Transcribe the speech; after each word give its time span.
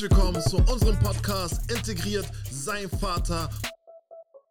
Herzlich 0.00 0.18
willkommen 0.18 0.40
zu 0.40 0.56
unserem 0.72 0.98
Podcast 0.98 1.70
Integriert 1.70 2.24
sein 2.50 2.88
Vater. 2.88 3.50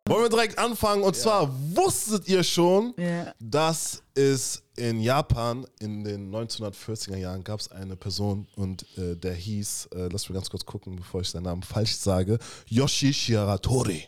Wollen 0.05 0.25
wir 0.25 0.29
direkt 0.29 0.59
anfangen? 0.59 1.01
Und 1.01 1.15
zwar 1.15 1.49
wusstet 1.75 2.27
ihr 2.27 2.43
schon, 2.43 2.93
Ja. 2.97 3.33
dass 3.39 4.03
es 4.13 4.61
in 4.75 5.01
Japan 5.01 5.65
in 5.79 6.03
den 6.03 6.29
1940er 6.29 7.17
Jahren 7.17 7.43
gab 7.43 7.61
es 7.61 7.71
eine 7.71 7.95
Person 7.95 8.47
und 8.57 8.85
äh, 8.95 9.15
der 9.15 9.33
hieß, 9.33 9.89
äh, 9.95 10.09
lass 10.11 10.29
mich 10.29 10.35
ganz 10.35 10.51
kurz 10.51 10.63
gucken, 10.65 10.97
bevor 10.97 11.21
ich 11.21 11.29
seinen 11.29 11.43
Namen 11.43 11.63
falsch 11.63 11.95
sage, 11.95 12.37
Yoshi 12.67 13.11
Shiratori. 13.11 14.07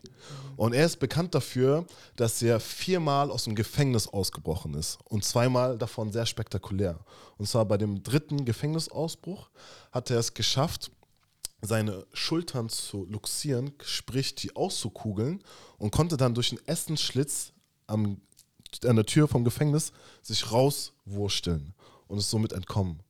Und 0.57 0.73
er 0.73 0.85
ist 0.85 0.99
bekannt 0.99 1.33
dafür, 1.33 1.87
dass 2.17 2.39
er 2.43 2.59
viermal 2.59 3.31
aus 3.31 3.45
dem 3.45 3.55
Gefängnis 3.55 4.07
ausgebrochen 4.07 4.75
ist 4.75 4.99
und 5.05 5.25
zweimal 5.25 5.79
davon 5.79 6.11
sehr 6.11 6.27
spektakulär. 6.27 6.99
Und 7.39 7.47
zwar 7.47 7.65
bei 7.65 7.77
dem 7.77 8.03
dritten 8.03 8.45
Gefängnisausbruch 8.45 9.49
hat 9.91 10.11
er 10.11 10.19
es 10.19 10.35
geschafft, 10.35 10.91
seine 11.61 12.05
Schultern 12.13 12.69
zu 12.69 13.05
luxieren, 13.05 13.73
sprich 13.83 14.35
die 14.35 14.55
auszukugeln 14.55 15.43
und 15.77 15.91
konnte 15.91 16.17
dann 16.17 16.33
durch 16.33 16.51
einen 16.51 16.65
Essenschlitz 16.67 17.53
am, 17.87 18.19
an 18.85 18.95
der 18.95 19.05
Tür 19.05 19.27
vom 19.27 19.43
Gefängnis 19.43 19.91
sich 20.21 20.51
rauswursteln 20.51 21.73
und 22.07 22.17
ist 22.17 22.29
somit 22.29 22.53
entkommen. 22.53 23.01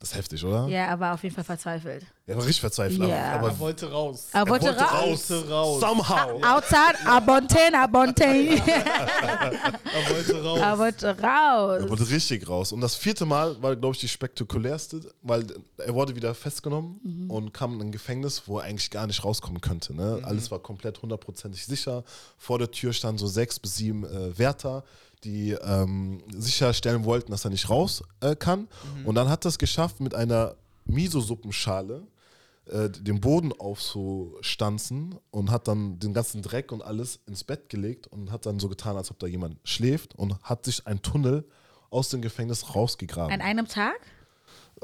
Das 0.00 0.10
ist 0.10 0.16
heftig, 0.16 0.44
oder? 0.44 0.66
Ja, 0.66 0.88
aber 0.88 1.14
auf 1.14 1.22
jeden 1.22 1.34
Fall 1.34 1.44
verzweifelt. 1.44 2.04
Er 2.24 2.36
war 2.36 2.44
richtig 2.44 2.60
verzweifelt. 2.60 3.00
Ja. 3.08 3.32
Aber, 3.34 3.48
Er 3.48 3.58
wollte 3.58 3.90
raus. 3.90 4.28
Er 4.32 4.48
wollte, 4.48 4.66
wollte 4.66 4.80
raus. 4.84 5.28
wollte 5.30 5.48
raus. 5.50 5.80
Somehow. 5.80 6.40
Outside, 6.44 7.06
Abontain, 7.06 7.74
Abontain. 7.74 8.62
Er 8.66 10.10
wollte 10.10 10.42
raus. 10.44 10.58
er 10.60 10.78
wollte 10.78 11.06
Er 11.08 11.20
raus. 11.22 11.90
wollte 11.90 12.08
richtig 12.10 12.48
raus. 12.48 12.72
Und 12.72 12.80
das 12.80 12.94
vierte 12.94 13.26
Mal 13.26 13.60
war, 13.60 13.74
glaube 13.76 13.94
ich, 13.94 14.00
die 14.00 14.08
spektakulärste, 14.08 15.00
weil 15.22 15.46
er 15.78 15.94
wurde 15.94 16.14
wieder 16.14 16.34
festgenommen 16.34 17.00
Mhm. 17.02 17.30
und 17.30 17.52
kam 17.54 17.74
in 17.74 17.88
ein 17.88 17.92
Gefängnis, 17.92 18.42
wo 18.46 18.58
er 18.58 18.64
eigentlich 18.64 18.90
gar 18.90 19.06
nicht 19.08 19.24
rauskommen 19.24 19.60
könnte. 19.60 19.92
Ne? 19.94 20.18
Mhm. 20.20 20.24
Alles 20.24 20.50
war 20.50 20.60
komplett 20.60 21.02
hundertprozentig 21.02 21.66
sicher. 21.66 22.04
Vor 22.38 22.58
der 22.60 22.70
Tür 22.70 22.92
standen 22.92 23.18
so 23.18 23.26
sechs 23.26 23.58
bis 23.58 23.76
sieben 23.76 24.04
äh, 24.04 24.38
Wärter, 24.38 24.84
die 25.24 25.52
ähm, 25.52 26.22
sicherstellen 26.36 27.04
wollten, 27.04 27.32
dass 27.32 27.44
er 27.44 27.50
nicht 27.50 27.68
raus 27.68 28.02
äh, 28.20 28.36
kann. 28.36 28.68
Mhm. 29.00 29.06
Und 29.06 29.14
dann 29.16 29.28
hat 29.28 29.44
er 29.44 29.48
es 29.48 29.58
geschafft, 29.58 30.00
mit 30.00 30.14
einer 30.14 30.54
Miso-Suppenschale 30.84 32.02
äh, 32.66 32.88
den 32.90 33.20
Boden 33.20 33.52
aufzustanzen 33.52 35.16
und 35.30 35.50
hat 35.50 35.68
dann 35.68 35.98
den 35.98 36.14
ganzen 36.14 36.42
Dreck 36.42 36.72
und 36.72 36.82
alles 36.82 37.20
ins 37.26 37.44
Bett 37.44 37.68
gelegt 37.68 38.06
und 38.06 38.30
hat 38.30 38.46
dann 38.46 38.58
so 38.60 38.68
getan, 38.68 38.96
als 38.96 39.10
ob 39.10 39.18
da 39.18 39.26
jemand 39.26 39.56
schläft 39.64 40.14
und 40.16 40.40
hat 40.42 40.64
sich 40.64 40.86
einen 40.86 41.02
Tunnel 41.02 41.44
aus 41.90 42.08
dem 42.08 42.22
Gefängnis 42.22 42.74
rausgegraben. 42.74 43.32
An 43.32 43.40
einem 43.40 43.66
Tag? 43.68 43.94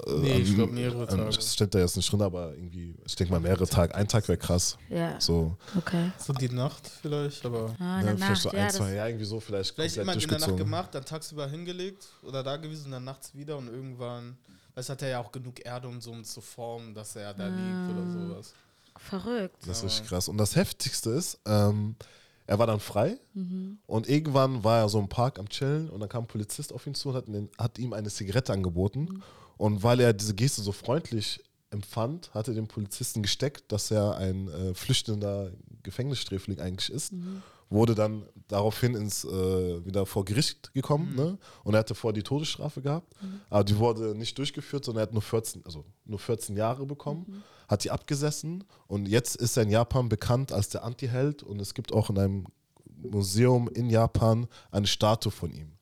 nee, 0.07 0.39
ich 0.39 0.55
glaube 0.55 0.73
mehrere 0.73 1.03
Ähm, 1.03 1.09
Tage. 1.09 1.25
Das 1.35 1.55
steht 1.55 1.75
da 1.75 1.81
jetzt 1.81 1.97
nicht 1.97 2.13
drin, 2.13 2.23
aber 2.23 2.55
irgendwie, 2.55 2.95
ich 3.05 3.17
denke 3.17 3.33
mal 3.33 3.41
mehrere 3.41 3.67
Tage. 3.67 3.93
Ein 3.95 4.07
Tag 4.07 4.29
wäre 4.29 4.39
krass. 4.39 4.79
Ja. 4.91 5.21
So, 5.21 5.57
Okay. 5.77 6.13
So 6.19 6.33
die 6.35 6.49
Nacht 6.51 6.87
vielleicht, 6.87 7.45
aber 7.45 7.75
Ah, 7.81 7.99
ne, 8.03 8.05
der 8.05 8.17
vielleicht 8.17 8.31
Nacht, 8.31 8.43
so 8.43 8.51
ja. 8.53 8.65
ein, 8.65 8.71
zwei, 8.71 8.85
Das, 8.87 8.95
ja, 8.95 9.07
irgendwie 9.09 9.25
so, 9.25 9.41
vielleicht, 9.41 9.75
vielleicht 9.75 9.97
immer 9.97 10.13
in 10.13 10.21
der 10.21 10.39
Nacht 10.39 10.57
gemacht, 10.57 10.95
dann 10.95 11.05
tagsüber 11.05 11.49
hingelegt 11.49 12.07
oder 12.23 12.43
da 12.45 12.57
gewesen 12.59 12.87
und 12.87 12.91
dann 12.93 13.05
nachts 13.05 13.35
wieder 13.35 13.57
und 13.59 13.67
irgendwann, 13.69 14.37
es 14.79 14.89
hat 14.89 15.03
er 15.03 15.09
ja 15.09 15.21
auch 15.21 15.33
genug 15.33 15.65
Erde 15.65 15.89
und 15.89 16.03
so, 16.03 16.11
um 16.13 16.25
zu 16.25 16.41
formen, 16.41 16.95
dass 16.95 17.17
er 17.17 17.35
da 17.35 17.49
liegt 17.49 17.89
oder 17.89 18.07
sowas. 18.11 18.55
verrückt. 18.97 19.57
Das 19.67 19.79
ist 19.79 19.85
richtig 19.85 20.09
krass. 20.09 20.29
Und 20.29 20.39
das 20.39 20.57
Heftigste 20.57 21.11
ist, 21.11 21.39
ähm, 21.47 21.95
er 22.47 22.59
war 22.59 22.67
dann 22.67 22.81
frei 22.81 23.19
und 23.87 24.09
irgendwann 24.09 24.65
war 24.65 24.79
er 24.79 24.89
so 24.89 24.99
im 24.99 25.09
Park 25.09 25.39
am 25.39 25.49
Chillen 25.49 25.89
und 25.91 26.01
dann 26.01 26.09
kam 26.09 26.25
ein 26.25 26.27
Polizist 26.29 26.73
auf 26.73 26.87
ihn 26.87 26.95
zu 26.95 27.11
und 27.11 27.15
hat, 27.17 27.29
ihn- 27.29 27.51
hat 27.59 27.79
ihm 27.79 27.93
eine 27.93 28.09
Zigarette 28.09 28.53
angeboten. 28.53 29.23
Und 29.59 29.83
weil 29.83 30.01
er 30.01 30.13
diese 30.13 30.35
Geste 30.35 30.63
so 30.63 30.73
freundlich 30.73 31.43
empfand, 31.71 32.33
hat 32.33 32.49
er 32.49 32.55
dem 32.55 32.67
Polizisten 32.67 33.23
gesteckt, 33.23 33.71
dass 33.71 33.91
er 33.91 34.17
ein 34.17 34.49
äh, 34.49 34.73
flüchtender 34.75 35.51
Gefängnissträfling 35.83 36.59
eigentlich 36.61 36.91
ist. 36.91 37.13
Wurde 37.71 37.95
dann 37.95 38.25
daraufhin 38.49 38.95
ins, 38.95 39.25
äh, 39.25 39.85
wieder 39.85 40.07
vor 40.07 40.25
Gericht 40.25 40.73
gekommen 40.73 41.15
ne? 41.15 41.37
und 41.65 41.75
er 41.75 41.81
hatte 41.81 41.95
vor 41.95 42.13
die 42.15 42.23
Todesstrafe 42.23 42.81
gehabt. 42.81 43.13
Aber 43.51 43.63
die 43.65 43.77
wurde 43.77 44.15
nicht 44.15 44.39
durchgeführt, 44.39 44.85
sondern 44.87 45.03
er 45.03 45.07
hat 45.09 45.13
nur 45.13 45.21
14, 45.23 45.65
also 45.67 45.85
nur 46.07 46.19
14 46.19 46.57
Jahre 46.57 46.87
bekommen, 46.87 47.43
hat 47.69 47.85
die 47.85 47.91
abgesessen 47.91 48.65
und 48.87 49.07
jetzt 49.07 49.37
ist 49.37 49.57
er 49.59 49.65
in 49.65 49.71
Japan 49.71 50.09
bekannt 50.09 50.51
als 50.53 50.71
der 50.71 50.83
Anti-Held 50.83 51.43
und 51.43 51.61
es 51.61 51.75
gibt 51.75 51.93
auch 51.93 52.09
in 52.09 52.19
einem 52.19 52.47
Museum 52.97 53.69
in 53.69 53.91
Japan 53.91 54.47
eine 54.71 54.87
Statue 54.87 55.31
von 55.31 55.51
ihm. 55.53 55.73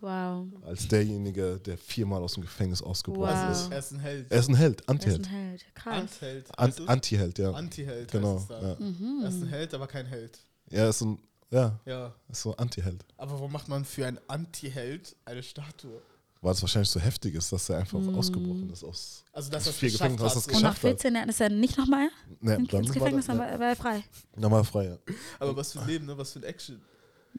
Wow. 0.00 0.46
Als 0.66 0.86
derjenige, 0.88 1.58
der 1.60 1.78
viermal 1.78 2.22
aus 2.22 2.34
dem 2.34 2.42
Gefängnis 2.42 2.82
ausgebrochen 2.82 3.30
Wow. 3.30 3.50
ist. 3.52 3.70
Er 3.70 3.78
ist 3.78 3.92
ein 3.92 4.00
Held. 4.00 4.30
Er 4.30 4.38
ist 4.40 4.48
ein 4.48 4.54
Held, 4.54 4.80
Er 4.80 4.82
ist 4.82 4.88
Anti-Held. 4.90 5.26
ein 5.26 5.30
Held. 5.30 5.64
Krass. 5.74 5.94
Antheld. 5.98 6.58
An 6.58 6.66
heißt 6.68 6.80
es? 6.80 6.88
Anti-Held, 6.88 7.38
ja. 7.38 7.50
Anti-Held 7.52 8.10
Genau. 8.12 8.34
heißt 8.34 8.42
es 8.42 8.48
da. 8.48 8.60
Ja. 8.62 8.76
Er 9.22 9.28
ist 9.28 9.42
ein 9.42 9.46
Held, 9.48 9.74
aber 9.74 9.86
kein 9.86 10.06
Held. 10.06 10.38
Er 10.70 10.88
ist 10.90 11.00
ein, 11.02 11.18
ja, 11.54 11.78
Ja. 11.86 12.14
ist 12.28 12.42
so 12.42 12.54
Anti-Held. 12.56 13.04
Aber 13.16 13.32
warum 13.32 13.52
macht 13.52 13.68
man 13.68 13.84
für 13.84 14.06
einen 14.06 14.18
Anti-Held 14.28 15.16
eine 15.24 15.42
Statue? 15.42 16.00
Weil 16.42 16.52
es 16.52 16.60
wahrscheinlich 16.60 16.90
so 16.90 17.00
heftig 17.00 17.34
ist, 17.36 17.50
dass 17.52 17.70
er 17.70 17.78
einfach 17.78 17.98
ausgebrochen 18.14 18.68
ist 18.70 18.84
aus, 18.84 19.24
Also, 19.32 19.50
dass 19.50 19.66
es 19.66 19.74
vier 19.76 19.90
Gefängnissen, 19.90 20.26
hat, 20.28 20.36
es 20.36 20.44
so. 20.44 20.50
Und 20.50 20.52
nach 20.62 20.74
geschafft 20.74 20.76
hat. 20.84 20.90
14 21.00 21.14
Jahren 21.14 21.28
ist 21.30 21.40
er 21.40 21.48
nicht 21.48 21.78
nochmal 21.78 22.08
Nee, 22.40 22.54
ins 22.56 22.68
dann 22.70 22.84
Gefängnis, 22.84 23.28
war, 23.28 23.34
aber 23.36 23.46
er 23.46 23.58
war 23.60 23.76
frei. 23.76 23.96
ja, 23.96 24.02
dann 24.40 24.50
war 24.50 24.58
er 24.60 24.64
frei, 24.64 24.84
ja. 24.88 24.98
Aber 25.38 25.56
was 25.56 25.72
für 25.72 25.80
ein 25.80 25.86
Leben, 25.86 26.04
ne? 26.04 26.18
was 26.18 26.32
für 26.32 26.40
ein 26.40 26.44
Action. 26.44 26.82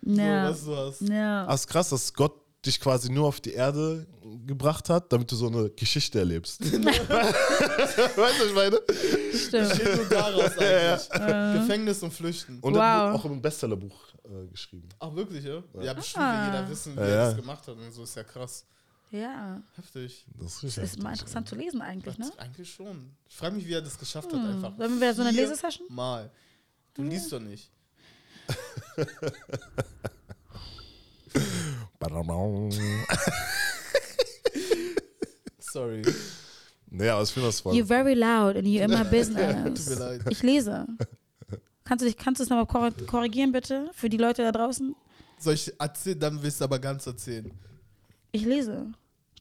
Ja. 0.02 0.52
So, 0.54 0.72
was 0.72 0.98
du 1.00 1.06
hast. 1.06 1.10
Ja. 1.14 1.46
Ah, 1.46 1.54
ist 1.54 1.68
krass, 1.68 1.90
dass 1.90 2.12
Gott 2.14 2.34
dich 2.66 2.80
quasi 2.80 3.12
nur 3.12 3.28
auf 3.28 3.40
die 3.42 3.54
Erde 3.54 4.08
gebracht 4.46 4.90
hat, 4.90 5.12
damit 5.14 5.32
du 5.32 5.36
so 5.36 5.48
eine 5.48 5.70
Geschichte 5.70 6.20
erlebst. 6.20 6.62
weißt 6.62 6.78
du, 6.78 8.18
was 8.18 8.48
ich 8.48 8.54
meine? 8.54 8.80
Stimmt. 9.38 9.72
Steht 9.76 9.96
nur 9.96 10.06
daraus 10.06 10.58
eigentlich. 10.58 11.60
Gefängnis 11.62 12.04
und 12.04 12.12
Flüchten. 12.14 12.60
Und 12.60 12.76
Wow. 12.76 13.16
auch 13.16 13.26
im 13.26 13.42
Bestsellerbuch 13.42 13.96
äh, 14.24 14.48
geschrieben. 14.52 14.90
Ach, 15.00 15.14
wirklich, 15.16 15.44
ja? 15.44 15.64
Ja, 15.82 15.94
bestimmt 15.94 16.24
Ah. 16.26 16.46
jeder 16.48 16.70
wissen, 16.70 16.96
wie 16.96 17.00
Ja, 17.00 17.06
er 17.06 17.16
ja. 17.16 17.26
das 17.28 17.36
gemacht 17.38 17.68
hat 17.68 17.76
und 17.78 17.92
so. 17.92 18.04
Ist 18.04 18.16
ja 18.16 18.24
krass. 18.24 18.66
Ja. 19.12 19.62
Heftig. 19.76 20.26
Das 20.40 20.64
ist. 20.64 20.78
Das 20.78 20.84
ist 20.84 21.02
mal 21.02 21.12
interessant 21.12 21.48
zu 21.48 21.56
lesen 21.56 21.82
eigentlich, 21.82 22.18
ne? 22.18 22.30
Eigentlich 22.38 22.72
schon. 22.74 23.16
Ich 23.30 23.36
frage 23.36 23.56
mich, 23.56 23.66
wie 23.68 23.74
er 23.74 23.82
das 23.82 23.98
geschafft 23.98 24.32
hat, 24.34 24.40
einfach. 24.40 24.76
Sollen 24.78 25.00
wir 25.00 25.14
so 25.14 25.22
eine 25.22 25.32
Lesesession? 25.32 25.88
Mal. 25.90 26.30
Du 26.94 27.04
liest 27.04 27.32
doch 27.32 27.40
nicht. 27.40 27.72
Sorry. 35.60 36.02
naja, 36.90 37.16
aber 37.16 37.24
ich 37.24 37.32
finde 37.32 37.50
das 37.50 37.60
voll. 37.60 37.74
You're 37.76 37.86
very 37.86 38.14
loud 38.14 38.56
and 38.56 38.66
you're 38.66 38.84
in 38.84 38.92
my 38.92 38.98
Tut 39.04 39.12
mir 39.12 39.18
business. 39.20 40.00
leid. 40.00 40.22
Ich 40.30 40.42
lese. 40.44 40.86
Kannst 41.84 42.04
du 42.04 42.08
dich, 42.08 42.18
kannst 42.18 42.40
du 42.40 42.44
es 42.44 42.50
nochmal 42.50 42.66
korri- 42.66 43.06
korrigieren, 43.06 43.52
bitte? 43.52 43.90
Für 43.94 44.10
die 44.10 44.18
Leute 44.18 44.44
da 44.44 44.52
draußen? 44.52 44.96
Soll 45.40 45.54
ich 45.56 45.72
erzählen, 45.80 46.20
dann 46.20 46.42
willst 46.42 46.62
du 46.62 46.66
aber 46.66 46.80
ganz 46.80 47.06
erzählen. 47.06 47.52
Ich 48.32 48.46
lese. 48.46 48.88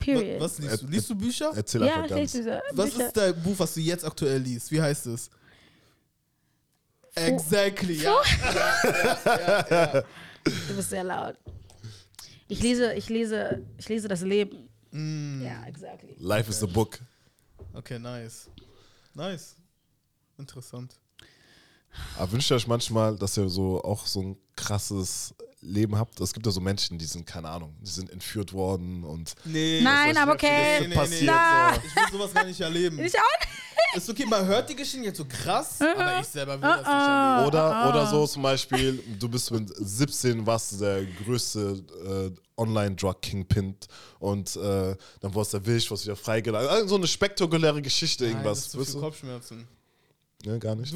Period. 0.00 0.40
Was 0.40 0.58
liest 0.58 0.82
du? 0.82 0.86
Liest 0.88 1.10
du 1.10 1.14
Bücher? 1.14 1.52
Erzähl 1.54 1.82
ja, 1.82 2.02
einfach 2.02 2.04
ich 2.04 2.10
ganz. 2.10 2.34
lese 2.34 2.62
Was 2.72 2.90
Bücher. 2.90 3.06
ist 3.06 3.16
dein 3.16 3.42
Buch, 3.42 3.54
was 3.58 3.74
du 3.74 3.80
jetzt 3.80 4.04
aktuell 4.04 4.40
liest? 4.42 4.70
Wie 4.70 4.82
heißt 4.82 5.06
es? 5.06 5.30
Exactly, 7.14 8.02
ja. 8.02 8.12
Du 10.44 10.74
bist 10.76 10.90
sehr 10.90 11.04
laut. 11.04 11.36
Ich 12.48 12.60
lese, 12.62 12.92
ich 12.94 13.08
lese, 13.08 13.62
ich 13.78 13.88
lese 13.88 14.08
das 14.08 14.20
Leben. 14.22 14.68
Mm, 14.90 15.42
Ja, 15.42 15.64
exactly. 15.66 16.14
Life 16.18 16.50
is 16.50 16.62
a 16.62 16.66
book. 16.66 16.98
okay, 17.72 17.98
nice. 17.98 18.48
Nice. 19.14 19.56
Interessant. 20.38 20.96
Aber 22.18 22.32
wünscht 22.32 22.50
ihr 22.50 22.56
euch 22.56 22.66
manchmal, 22.66 23.16
dass 23.16 23.36
ihr 23.36 23.48
so 23.48 23.80
auch 23.82 24.04
so 24.06 24.20
ein 24.20 24.36
krasses 24.56 25.32
Leben 25.60 25.96
habt? 25.96 26.20
Es 26.20 26.32
gibt 26.34 26.44
ja 26.44 26.50
so 26.52 26.60
Menschen, 26.60 26.98
die 26.98 27.04
sind, 27.04 27.24
keine 27.24 27.48
Ahnung, 27.48 27.74
die 27.80 27.90
sind 27.90 28.10
entführt 28.10 28.52
worden 28.52 29.04
und 29.04 29.34
Nee. 29.44 29.80
Nein, 29.82 30.16
aber 30.16 30.32
okay. 30.32 30.80
nee, 30.80 30.88
nee, 30.88 30.94
passiert 30.94 31.26
Na. 31.32 31.74
so. 31.74 31.80
Ich 31.86 31.94
will 31.96 32.18
sowas 32.18 32.34
gar 32.34 32.44
nicht 32.44 32.60
erleben. 32.60 32.98
Ich 32.98 33.14
auch 33.16 33.40
nicht. 33.40 33.52
Ist 33.94 34.10
okay, 34.10 34.24
man 34.26 34.44
hört 34.46 34.68
die 34.68 34.76
Geschichten 34.76 35.04
jetzt 35.04 35.18
so 35.18 35.24
krass, 35.24 35.78
Uh-uh. 35.80 36.00
aber 36.00 36.20
ich 36.20 36.26
selber 36.26 36.54
will 36.54 36.68
das 36.68 36.78
nicht 36.78 36.86
erleben. 36.88 37.46
Oder, 37.46 37.88
oder 37.88 38.06
so 38.06 38.26
zum 38.26 38.42
Beispiel, 38.42 39.02
du 39.18 39.28
bist 39.28 39.50
mit 39.50 39.70
17, 39.76 40.46
warst 40.46 40.72
du 40.72 40.76
der 40.78 41.04
größte 41.24 41.82
äh, 42.36 42.60
Online-Drug-Kingpin 42.60 43.76
und 44.18 44.56
äh, 44.56 44.96
dann 45.20 45.34
wurdest 45.34 45.54
du 45.54 45.56
erwischt, 45.58 45.90
wirst 45.90 46.04
wieder 46.04 46.16
freigelassen. 46.16 46.68
Also 46.68 46.88
so 46.88 46.94
eine 46.96 47.06
spektakuläre 47.06 47.82
Geschichte, 47.82 48.24
Nein, 48.24 48.32
irgendwas. 48.34 48.58
das 48.58 48.66
ist 48.66 48.72
zu 48.72 48.78
weißt 48.78 48.90
viel 48.90 49.00
du? 49.00 49.06
Kopfschmerzen. 49.06 49.68
Ne, 50.44 50.58
gar 50.58 50.74
nicht. 50.74 50.94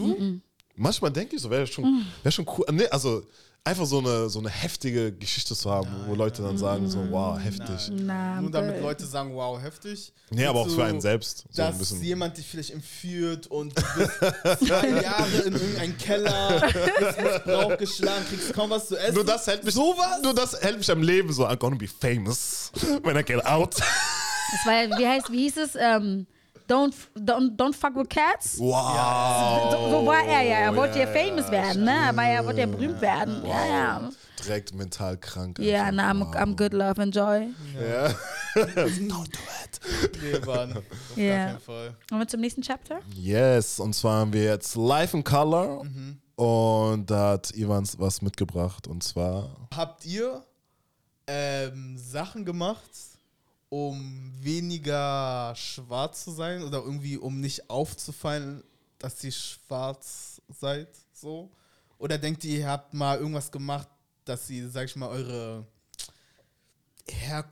Manchmal 0.77 1.11
denke 1.11 1.37
ich 1.37 1.43
so, 1.43 1.51
wäre 1.51 1.67
schon, 1.67 2.05
wär 2.23 2.31
schon 2.33 2.47
cool. 2.57 2.67
Nee, 2.71 2.87
also 2.87 3.25
einfach 3.65 3.87
so 3.87 3.99
eine, 3.99 4.29
so 4.31 4.39
eine 4.39 4.49
heftige 4.49 5.13
Geschichte 5.13 5.55
zu 5.55 5.71
haben, 5.71 5.89
wo 6.07 6.15
Leute 6.15 6.43
dann 6.43 6.57
sagen, 6.57 6.89
so, 6.89 7.07
wow, 7.11 7.39
heftig. 7.39 7.91
Na, 7.93 8.41
Nur 8.41 8.51
damit. 8.51 8.81
Leute 8.81 9.05
sagen, 9.05 9.35
wow, 9.35 9.61
heftig. 9.61 10.13
Nee, 10.31 10.47
aber 10.47 10.61
auch 10.61 10.69
für 10.69 10.85
einen 10.85 11.01
selbst. 11.01 11.45
So 11.51 11.63
ein 11.63 11.69
dass 11.71 11.79
bisschen. 11.79 12.03
jemand 12.03 12.37
dich 12.39 12.47
vielleicht 12.47 12.71
entführt 12.71 13.47
und 13.49 13.77
du 13.77 13.83
bist 13.97 14.11
zwei 14.67 14.89
Jahre 15.03 15.37
in 15.45 15.53
irgendeinem 15.53 15.99
Keller, 15.99 16.61
bist 16.99 17.21
Missbrauch 17.21 17.77
geschlagen, 17.77 18.25
kriegst 18.29 18.53
kaum 18.55 18.71
was 18.71 18.89
zu 18.89 18.97
essen. 18.97 19.15
Nur 19.15 19.25
das 19.25 19.47
hält 19.47 19.65
mich, 19.65 19.75
Sowas? 19.75 20.23
nur 20.23 20.35
das 20.35 20.61
hält 20.61 20.79
mich 20.79 20.91
am 20.91 21.03
Leben 21.03 21.33
so. 21.33 21.47
I'm 21.47 21.57
gonna 21.57 21.77
be 21.77 21.89
famous 21.89 22.73
when 23.03 23.17
I 23.17 23.23
get 23.23 23.45
out. 23.45 23.75
Das 23.77 24.65
war 24.65 24.83
ja, 24.83 24.99
wie 24.99 25.07
heißt, 25.07 25.31
wie 25.31 25.43
hieß 25.43 25.57
es? 25.59 25.71
Ähm, 25.79 26.27
don't, 26.69 26.95
don't, 27.17 27.57
don't 27.57 27.75
fuck 27.75 27.97
with 27.97 28.09
cats. 28.09 28.59
Wow. 28.59 29.71
So, 29.73 29.91
so 29.91 30.07
war 30.07 30.23
er 30.25 30.43
ja. 30.43 30.57
Er 30.59 30.77
wollte 30.77 30.99
ja, 30.99 31.07
ja, 31.07 31.13
famous 31.13 31.47
ja, 31.47 31.53
werden, 31.53 31.85
ne? 31.85 32.09
Aber 32.09 32.23
er 32.23 32.45
wollte 32.45 32.61
ja 32.61 32.67
berühmt 32.67 33.01
werden. 33.01 33.45
Ja, 33.47 33.67
ja. 33.67 34.11
Direkt 34.45 34.75
mental 34.75 35.17
krank. 35.17 35.59
Ja, 35.59 35.85
einfach. 35.85 35.93
na, 35.95 36.11
I'm, 36.13 36.21
Wow. 36.21 36.35
I'm 36.37 36.57
good, 36.57 36.73
love, 36.73 37.01
enjoy. 37.03 37.49
Ja. 37.81 38.09
Don't 38.55 39.09
do 39.09 39.39
it. 39.65 39.81
Nee, 40.23 40.39
Mann. 40.47 40.77
Auf 40.77 41.17
Ja. 41.17 41.37
gar 41.37 41.47
keinen 41.47 41.61
Fall. 41.61 41.97
Kommen 42.09 42.21
wir 42.21 42.29
zum 42.29 42.41
nächsten 42.41 42.63
Chapter? 42.63 43.01
Yes, 43.15 43.81
und 43.81 43.95
zwar 43.95 44.21
haben 44.21 44.33
wir 44.33 44.45
jetzt 44.45 44.77
Live 44.77 45.15
in 45.15 45.25
Color. 45.25 45.85
Mhm. 45.85 46.21
Und 46.37 47.11
da 47.11 47.31
hat 47.33 47.51
Ivans 47.57 47.99
was 47.99 48.23
mitgebracht. 48.23 48.87
Und 48.87 49.03
zwar. 49.03 49.69
Habt 49.75 50.07
ihr 50.07 50.45
ähm, 51.27 51.97
Sachen 51.99 52.45
gemacht, 52.45 52.91
um 53.69 54.33
weniger 54.41 55.55
schwarz 55.57 56.25
zu 56.25 56.31
sein 56.31 56.63
oder 56.63 56.79
irgendwie 56.79 57.17
um 57.17 57.41
nicht 57.41 57.69
aufzufallen, 57.71 58.63
dass 58.99 59.23
ihr 59.25 59.33
schwarz 59.33 60.41
seid? 60.49 60.89
So? 61.13 61.51
Oder 61.99 62.17
denkt 62.19 62.45
ihr, 62.45 62.59
ihr 62.61 62.69
habt 62.69 62.95
mal 62.95 63.19
irgendwas 63.19 63.51
gemacht, 63.51 63.89
dass 64.25 64.49
ihr, 64.51 64.69
sag 64.69 64.85
ich 64.87 64.97
mal, 64.97 65.09
eure 65.09 65.67
Her 67.11 67.45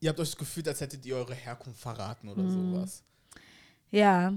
ihr 0.00 0.10
habt 0.10 0.20
euch 0.20 0.36
gefühlt, 0.36 0.68
als 0.68 0.80
hättet 0.82 1.06
ihr 1.06 1.16
eure 1.16 1.34
Herkunft 1.34 1.80
verraten 1.80 2.28
oder 2.28 2.50
sowas? 2.50 3.02
Ja. 3.90 4.34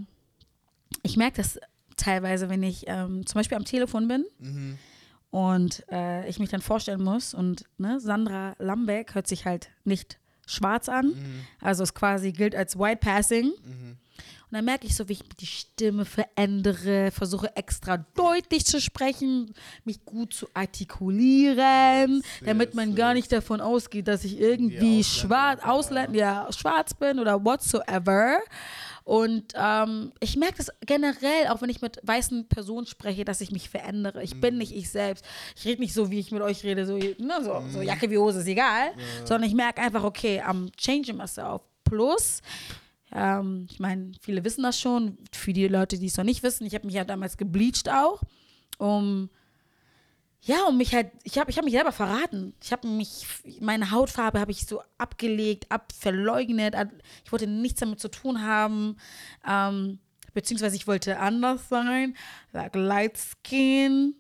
Ich 1.03 1.17
merke 1.17 1.37
das 1.37 1.59
teilweise, 1.97 2.47
wenn 2.47 2.63
ich 2.63 2.85
ähm, 2.87 3.25
zum 3.25 3.39
Beispiel 3.39 3.57
am 3.57 3.65
Telefon 3.65 4.07
bin 4.07 4.25
Mhm. 4.39 4.77
und 5.29 5.83
äh, 5.91 6.27
ich 6.29 6.39
mich 6.39 6.49
dann 6.49 6.61
vorstellen 6.61 7.03
muss 7.03 7.33
und 7.33 7.65
ne, 7.77 7.99
Sandra 7.99 8.55
Lambeck 8.59 9.13
hört 9.15 9.27
sich 9.27 9.45
halt 9.45 9.69
nicht 9.83 10.19
schwarz 10.47 10.89
an, 10.89 11.09
Mhm. 11.09 11.41
also 11.61 11.83
es 11.83 11.93
quasi 11.93 12.31
gilt 12.31 12.55
als 12.55 12.79
White 12.79 12.97
Passing. 13.01 13.45
Mhm. 13.63 13.97
Und 14.49 14.55
dann 14.55 14.63
merke 14.63 14.87
ich 14.87 14.95
so, 14.95 15.09
wie 15.09 15.13
ich 15.13 15.23
die 15.41 15.45
Stimme 15.45 16.05
verändere, 16.05 17.11
versuche 17.11 17.53
extra 17.57 17.97
deutlich 18.15 18.65
zu 18.65 18.79
sprechen, 18.79 19.53
mich 19.83 20.05
gut 20.05 20.33
zu 20.33 20.47
artikulieren, 20.53 22.21
damit 22.45 22.73
man 22.73 22.95
gar 22.95 23.13
nicht 23.13 23.29
davon 23.31 23.59
ausgeht, 23.61 24.07
dass 24.07 24.23
ich 24.23 24.39
irgendwie 24.39 25.03
schwarz. 25.03 25.61
Ausländer, 25.63 26.17
ja, 26.17 26.47
schwarz 26.51 26.93
bin 26.93 27.19
oder 27.19 27.43
whatsoever. 27.43 28.37
Und 29.07 29.53
ähm, 29.55 30.11
ich 30.19 30.35
merke 30.35 30.57
das 30.57 30.69
generell, 30.85 31.47
auch 31.47 31.61
wenn 31.61 31.69
ich 31.69 31.81
mit 31.81 31.97
weißen 32.03 32.49
Personen 32.49 32.87
spreche, 32.87 33.23
dass 33.23 33.39
ich 33.39 33.51
mich 33.51 33.69
verändere. 33.69 34.21
Ich 34.21 34.41
bin 34.41 34.57
nicht 34.57 34.75
ich 34.75 34.89
selbst. 34.89 35.23
Ich 35.55 35.63
rede 35.63 35.81
nicht 35.81 35.93
so, 35.93 36.11
wie 36.11 36.19
ich 36.19 36.33
mit 36.33 36.41
euch 36.41 36.61
rede, 36.65 36.85
so, 36.85 36.97
ne, 36.97 37.39
so, 37.41 37.63
so 37.71 37.81
Jacke 37.81 38.11
wie 38.11 38.17
Hose 38.17 38.41
ist 38.41 38.47
egal, 38.47 38.91
sondern 39.23 39.49
ich 39.49 39.55
merke 39.55 39.81
einfach, 39.81 40.03
okay, 40.03 40.43
I'm 40.45 40.75
changing 40.75 41.15
myself. 41.15 41.61
Plus, 41.85 42.41
ähm, 43.13 43.67
ich 43.71 43.79
meine, 43.79 44.11
viele 44.19 44.43
wissen 44.43 44.63
das 44.63 44.77
schon. 44.77 45.17
Für 45.31 45.53
die 45.53 45.69
Leute, 45.69 45.97
die 45.97 46.07
es 46.07 46.17
noch 46.17 46.25
nicht 46.25 46.43
wissen, 46.43 46.67
ich 46.67 46.75
habe 46.75 46.85
mich 46.85 46.95
ja 46.95 47.05
damals 47.05 47.37
gebleached 47.37 47.87
auch, 47.87 48.21
um 48.77 49.29
ja, 50.47 50.63
um 50.63 50.77
mich 50.77 50.95
halt, 50.95 51.11
ich 51.23 51.37
habe 51.37 51.51
ich 51.51 51.57
hab 51.57 51.65
mich 51.65 51.73
selber 51.73 51.91
verraten. 51.91 52.53
Ich 52.63 52.71
habe 52.71 52.87
mich, 52.87 53.25
meine 53.59 53.91
Hautfarbe 53.91 54.39
habe 54.39 54.51
ich 54.51 54.65
so 54.65 54.81
abgelegt, 54.97 55.69
ab, 55.69 55.91
verleugnet. 55.91 56.73
Ich 57.25 57.31
wollte 57.33 57.47
nichts 57.47 57.81
damit 57.81 57.99
zu 57.99 58.09
tun 58.09 58.41
haben. 58.41 58.95
Ähm, 59.45 59.99
beziehungsweise 60.33 60.77
ich 60.77 60.87
wollte 60.87 61.19
anders 61.19 61.67
sein, 61.67 62.15
like 62.53 62.75
light 62.75 63.17
skin, 63.17 64.15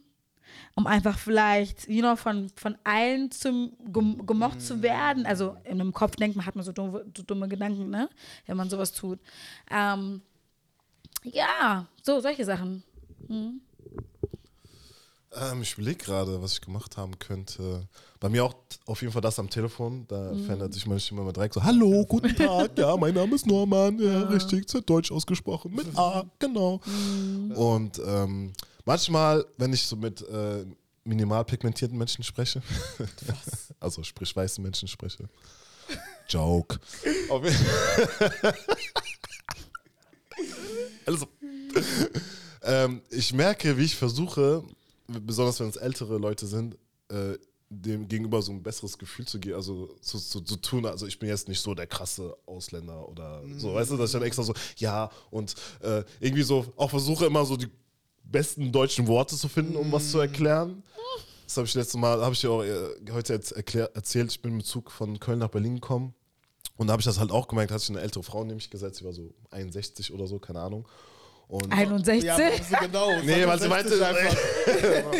um 0.75 0.85
einfach 0.85 1.17
vielleicht, 1.17 1.87
you 1.87 2.01
know, 2.01 2.17
von, 2.17 2.49
von 2.55 2.77
allen 2.83 3.31
zum, 3.31 3.71
gem, 3.85 4.25
gemocht 4.25 4.61
zu 4.61 4.81
werden. 4.81 5.25
Also 5.25 5.55
in 5.63 5.79
einem 5.79 5.93
Kopf 5.93 6.17
denkt 6.17 6.35
man, 6.35 6.45
hat 6.45 6.55
man 6.55 6.65
so 6.65 6.73
dumme, 6.73 7.05
so 7.15 7.23
dumme 7.23 7.47
Gedanken, 7.47 7.89
ne? 7.89 8.09
Wenn 8.45 8.57
man 8.57 8.69
sowas 8.69 8.91
tut. 8.91 9.19
Ähm, 9.71 10.21
ja, 11.23 11.85
so, 12.01 12.19
solche 12.19 12.43
Sachen. 12.43 12.83
Hm. 13.27 13.61
Ähm, 15.39 15.61
ich 15.61 15.73
überlege 15.73 15.97
gerade, 16.03 16.41
was 16.41 16.53
ich 16.53 16.61
gemacht 16.61 16.97
haben 16.97 17.17
könnte. 17.19 17.87
Bei 18.19 18.29
mir 18.29 18.43
auch 18.45 18.55
auf 18.85 19.01
jeden 19.01 19.13
Fall 19.13 19.21
das 19.21 19.37
am 19.39 19.49
Telefon. 19.49 20.05
Da 20.07 20.33
Mhm. 20.33 20.45
verändert 20.45 20.73
sich 20.73 20.85
meine 20.87 20.99
Stimme 20.99 21.21
immer 21.21 21.33
direkt 21.33 21.53
so: 21.53 21.63
Hallo, 21.63 22.05
guten 22.09 22.35
Tag, 22.35 22.77
ja, 22.77 22.95
mein 22.97 23.13
Name 23.13 23.35
ist 23.35 23.45
Norman. 23.45 23.99
Ja, 23.99 24.23
richtig, 24.23 24.67
zu 24.67 24.81
Deutsch 24.81 25.11
ausgesprochen. 25.11 25.73
Mit 25.75 25.87
A, 25.97 26.23
genau. 26.39 26.81
Mhm. 26.85 27.51
Und 27.51 28.01
ähm, 28.05 28.53
manchmal, 28.85 29.45
wenn 29.57 29.73
ich 29.73 29.83
so 29.85 29.95
mit 29.95 30.21
äh, 30.27 30.65
minimal 31.03 31.45
pigmentierten 31.45 31.97
Menschen 31.97 32.23
spreche, 32.23 32.61
also 33.79 34.03
sprich 34.03 34.35
weißen 34.35 34.63
Menschen 34.63 34.87
spreche, 34.87 35.29
Joke. 36.29 36.79
Also, 41.05 41.25
ähm, 42.63 43.01
ich 43.09 43.31
merke, 43.33 43.77
wie 43.77 43.85
ich 43.85 43.95
versuche, 43.95 44.61
besonders 45.07 45.59
wenn 45.59 45.69
es 45.69 45.75
ältere 45.75 46.17
Leute 46.17 46.45
sind, 46.45 46.77
äh, 47.09 47.37
dem 47.69 48.07
gegenüber 48.07 48.41
so 48.41 48.51
ein 48.51 48.63
besseres 48.63 48.97
Gefühl 48.97 49.25
zu 49.25 49.39
geben, 49.39 49.55
also 49.55 49.87
zu, 50.01 50.19
zu, 50.19 50.41
zu 50.41 50.55
tun. 50.57 50.85
Also 50.85 51.05
ich 51.05 51.19
bin 51.19 51.27
jetzt 51.27 51.49
nicht 51.49 51.59
so 51.59 51.73
der 51.73 51.87
krasse 51.87 52.37
Ausländer 52.45 53.07
oder 53.09 53.43
so, 53.57 53.73
weißt 53.73 53.91
du, 53.91 53.97
dass 53.97 54.09
ich 54.09 54.13
dann 54.13 54.23
extra 54.23 54.43
so, 54.43 54.53
ja, 54.77 55.09
und 55.31 55.53
äh, 55.81 56.03
irgendwie 56.19 56.43
so 56.43 56.65
auch 56.77 56.89
versuche 56.89 57.25
immer 57.25 57.45
so 57.45 57.57
die 57.57 57.67
besten 58.23 58.71
deutschen 58.71 59.07
Worte 59.07 59.35
zu 59.35 59.47
finden, 59.49 59.75
um 59.75 59.91
was 59.91 60.11
zu 60.11 60.19
erklären. 60.19 60.83
Das 61.45 61.57
habe 61.57 61.67
ich 61.67 61.73
letztes 61.73 61.99
Mal, 61.99 62.21
habe 62.21 62.33
ich 62.33 62.41
dir 62.41 62.51
auch 62.51 62.63
äh, 62.63 63.11
heute 63.11 63.33
jetzt 63.33 63.51
erklär, 63.51 63.89
erzählt, 63.93 64.31
ich 64.31 64.41
bin 64.41 64.55
mit 64.55 64.65
dem 64.65 64.67
Zug 64.67 64.91
von 64.91 65.19
Köln 65.19 65.39
nach 65.39 65.49
Berlin 65.49 65.75
gekommen. 65.75 66.13
Und 66.75 66.87
da 66.87 66.91
habe 66.91 67.01
ich 67.01 67.05
das 67.05 67.19
halt 67.19 67.31
auch 67.31 67.47
gemerkt, 67.47 67.71
hat 67.71 67.79
sich 67.79 67.89
eine 67.89 68.01
ältere 68.01 68.23
Frau 68.23 68.43
nämlich 68.43 68.69
gesetzt, 68.69 68.99
die 68.99 69.05
war 69.05 69.13
so 69.13 69.33
61 69.49 70.13
oder 70.13 70.27
so, 70.27 70.39
keine 70.39 70.59
Ahnung. 70.59 70.87
Und 71.49 71.71
61? 71.71 72.23
Ja, 72.25 72.37
genau. 72.81 73.21
Nee, 73.23 73.47
weil 73.47 73.59
sie 73.59 73.69
60 73.69 73.99
meinte, 74.01 74.37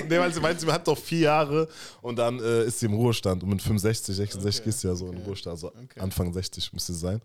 nee, 0.10 0.20
weil 0.20 0.34
sie 0.34 0.42
meinte, 0.42 0.66
sie 0.66 0.72
hat 0.72 0.86
doch 0.86 0.98
vier 0.98 1.20
Jahre 1.20 1.70
und 2.02 2.18
dann 2.18 2.40
äh, 2.40 2.66
ist 2.66 2.80
sie 2.80 2.88
im 2.88 2.94
Ruhestand. 2.94 3.44
Und 3.44 3.50
mit 3.50 3.62
65, 3.62 4.14
66 4.14 4.62
Okay, 4.62 4.70
ist 4.70 4.82
sie 4.82 4.88
ja 4.90 4.96
so 4.96 5.08
im 5.08 5.16
okay, 5.16 5.24
Ruhestand. 5.26 5.54
Also 5.54 5.68
okay. 5.68 6.00
Anfang 6.00 6.34
60 6.34 6.74
müsste 6.74 6.92
sie 6.94 7.00
sein. 7.00 7.22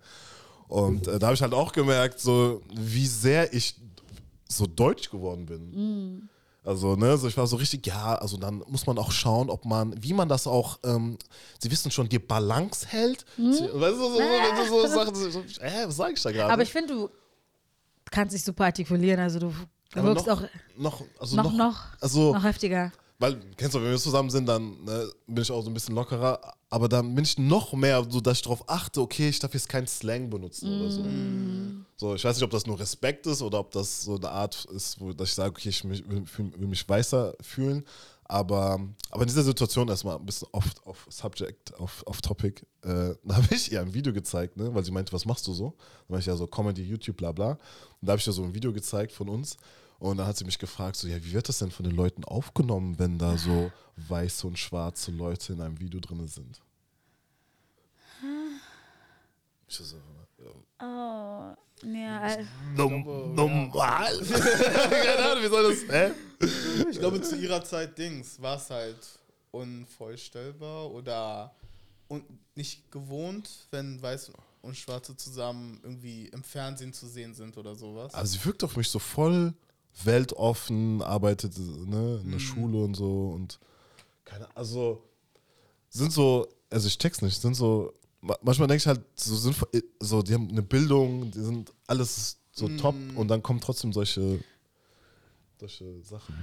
Und 0.68 1.08
äh, 1.08 1.18
da 1.18 1.26
habe 1.26 1.34
ich 1.34 1.42
halt 1.42 1.52
auch 1.52 1.72
gemerkt, 1.72 2.20
so 2.20 2.62
wie 2.72 3.06
sehr 3.06 3.52
ich 3.52 3.74
so 4.48 4.66
deutsch 4.66 5.10
geworden 5.10 5.46
bin. 5.46 6.28
Also, 6.64 6.94
ne, 6.94 7.18
so 7.18 7.26
ich 7.26 7.36
war 7.36 7.46
so 7.48 7.56
richtig, 7.56 7.84
ja, 7.86 8.14
also 8.14 8.36
dann 8.36 8.62
muss 8.68 8.86
man 8.86 8.96
auch 8.98 9.10
schauen, 9.10 9.50
ob 9.50 9.64
man, 9.64 10.00
wie 10.00 10.12
man 10.12 10.28
das 10.28 10.46
auch, 10.46 10.78
ähm, 10.84 11.18
sie 11.58 11.70
wissen 11.72 11.90
schon, 11.90 12.08
die 12.08 12.20
Balance 12.20 12.86
hält. 12.86 13.24
Sie, 13.36 13.42
weißt 13.42 13.96
du, 13.96 13.98
so, 13.98 14.16
so, 14.16 14.64
so, 14.68 14.86
so 14.86 14.86
Sachen, 14.94 15.14
so, 15.14 15.30
so, 15.30 15.40
äh, 15.60 15.88
was 15.88 15.96
sag 15.96 16.12
ich 16.12 16.22
da 16.22 16.30
gerade? 16.30 16.52
Aber 16.52 16.62
ich 16.62 16.70
finde, 16.70 16.94
du 16.94 17.10
kannst 18.12 18.34
dich 18.34 18.44
super 18.44 18.66
artikulieren, 18.66 19.20
also 19.20 19.40
du 19.40 19.52
Aber 19.94 20.08
wirkst 20.08 20.26
noch, 20.26 20.42
auch 20.42 20.48
noch, 20.76 21.04
also 21.18 21.36
noch, 21.36 21.44
noch, 21.44 21.52
noch, 21.52 21.80
also, 22.00 22.32
noch 22.32 22.44
heftiger. 22.44 22.92
Weil, 23.18 23.38
kennst 23.56 23.74
du, 23.74 23.80
wenn 23.80 23.90
wir 23.90 23.98
zusammen 23.98 24.30
sind, 24.30 24.46
dann 24.46 24.82
ne, 24.84 25.08
bin 25.28 25.42
ich 25.42 25.50
auch 25.52 25.62
so 25.62 25.70
ein 25.70 25.74
bisschen 25.74 25.94
lockerer. 25.94 26.40
Aber 26.70 26.88
dann 26.88 27.14
bin 27.14 27.24
ich 27.24 27.38
noch 27.38 27.72
mehr 27.72 28.04
so, 28.08 28.20
dass 28.20 28.38
ich 28.38 28.42
darauf 28.42 28.68
achte, 28.68 29.00
okay, 29.00 29.28
ich 29.28 29.38
darf 29.38 29.54
jetzt 29.54 29.68
keinen 29.68 29.86
Slang 29.86 30.28
benutzen 30.28 30.80
oder 30.80 30.90
so. 30.90 31.04
So, 31.96 32.14
ich 32.16 32.24
weiß 32.24 32.34
nicht, 32.34 32.42
ob 32.42 32.50
das 32.50 32.66
nur 32.66 32.80
Respekt 32.80 33.26
ist 33.28 33.40
oder 33.40 33.60
ob 33.60 33.70
das 33.70 34.02
so 34.02 34.16
eine 34.16 34.28
Art 34.28 34.64
ist, 34.74 35.00
wo 35.00 35.12
dass 35.12 35.28
ich 35.28 35.34
sage, 35.34 35.50
okay, 35.50 35.68
ich 35.68 35.84
mich, 35.84 36.02
will, 36.08 36.24
will 36.36 36.66
mich 36.66 36.88
weißer 36.88 37.34
fühlen. 37.40 37.84
Aber, 38.32 38.80
aber 39.10 39.22
in 39.24 39.28
dieser 39.28 39.42
Situation 39.42 39.88
erstmal 39.88 40.16
ein 40.16 40.24
bisschen 40.24 40.48
off, 40.52 40.64
off 40.86 41.06
Subject, 41.10 41.78
off, 41.78 42.02
off 42.06 42.22
Topic, 42.22 42.62
äh, 42.80 43.14
da 43.24 43.36
habe 43.36 43.54
ich 43.54 43.70
ihr 43.70 43.82
ein 43.82 43.92
Video 43.92 44.10
gezeigt, 44.10 44.56
ne, 44.56 44.74
weil 44.74 44.82
sie 44.82 44.90
meinte, 44.90 45.12
was 45.12 45.26
machst 45.26 45.46
du 45.46 45.52
so? 45.52 45.74
Dann 46.06 46.14
war 46.14 46.18
ich 46.18 46.24
ja 46.24 46.34
so 46.34 46.46
Comedy, 46.46 46.82
YouTube, 46.82 47.18
bla 47.18 47.30
bla. 47.32 47.50
Und 47.50 47.58
da 48.00 48.12
habe 48.12 48.20
ich 48.20 48.26
ihr 48.26 48.32
so 48.32 48.42
ein 48.42 48.54
Video 48.54 48.72
gezeigt 48.72 49.12
von 49.12 49.28
uns. 49.28 49.58
Und 49.98 50.16
dann 50.16 50.26
hat 50.26 50.38
sie 50.38 50.46
mich 50.46 50.58
gefragt, 50.58 50.96
so, 50.96 51.08
ja, 51.08 51.22
wie 51.22 51.32
wird 51.32 51.46
das 51.46 51.58
denn 51.58 51.70
von 51.70 51.84
den 51.84 51.94
Leuten 51.94 52.24
aufgenommen, 52.24 52.98
wenn 52.98 53.18
da 53.18 53.36
so 53.36 53.70
weiße 54.08 54.46
und 54.46 54.58
schwarze 54.58 55.10
Leute 55.10 55.52
in 55.52 55.60
einem 55.60 55.78
Video 55.78 56.00
drin 56.00 56.26
sind? 56.26 56.62
Ich 59.68 59.76
so, 59.76 59.84
ja, 59.84 60.22
Oh, 60.80 61.54
ja. 61.82 62.34
äh, 62.34 62.44
Num 62.76 63.34
normal? 63.34 64.18
Keine 64.28 65.30
Ahnung, 65.30 65.44
wie 65.44 65.48
soll 65.48 65.74
das, 65.74 65.88
hä? 65.88 66.12
Ich 66.90 66.98
glaube, 66.98 67.20
zu 67.22 67.36
ihrer 67.36 67.62
Zeit 67.64 67.96
Dings 67.98 68.40
war 68.40 68.56
es 68.56 68.70
halt 68.70 68.98
unvorstellbar 69.50 70.90
oder 70.90 71.54
und 72.08 72.24
nicht 72.56 72.90
gewohnt, 72.90 73.48
wenn 73.70 74.00
Weiß 74.02 74.32
und 74.60 74.76
Schwarze 74.76 75.16
zusammen 75.16 75.80
irgendwie 75.82 76.26
im 76.28 76.42
Fernsehen 76.42 76.92
zu 76.92 77.06
sehen 77.06 77.34
sind 77.34 77.56
oder 77.56 77.74
sowas. 77.74 78.14
Also 78.14 78.38
sie 78.38 78.44
wirkt 78.44 78.62
auf 78.64 78.76
mich 78.76 78.88
so 78.88 78.98
voll 78.98 79.54
weltoffen, 80.04 81.02
arbeitet 81.02 81.58
ne, 81.58 82.20
in 82.24 82.30
der 82.30 82.38
Schule 82.38 82.78
und 82.82 82.94
so 82.94 83.30
und 83.30 83.58
keine 84.24 84.46
also 84.56 85.02
sind 85.90 86.12
so, 86.12 86.48
also 86.70 86.86
ich 86.88 86.96
check's 86.98 87.20
nicht, 87.20 87.40
sind 87.40 87.54
so, 87.54 87.92
manchmal 88.42 88.68
denke 88.68 88.76
ich 88.82 88.86
halt, 88.86 89.00
so 89.16 89.36
sind 89.36 89.56
so, 90.00 90.22
die 90.22 90.34
haben 90.34 90.48
eine 90.48 90.62
Bildung, 90.62 91.30
die 91.30 91.40
sind 91.40 91.72
alles 91.86 92.38
so 92.52 92.68
top 92.76 92.94
und 93.16 93.28
dann 93.28 93.42
kommen 93.42 93.60
trotzdem 93.60 93.92
solche, 93.92 94.38
solche 95.58 96.02
Sachen. 96.02 96.34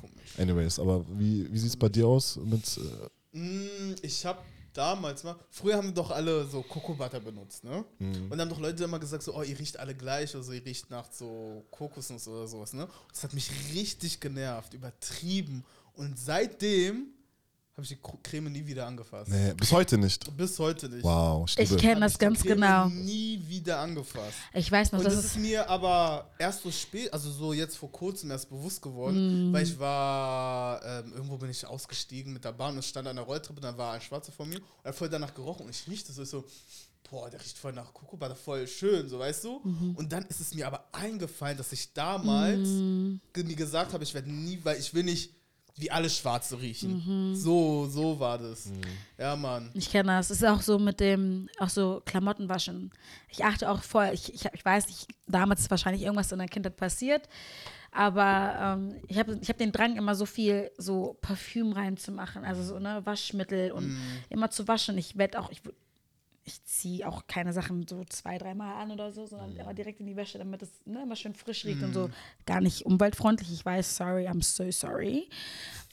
Komisch. 0.00 0.38
Anyways, 0.38 0.78
aber 0.78 1.04
wie, 1.18 1.52
wie 1.52 1.58
sieht's 1.58 1.76
bei 1.76 1.88
dir 1.88 2.06
aus 2.06 2.36
mit, 2.36 2.64
äh, 2.78 3.08
Mm, 3.32 3.94
Ich 4.00 4.24
habe 4.24 4.40
damals 4.72 5.22
mal, 5.22 5.36
früher 5.50 5.76
haben 5.76 5.92
doch 5.92 6.10
alle 6.10 6.46
so 6.46 6.62
Kokobutter 6.62 7.20
benutzt, 7.20 7.62
ne? 7.64 7.84
Und 7.98 8.30
dann 8.30 8.40
haben 8.40 8.48
doch 8.48 8.58
Leute 8.60 8.84
immer 8.84 8.98
gesagt, 8.98 9.22
so, 9.22 9.34
oh, 9.36 9.42
ihr 9.42 9.58
riecht 9.58 9.78
alle 9.78 9.94
gleich, 9.94 10.34
also 10.34 10.50
ihr 10.52 10.64
riecht 10.64 10.88
nach 10.88 11.12
so 11.12 11.66
Kokosnuss 11.70 12.26
oder 12.26 12.46
sowas, 12.46 12.72
ne? 12.72 12.84
Und 12.84 12.92
das 13.12 13.22
hat 13.24 13.34
mich 13.34 13.50
richtig 13.74 14.20
genervt, 14.20 14.72
übertrieben. 14.72 15.62
Und 15.94 16.18
seitdem 16.18 17.08
habe 17.78 17.84
ich 17.84 17.88
die 17.90 17.98
Creme 18.24 18.50
nie 18.50 18.66
wieder 18.66 18.86
angefasst. 18.88 19.30
Nee, 19.30 19.54
bis 19.54 19.70
heute 19.70 19.96
nicht. 19.96 20.36
Bis 20.36 20.58
heute 20.58 20.88
nicht. 20.88 21.04
Wow, 21.04 21.48
ich 21.48 21.56
Ich 21.58 21.70
liebe. 21.70 21.80
kenn- 21.80 21.94
Hab 21.94 22.00
das 22.00 22.12
ich 22.12 22.18
die 22.18 22.24
ganz 22.24 22.40
Creme 22.42 22.54
genau. 22.60 22.88
Nie 22.88 23.40
wieder 23.46 23.78
angefasst. 23.78 24.36
Ich 24.52 24.70
weiß 24.70 24.90
noch, 24.92 24.98
Und 24.98 25.04
das 25.04 25.14
das 25.14 25.24
ist. 25.26 25.30
ist 25.36 25.40
mir 25.40 25.68
aber 25.70 26.28
erst 26.38 26.62
so 26.62 26.70
spät, 26.72 27.12
also 27.12 27.30
so 27.30 27.52
jetzt 27.52 27.76
vor 27.76 27.92
kurzem 27.92 28.30
erst 28.32 28.48
bewusst 28.50 28.82
geworden, 28.82 29.50
Mm. 29.50 29.52
weil 29.52 29.62
ich 29.62 29.78
war, 29.78 30.84
ähm, 30.84 31.12
irgendwo 31.12 31.36
bin 31.36 31.50
ich 31.50 31.64
ausgestiegen 31.64 32.32
mit 32.32 32.44
der 32.44 32.52
Bahn 32.52 32.74
und 32.74 32.84
stand 32.84 33.06
an 33.06 33.14
der 33.16 33.24
Rolltreppe, 33.24 33.60
dann 33.60 33.78
war 33.78 33.92
ein 33.94 34.00
Schwarzer 34.00 34.32
vor 34.32 34.44
mir 34.46 34.56
und 34.56 34.64
er 34.82 34.88
hat 34.88 34.96
voll 34.96 35.08
danach 35.08 35.32
gerochen 35.32 35.64
und 35.66 35.70
ich 35.70 35.86
riechte 35.88 36.12
so, 36.12 36.22
ich 36.24 36.28
so, 36.28 36.44
boah, 37.08 37.30
der 37.30 37.40
riecht 37.40 37.56
voll 37.56 37.72
nach 37.72 37.94
Kokobutter, 37.94 38.34
voll 38.36 38.66
schön, 38.66 39.08
so 39.08 39.18
weißt 39.20 39.44
du? 39.44 39.60
Mhm. 39.64 39.94
Und 39.96 40.12
dann 40.12 40.24
ist 40.26 40.40
es 40.40 40.52
mir 40.52 40.66
aber 40.66 40.84
eingefallen, 40.92 41.56
dass 41.56 41.70
ich 41.72 41.92
damals 41.94 42.68
ge- 43.32 43.44
mir 43.44 43.54
gesagt 43.56 43.92
habe, 43.92 44.02
ich 44.04 44.12
werde 44.14 44.30
nie, 44.30 44.58
weil 44.64 44.78
ich 44.78 44.92
will 44.92 45.04
nicht 45.04 45.32
wie 45.78 45.90
alle 45.90 46.10
Schwarze 46.10 46.60
riechen. 46.60 47.30
Mhm. 47.30 47.34
So, 47.34 47.86
so 47.86 48.18
war 48.18 48.38
das. 48.38 48.70
Ja, 49.16 49.36
Mann. 49.36 49.70
Ich 49.74 49.90
kenne 49.90 50.12
das. 50.12 50.30
Es 50.30 50.42
ist 50.42 50.48
auch 50.48 50.60
so 50.60 50.78
mit 50.78 51.00
dem, 51.00 51.48
auch 51.58 51.68
so 51.68 52.02
Klamotten 52.04 52.48
waschen. 52.48 52.90
Ich 53.30 53.44
achte 53.44 53.70
auch 53.70 53.82
voll, 53.82 54.10
ich, 54.12 54.34
ich, 54.34 54.44
ich 54.52 54.64
weiß 54.64 54.88
nicht, 54.88 55.06
damals 55.26 55.60
ist 55.60 55.70
wahrscheinlich 55.70 56.02
irgendwas 56.02 56.32
in 56.32 56.38
der 56.38 56.48
Kindheit 56.48 56.76
passiert, 56.76 57.28
aber 57.92 58.78
ähm, 58.78 58.96
ich 59.08 59.18
habe 59.18 59.38
ich 59.40 59.48
hab 59.48 59.58
den 59.58 59.72
Drang, 59.72 59.96
immer 59.96 60.14
so 60.14 60.26
viel 60.26 60.70
so 60.76 61.16
Parfüm 61.20 61.72
reinzumachen, 61.72 62.44
also 62.44 62.62
so 62.62 62.78
ne, 62.78 63.00
Waschmittel 63.04 63.72
und 63.72 63.96
immer 64.28 64.50
zu 64.50 64.68
waschen. 64.68 64.98
Ich 64.98 65.16
werde 65.16 65.40
auch, 65.40 65.50
ich, 65.50 65.62
ich 66.48 66.64
ziehe 66.64 67.06
auch 67.06 67.26
keine 67.26 67.52
Sachen 67.52 67.86
so 67.86 68.02
zwei, 68.04 68.38
dreimal 68.38 68.82
an 68.82 68.90
oder 68.90 69.12
so, 69.12 69.26
sondern 69.26 69.54
immer 69.54 69.74
direkt 69.74 70.00
in 70.00 70.06
die 70.06 70.16
Wäsche, 70.16 70.38
damit 70.38 70.62
es 70.62 70.70
ne, 70.86 71.02
immer 71.02 71.14
schön 71.14 71.34
frisch 71.34 71.64
riecht 71.64 71.82
und 71.82 71.92
so. 71.92 72.10
Gar 72.46 72.60
nicht 72.60 72.86
umweltfreundlich, 72.86 73.52
ich 73.52 73.64
weiß, 73.64 73.96
sorry, 73.96 74.26
I'm 74.26 74.42
so 74.42 74.70
sorry. 74.70 75.28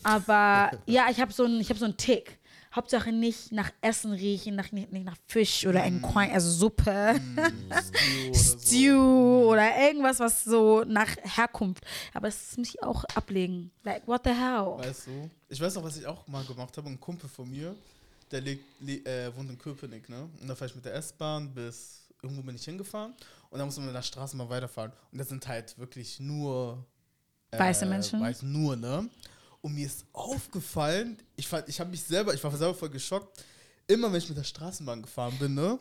Aber 0.04 0.72
ja, 0.86 1.08
ich 1.12 1.20
habe 1.20 1.32
so 1.34 1.44
einen 1.46 1.62
hab 1.62 1.78
so 1.78 1.92
Tick. 1.92 2.40
Hauptsache 2.74 3.14
nicht 3.14 3.54
nach 3.54 3.72
Essen 3.80 4.12
riechen, 4.12 4.56
nach, 4.56 4.72
nicht, 4.74 4.92
nicht 4.92 5.06
nach 5.06 5.16
Fisch 5.28 5.66
oder 5.66 5.84
Enquine, 5.84 6.34
also 6.34 6.50
Suppe, 6.50 7.16
Stew 8.34 8.34
oder 8.34 8.34
so. 8.34 8.60
Stew 8.60 9.52
oder 9.52 9.82
irgendwas, 9.82 10.20
was 10.20 10.44
so 10.44 10.84
nach 10.86 11.16
Herkunft. 11.24 11.86
Aber 12.14 12.28
das 12.28 12.58
muss 12.58 12.70
ich 12.70 12.84
auch 12.84 13.06
ablegen. 13.16 13.72
Like, 13.84 14.06
what 14.08 14.22
the 14.26 14.32
hell? 14.32 14.78
Weißt 14.78 15.08
du? 15.08 15.30
Ich 15.48 15.62
weiß 15.62 15.76
noch, 15.76 15.84
was 15.86 15.96
ich 15.96 16.06
auch 16.06 16.28
mal 16.28 16.44
gemacht 16.44 16.76
habe. 16.76 16.90
Ein 16.90 17.00
Kumpel 17.00 17.30
von 17.30 17.50
mir, 17.50 17.76
der 18.32 18.42
lebt, 18.42 18.64
le 18.82 18.94
äh, 19.06 19.36
wohnt 19.36 19.50
in 19.50 19.58
Köpenick, 19.58 20.10
ne? 20.10 20.30
Und 20.42 20.48
da 20.48 20.56
fahre 20.56 20.70
ich 20.70 20.76
mit 20.76 20.86
der 20.86 20.96
S-Bahn 20.96 21.54
bis 21.54 22.02
irgendwo 22.22 22.42
bin 22.42 22.56
ich 22.56 22.66
hingefahren 22.66 23.14
und 23.52 23.60
dann 23.60 23.68
muss 23.68 23.78
man 23.78 23.86
mit 23.86 23.96
der 23.96 24.02
Straßenbahn 24.02 24.50
weiterfahren. 24.50 24.92
Und 25.12 25.18
das 25.20 25.30
sind 25.30 25.48
halt 25.48 25.78
wirklich 25.78 26.20
nur 26.20 26.84
äh, 27.52 27.60
Weiße 27.60 27.86
Menschen? 27.86 28.20
Weiß 28.20 28.42
nur, 28.42 28.76
ne? 28.76 29.08
Und 29.62 29.74
mir 29.74 29.86
ist 29.86 30.06
aufgefallen, 30.14 31.18
ich, 31.36 31.48
fand- 31.48 31.68
ich 31.70 31.80
habe 31.80 31.90
mich 31.90 32.04
selber, 32.04 32.34
ich 32.34 32.44
war 32.44 32.56
selber 32.56 32.74
voll 32.76 32.90
geschockt, 32.90 33.44
immer 33.88 34.12
wenn 34.12 34.20
ich 34.20 34.30
mit 34.30 34.38
der 34.38 34.44
Straßenbahn 34.44 35.02
gefahren 35.02 35.38
bin, 35.40 35.54
ne? 35.54 35.80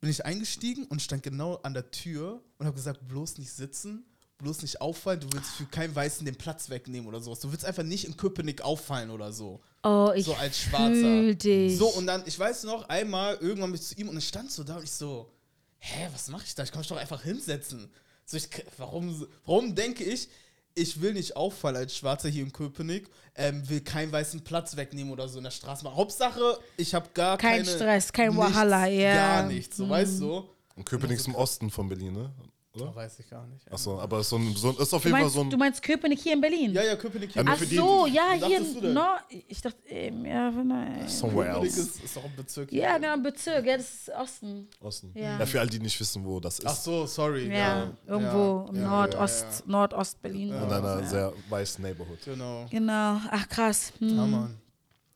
Bin 0.00 0.10
ich 0.10 0.24
eingestiegen 0.24 0.84
und 0.86 1.00
stand 1.00 1.22
genau 1.22 1.56
an 1.62 1.72
der 1.72 1.90
Tür 1.90 2.42
und 2.58 2.66
habe 2.66 2.76
gesagt, 2.76 3.06
bloß 3.08 3.38
nicht 3.38 3.50
sitzen, 3.52 4.04
bloß 4.38 4.62
nicht 4.62 4.80
auffallen, 4.80 5.20
du 5.20 5.28
willst 5.32 5.52
für 5.52 5.64
keinen 5.66 5.94
Weißen 5.94 6.24
den 6.24 6.36
Platz 6.36 6.68
wegnehmen 6.68 7.06
oder 7.08 7.20
sowas. 7.20 7.40
Du 7.40 7.50
willst 7.50 7.64
einfach 7.64 7.82
nicht 7.82 8.04
in 8.04 8.16
Köpenick 8.16 8.62
auffallen 8.62 9.10
oder 9.10 9.32
so. 9.32 9.60
Oh, 9.82 10.10
ich 10.14 10.24
so 10.24 10.34
als 10.34 10.58
Schwarzer. 10.58 11.34
dich. 11.34 11.78
So, 11.78 11.86
und 11.88 12.06
dann, 12.06 12.22
ich 12.26 12.38
weiß 12.38 12.64
noch, 12.64 12.88
einmal, 12.88 13.36
irgendwann 13.36 13.70
bin 13.72 13.80
ich 13.80 13.86
zu 13.86 13.94
ihm 13.96 14.08
und 14.08 14.16
ich 14.18 14.28
stand 14.28 14.50
so 14.50 14.62
da 14.64 14.76
und 14.76 14.84
ich 14.84 14.90
so, 14.92 15.30
hä, 15.78 16.08
was 16.12 16.28
mache 16.28 16.44
ich 16.46 16.54
da? 16.54 16.62
Ich 16.64 16.70
kann 16.70 16.80
mich 16.80 16.88
doch 16.88 16.96
einfach 16.96 17.22
hinsetzen. 17.22 17.90
So, 18.24 18.36
ich, 18.36 18.48
warum, 18.76 19.26
warum 19.44 19.74
denke 19.74 20.04
ich, 20.04 20.28
ich 20.74 21.00
will 21.00 21.14
nicht 21.14 21.36
auffallen 21.36 21.76
als 21.76 21.96
Schwarzer 21.96 22.28
hier 22.28 22.42
in 22.42 22.52
Köpenick, 22.52 23.08
ähm, 23.36 23.66
will 23.68 23.80
keinen 23.80 24.12
weißen 24.12 24.44
Platz 24.44 24.76
wegnehmen 24.76 25.10
oder 25.12 25.26
so 25.28 25.38
in 25.38 25.44
der 25.44 25.50
Straßenbahn. 25.50 25.96
Hauptsache, 25.96 26.58
ich 26.76 26.94
habe 26.94 27.08
gar 27.14 27.38
Kein 27.38 27.62
keine... 27.64 27.76
Stress, 27.76 28.12
kein 28.12 28.34
nichts, 28.34 28.42
Wahala, 28.42 28.86
ja. 28.86 29.14
Gar 29.14 29.46
nichts, 29.46 29.78
so, 29.78 29.86
Mhm. 29.86 29.90
weißt 29.90 30.20
du? 30.20 30.44
Und 30.74 30.84
Köpenick 30.84 31.18
ist 31.18 31.26
im 31.26 31.34
Osten 31.34 31.70
von 31.70 31.88
Berlin, 31.88 32.12
ne? 32.12 32.30
Oder? 32.76 32.94
Weiß 32.94 33.18
ich 33.18 33.28
gar 33.28 33.46
nicht. 33.46 33.70
Achso, 33.72 33.98
aber 34.00 34.22
so 34.22 34.36
ein, 34.36 34.54
so 34.54 34.68
ein, 34.70 34.76
ist 34.76 34.92
auf 34.94 35.02
du, 35.02 35.08
jeden 35.08 35.12
Fall 35.16 35.22
meinst, 35.22 35.34
so 35.34 35.40
ein. 35.40 35.50
du 35.50 35.56
meinst 35.56 35.82
Köpenick 35.82 36.18
hier 36.20 36.32
in 36.34 36.40
Berlin? 36.40 36.72
Ja, 36.72 36.82
ja, 36.84 36.96
Köpenick 36.96 37.32
hier. 37.32 37.42
Ja, 37.42 37.50
Ach 37.52 37.56
für 37.58 37.66
die- 37.66 37.76
so, 37.76 37.84
Wo 37.84 38.06
ja, 38.06 38.32
hier 38.32 38.58
in? 38.58 38.92
Nord. 38.92 39.20
Ich 39.48 39.60
dachte, 39.60 39.78
ähm, 39.88 40.24
ja, 40.24 40.50
nein. 40.50 41.08
Somewhere 41.08 41.52
Köpenick 41.54 41.64
else. 41.76 41.80
ist, 41.80 42.04
ist 42.04 42.16
doch 42.16 42.24
ein 42.24 42.36
Bezirk. 42.36 42.72
Ja, 42.72 42.98
genau, 42.98 43.16
Bezirk, 43.22 43.66
ja, 43.66 43.76
das 43.76 43.88
ist 43.94 44.10
Osten. 44.10 44.68
Osten. 44.80 45.12
Ja. 45.14 45.38
Ja. 45.38 45.46
für 45.46 45.60
all 45.60 45.68
die 45.68 45.78
nicht 45.78 45.98
wissen, 45.98 46.24
wo 46.24 46.38
das 46.40 46.58
ist. 46.58 46.66
Ach 46.66 46.74
so, 46.76 47.06
sorry. 47.06 47.48
Ja, 47.52 47.92
irgendwo 48.06 48.64
ja, 48.66 48.68
im 48.70 48.76
ja, 48.82 48.88
Nordost, 48.88 49.42
ja, 49.44 49.48
ja. 49.58 49.62
Nordost-Berlin. 49.66 50.48
In 50.48 50.54
einer 50.54 51.00
ja. 51.00 51.02
sehr 51.04 51.32
weißen 51.48 51.82
Neighborhood. 51.82 52.18
Genau. 52.24 52.66
Genau, 52.70 53.20
ach 53.30 53.48
krass. 53.48 53.92
Hm. 53.98 54.08
Ja, 54.08 54.26
Mann. 54.26 54.56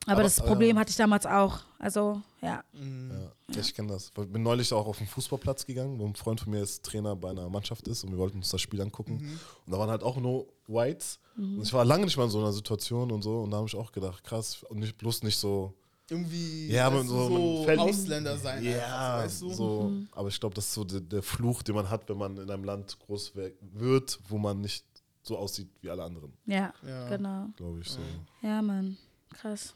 Aber, 0.06 0.12
Aber, 0.12 0.22
das 0.22 0.38
äh, 0.38 0.42
Problem 0.42 0.78
hatte 0.78 0.90
ich 0.90 0.96
damals 0.96 1.26
auch. 1.26 1.60
Also, 1.78 2.22
ja. 2.40 2.62
Ja, 2.72 3.32
ich 3.58 3.74
kenne 3.74 3.88
das. 3.92 4.06
Ich 4.16 4.28
bin 4.28 4.42
neulich 4.42 4.72
auch 4.72 4.86
auf 4.86 4.98
den 4.98 5.06
Fußballplatz 5.06 5.66
gegangen, 5.66 5.98
wo 5.98 6.06
ein 6.06 6.14
Freund 6.14 6.40
von 6.40 6.50
mir 6.52 6.60
jetzt 6.60 6.84
Trainer 6.84 7.16
bei 7.16 7.30
einer 7.30 7.48
Mannschaft 7.48 7.88
ist 7.88 8.04
und 8.04 8.10
wir 8.12 8.18
wollten 8.18 8.38
uns 8.38 8.50
das 8.50 8.60
Spiel 8.60 8.80
angucken. 8.80 9.14
Mhm. 9.14 9.40
Und 9.66 9.72
da 9.72 9.78
waren 9.78 9.90
halt 9.90 10.02
auch 10.02 10.16
nur 10.18 10.46
Whites. 10.66 11.18
Und 11.36 11.62
ich 11.62 11.72
war 11.72 11.84
lange 11.84 12.04
nicht 12.04 12.16
mal 12.16 12.24
in 12.24 12.30
so 12.30 12.38
einer 12.38 12.52
Situation 12.52 13.10
und 13.10 13.22
so. 13.22 13.40
Und 13.40 13.50
da 13.50 13.56
habe 13.58 13.66
ich 13.66 13.74
auch 13.74 13.92
gedacht, 13.92 14.22
krass, 14.24 14.62
und 14.64 14.78
nicht, 14.80 14.96
bloß 14.98 15.22
nicht 15.22 15.36
so. 15.38 15.72
Irgendwie 16.10 16.68
Ja, 16.68 16.90
man 16.90 17.06
so- 17.06 17.28
so, 17.28 17.64
man 17.66 17.78
Ausländer 17.78 18.36
sein. 18.36 18.62
Ja, 18.64 18.72
einfach, 19.18 19.24
weißt 19.24 19.42
du? 19.42 19.52
so. 19.52 19.82
Mhm. 19.84 20.08
Aber 20.12 20.28
ich 20.28 20.38
glaube, 20.40 20.54
das 20.54 20.66
ist 20.66 20.74
so 20.74 20.84
der, 20.84 21.00
der 21.00 21.22
Fluch, 21.22 21.62
den 21.62 21.74
man 21.76 21.88
hat, 21.88 22.08
wenn 22.08 22.18
man 22.18 22.36
in 22.36 22.50
einem 22.50 22.64
Land 22.64 22.98
groß 22.98 23.32
wird, 23.60 24.18
wo 24.28 24.36
man 24.38 24.60
nicht 24.60 24.84
so 25.22 25.38
aussieht 25.38 25.68
wie 25.82 25.88
alle 25.90 26.02
anderen, 26.02 26.32
Ja, 26.46 26.72
Ja. 26.86 27.08
genau. 27.08 27.46
glaube 27.56 27.80
ich 27.80 27.88
so. 27.90 28.00
Ja, 28.42 28.60
Mann. 28.60 28.96
Krass. 29.32 29.74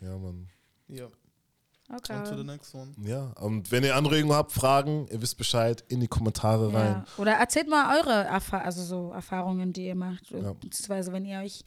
Ja, 0.00 0.16
Mann. 0.16 0.48
Ja. 0.88 1.08
On 1.92 1.98
to 2.00 2.24
the 2.24 2.32
Okay. 2.32 2.44
next 2.44 2.74
one. 2.74 2.92
Ja, 3.04 3.32
und 3.40 3.70
wenn 3.70 3.84
ihr 3.84 3.94
Anregungen 3.96 4.36
habt, 4.36 4.52
Fragen, 4.52 5.06
ihr 5.10 5.20
wisst 5.20 5.36
Bescheid, 5.36 5.84
in 5.88 6.00
die 6.00 6.08
Kommentare 6.08 6.72
rein. 6.72 6.92
Ja. 6.92 7.04
Oder 7.18 7.32
erzählt 7.32 7.68
mal 7.68 7.98
eure 7.98 8.24
Erfa 8.24 8.58
also 8.62 8.82
so 8.82 9.12
Erfahrungen, 9.12 9.72
die 9.72 9.86
ihr 9.86 9.94
macht. 9.94 10.30
Ja. 10.30 10.52
Beziehungsweise, 10.54 11.12
wenn 11.12 11.24
ihr 11.24 11.40
euch 11.40 11.64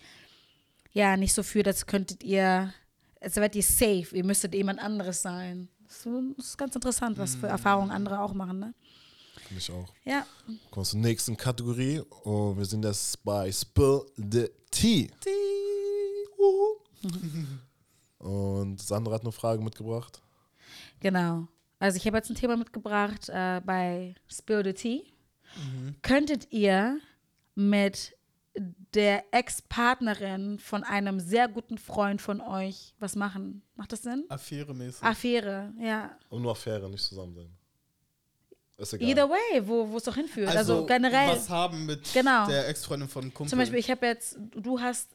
ja 0.92 1.16
nicht 1.18 1.34
so 1.34 1.44
fühlt, 1.44 1.68
als 1.68 1.86
könntet 1.86 2.24
ihr, 2.24 2.74
als 3.22 3.36
wärt 3.36 3.56
ihr 3.56 3.64
safe, 3.64 4.08
ihr 4.16 4.24
müsstet 4.24 4.56
jemand 4.56 4.80
anderes 4.80 5.22
sein. 5.22 5.70
So, 5.88 6.22
das 6.38 6.48
ist 6.48 6.58
ganz 6.58 6.74
interessant, 6.76 7.18
was 7.20 7.38
Mm. 7.38 7.42
für 7.42 7.48
Erfahrungen 7.48 7.92
andere 7.92 8.20
auch 8.20 8.34
machen, 8.34 8.60
ne? 8.60 8.74
Finde 9.48 9.60
ich 9.62 9.72
auch. 9.72 9.94
Ja. 10.06 10.26
Kommen 10.72 10.74
wir 10.74 10.84
zur 10.84 11.00
nächsten 11.00 11.38
Kategorie. 11.38 12.00
Und 12.24 12.58
wir 12.58 12.66
sind 12.66 12.84
jetzt 12.84 13.24
bei 13.24 13.52
Spill 13.52 14.02
the 14.18 14.48
Tea. 14.72 15.12
Und 18.26 18.82
Sandra 18.82 19.14
hat 19.16 19.22
eine 19.22 19.32
Frage 19.32 19.62
mitgebracht. 19.64 20.22
Genau. 21.00 21.48
Also 21.80 21.98
ich 21.98 22.08
habe 22.08 22.18
jetzt 22.18 22.30
ein 22.30 22.36
Thema 22.36 22.58
mitgebracht 22.58 23.30
äh, 23.30 23.62
bei 23.64 24.16
Spill 24.28 24.64
the 24.64 24.74
Tea. 24.74 25.04
Könntet 26.02 26.52
ihr 26.52 27.00
mit 27.54 28.16
der 28.94 29.24
Ex-Partnerin 29.32 30.60
von 30.60 30.84
einem 30.84 31.20
sehr 31.20 31.48
guten 31.48 31.78
Freund 31.78 32.22
von 32.22 32.42
euch 32.42 32.94
was 33.00 33.16
machen? 33.16 33.62
Macht 33.76 33.92
das 33.92 34.02
Sinn? 34.02 34.26
Affäre-mäßig. 34.30 35.04
Affäre, 35.04 35.74
ja. 35.80 36.18
Und 36.30 36.42
nur 36.42 36.52
Affäre, 36.52 36.90
nicht 36.90 37.04
zusammen 37.04 37.36
sein. 37.36 37.50
Ist 38.78 38.94
egal. 38.94 39.08
Either 39.10 39.30
way, 39.30 39.68
wo 39.68 39.96
es 39.96 40.04
doch 40.04 40.16
hinführt. 40.16 40.50
Also, 40.56 40.86
generell, 40.86 41.30
Was 41.30 41.50
haben 41.50 41.86
mit 41.86 42.12
Genau. 42.14 42.48
der 42.48 42.68
Ex-Freundin 42.68 43.08
von 43.08 43.34
Kumpel. 43.34 43.50
zum 43.50 43.60
Beispiel, 43.60 43.80
ich 43.80 43.90
habe 43.92 44.06
jetzt, 44.08 44.38
du 44.56 44.80
hast, 44.80 45.10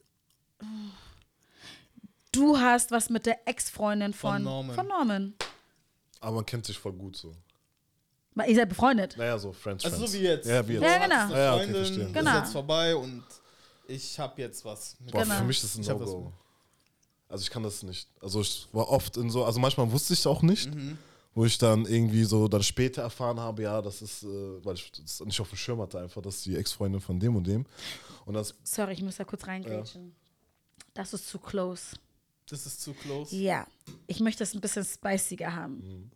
du 2.32 2.58
hast 2.58 2.90
was 2.90 3.10
mit 3.10 3.26
der 3.26 3.46
Ex-Freundin 3.48 4.12
von, 4.12 4.32
Von 4.34 4.42
Norman. 4.44 4.74
Von 4.76 4.86
Norman. 4.88 5.34
Aber 6.20 6.36
man 6.36 6.46
kennt 6.46 6.66
sich 6.66 6.78
voll 6.78 6.92
gut 6.92 7.16
so. 7.16 7.32
Weil 8.34 8.48
Ihr 8.50 8.56
seid 8.56 8.68
befreundet. 8.68 9.16
Naja, 9.16 9.38
so 9.38 9.52
Friends, 9.52 9.84
Also 9.84 9.96
Friends. 9.96 10.12
so 10.12 10.18
wie 10.18 10.22
jetzt. 10.22 10.46
Ja, 10.46 10.66
wie 10.66 10.74
jetzt. 10.74 10.82
Ja, 10.82 10.98
genau. 10.98 11.24
Eine 11.24 11.34
Ja, 11.38 11.54
okay, 11.54 11.64
Freundin, 11.72 12.06
ist 12.06 12.12
Genau. 12.14 12.38
jetzt 12.38 12.52
vorbei 12.52 12.94
und 12.96 13.24
ich 13.88 14.18
habe 14.18 14.40
jetzt 14.40 14.64
was. 14.64 14.96
mit- 15.00 15.12
Boah, 15.12 15.22
Genau. 15.22 15.34
für 15.38 15.44
mich 15.44 15.62
ist 15.62 15.76
das 15.76 15.88
ein 15.92 15.98
No-Go. 15.98 16.32
Also 17.28 17.42
ich 17.42 17.50
kann 17.50 17.62
das 17.62 17.82
nicht. 17.82 18.08
Also 18.20 18.40
ich 18.40 18.68
war 18.72 18.88
oft 18.88 19.16
in 19.16 19.30
so, 19.30 19.44
also 19.44 19.58
manchmal 19.60 19.90
wusste 19.90 20.12
ich 20.12 20.20
es 20.20 20.26
auch 20.26 20.42
nicht, 20.42 20.72
Mhm. 20.74 20.98
wo 21.34 21.44
ich 21.44 21.58
dann 21.58 21.86
irgendwie 21.86 22.24
so 22.24 22.48
dann 22.48 22.62
später 22.62 23.02
erfahren 23.02 23.38
habe, 23.40 23.62
ja, 23.62 23.80
das 23.82 24.02
ist, 24.02 24.22
äh, 24.24 24.64
weil 24.64 24.74
ich 24.74 24.90
das 24.92 25.20
nicht 25.20 25.40
auf 25.40 25.48
dem 25.48 25.56
Schirm 25.56 25.80
hatte 25.80 25.98
einfach, 26.00 26.22
dass 26.22 26.42
die 26.42 26.56
Ex-Freundin 26.56 27.00
von 27.00 27.18
dem 27.20 27.36
und 27.36 27.46
dem. 27.46 27.66
Und 28.26 28.34
das, 28.34 28.54
Sorry, 28.64 28.92
ich 28.94 29.02
muss 29.02 29.16
da 29.16 29.24
kurz 29.24 29.46
reingrätschen. 29.46 30.14
Das 30.94 31.12
ist 31.14 31.28
zu 31.28 31.38
close. 31.38 31.96
Das 32.50 32.66
ist 32.66 32.82
zu 32.82 32.92
close. 32.94 33.34
Ja, 33.36 33.66
ich 34.06 34.20
möchte 34.20 34.42
es 34.42 34.54
ein 34.54 34.60
bisschen 34.60 34.84
spiciger 34.84 35.54
haben. 35.54 36.10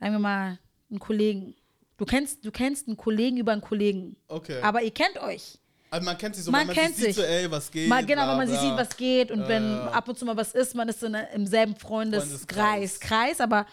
Sagen 0.00 0.12
wir 0.12 0.18
mal, 0.18 0.58
einen 0.90 0.98
Kollegen. 0.98 1.54
Du 1.96 2.04
kennst, 2.04 2.44
du 2.44 2.50
kennst 2.50 2.88
einen 2.88 2.96
Kollegen 2.96 3.36
über 3.36 3.52
einen 3.52 3.60
Kollegen. 3.60 4.16
Okay. 4.28 4.60
Aber 4.62 4.82
ihr 4.82 4.90
kennt 4.90 5.18
euch. 5.20 5.58
Also 5.90 6.04
man 6.06 6.16
kennt 6.16 6.34
sich 6.34 6.44
so, 6.44 6.50
Man 6.50 6.66
man 6.66 6.74
kennt 6.74 6.96
sich 6.96 7.04
sieht, 7.06 7.14
sich. 7.16 7.16
so, 7.16 7.30
ey, 7.30 7.50
was 7.50 7.70
geht. 7.70 7.86
Mal, 7.88 8.04
genau, 8.06 8.22
bla, 8.22 8.30
wenn 8.30 8.36
man 8.38 8.48
sich 8.48 8.58
sieht, 8.58 8.74
was 8.76 8.96
geht 8.96 9.30
und 9.30 9.40
Ja, 9.40 9.48
wenn 9.48 9.62
ja. 9.72 9.90
ab 9.90 10.08
und 10.08 10.18
zu 10.18 10.24
mal 10.24 10.36
was 10.36 10.52
ist, 10.54 10.74
man 10.74 10.88
ist 10.88 11.02
in, 11.02 11.14
im 11.14 11.46
selben 11.46 11.76
Freundeskreis, 11.76 12.96
Freundeskreis. 12.96 13.00
Kreis, 13.00 13.40
aber 13.42 13.66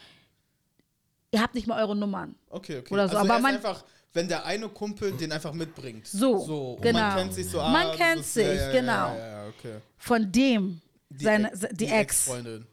ihr 1.32 1.42
habt 1.42 1.56
nicht 1.56 1.66
mal 1.66 1.82
eure 1.82 1.96
Nummern. 1.96 2.36
Okay, 2.50 2.80
okay. 2.80 2.94
Oder 2.94 3.08
so, 3.08 3.16
also 3.18 3.26
aber 3.30 3.40
er 3.40 3.42
man- 3.42 3.56
einfach, 3.56 3.86
wenn 4.12 4.28
der 4.28 4.46
eine 4.46 4.68
Kumpel 4.68 5.14
den 5.14 5.32
einfach 5.32 5.54
mitbringt. 5.54 6.08
So, 6.08 6.40
so. 6.40 6.78
Genau. 6.82 7.00
man 7.00 7.16
kennt 7.18 7.34
sich 7.36 7.48
so. 7.50 7.62
Ah, 7.62 7.72
Man 7.72 7.96
kennt 7.96 8.26
sich, 8.26 8.46
ja, 8.46 8.72
genau. 8.72 9.16
Okay. 9.58 9.78
Von 9.98 10.30
dem, 10.30 10.82
Die, 11.10 11.24
seine, 11.24 11.52
die, 11.72 11.86
Ex. 11.86 12.28
Ex-Freundin. 12.28 12.66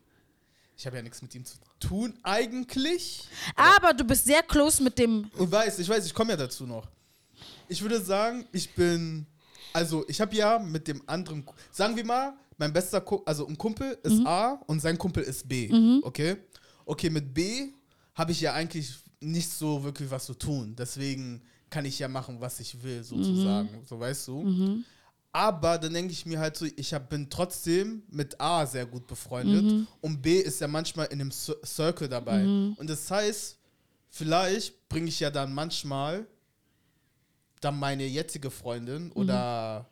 Ich 0.77 0.87
habe 0.87 0.97
ja 0.97 1.03
nichts 1.03 1.23
mit 1.23 1.35
ihm 1.35 1.45
zu 1.45 1.57
tun, 1.81 2.13
eigentlich. 2.23 3.27
Aber 3.55 3.95
du 3.95 4.05
bist 4.05 4.27
sehr 4.27 4.43
close 4.43 4.83
mit 4.83 4.99
dem. 4.99 5.31
Ich 5.39 5.51
weiß, 5.51 5.79
ich 5.79 5.89
weiß, 5.89 6.05
ich 6.05 6.13
komme 6.13 6.33
ja 6.33 6.37
dazu 6.37 6.67
noch. 6.67 6.87
Ich 7.69 7.81
würde 7.81 8.01
sagen, 8.01 8.47
ich 8.53 8.75
bin. 8.75 9.27
Also, 9.73 10.05
ich 10.09 10.21
habe 10.21 10.35
ja 10.35 10.59
mit 10.59 10.87
dem 10.87 11.03
anderen. 11.07 11.45
Sagen 11.71 11.97
wir 11.97 12.05
mal, 12.05 12.35
mein 12.59 12.73
bester 12.73 13.01
Kumpel, 13.01 13.27
also 13.27 13.47
ein 13.47 13.57
Kumpel 13.57 13.99
ist 14.03 14.19
Mhm. 14.19 14.27
A 14.27 14.53
und 14.67 14.81
sein 14.81 14.99
Kumpel 14.99 15.23
ist 15.23 15.49
B. 15.49 15.71
Okay? 16.03 16.37
Okay, 16.85 17.11
mit 17.11 17.33
B 17.33 17.69
habe 18.15 18.33
ich 18.33 18.41
ja 18.41 18.53
eigentlich 18.53 18.95
nicht 19.21 19.51
so 19.51 19.83
wirklich 19.83 20.11
was 20.11 20.27
zu 20.27 20.35
tun. 20.35 20.75
Deswegen 20.77 21.43
kann 21.71 21.85
ich 21.85 21.99
ja 21.99 22.09
machen, 22.09 22.41
was 22.41 22.61
ich 22.61 22.83
will, 22.83 23.03
sozusagen. 23.03 23.71
Mhm. 23.81 23.87
So 23.87 23.99
weißt 23.99 24.29
du. 24.29 24.83
Aber 25.37 25.77
dann 25.77 25.93
denke 25.93 26.13
ich 26.13 26.25
mir 26.25 26.39
halt 26.39 26.57
so, 26.57 26.65
ich 26.65 26.95
hab, 26.95 27.11
bin 27.11 27.29
trotzdem 27.29 28.03
mit 28.09 28.41
A 28.41 28.65
sehr 28.65 28.87
gut 28.87 29.07
befreundet 29.07 29.65
Mhm. 29.65 29.87
und 30.01 30.23
B 30.23 30.39
ist 30.41 30.61
ja 30.63 30.67
manchmal 30.69 31.07
in 31.09 31.21
einem 31.21 31.31
Cir- 31.31 31.63
Circle 31.65 32.09
dabei. 32.09 32.43
Und 32.79 32.89
das 32.89 33.11
heißt, 33.11 33.59
vielleicht 34.09 34.89
bringe 34.89 35.09
ich 35.09 35.21
ja 35.21 35.31
dann 35.31 35.53
manchmal 35.53 36.27
dann 37.61 37.79
meine 37.79 38.07
jetzige 38.07 38.51
Freundin 38.51 39.13
oder 39.13 39.87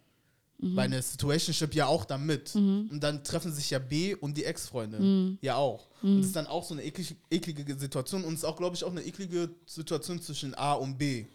meine 0.59 1.03
Situationship 1.03 1.75
ja 1.75 1.87
auch 1.87 2.05
dann 2.07 2.25
mit. 2.25 2.55
Und 2.91 3.01
dann 3.01 3.23
treffen 3.23 3.53
sich 3.53 3.69
ja 3.71 3.79
B 3.79 4.15
und 4.15 4.37
die 4.39 4.45
Ex-Freundin 4.45 5.37
ja 5.43 5.57
auch. 5.57 5.89
Und 6.03 6.19
das 6.19 6.27
ist 6.29 6.37
dann 6.37 6.47
auch 6.47 6.65
so 6.65 6.73
eine 6.75 6.85
eklig, 6.85 7.17
eklige 7.31 7.77
Situation 7.79 8.25
und 8.25 8.33
es 8.35 8.41
ist 8.41 8.45
auch, 8.45 8.57
glaube 8.57 8.77
ich, 8.77 8.85
auch 8.85 8.91
eine 8.93 9.03
eklige 9.05 9.51
Situation 9.67 10.23
zwischen 10.23 10.55
A 10.55 10.73
und 10.75 10.97
B. 10.97 11.27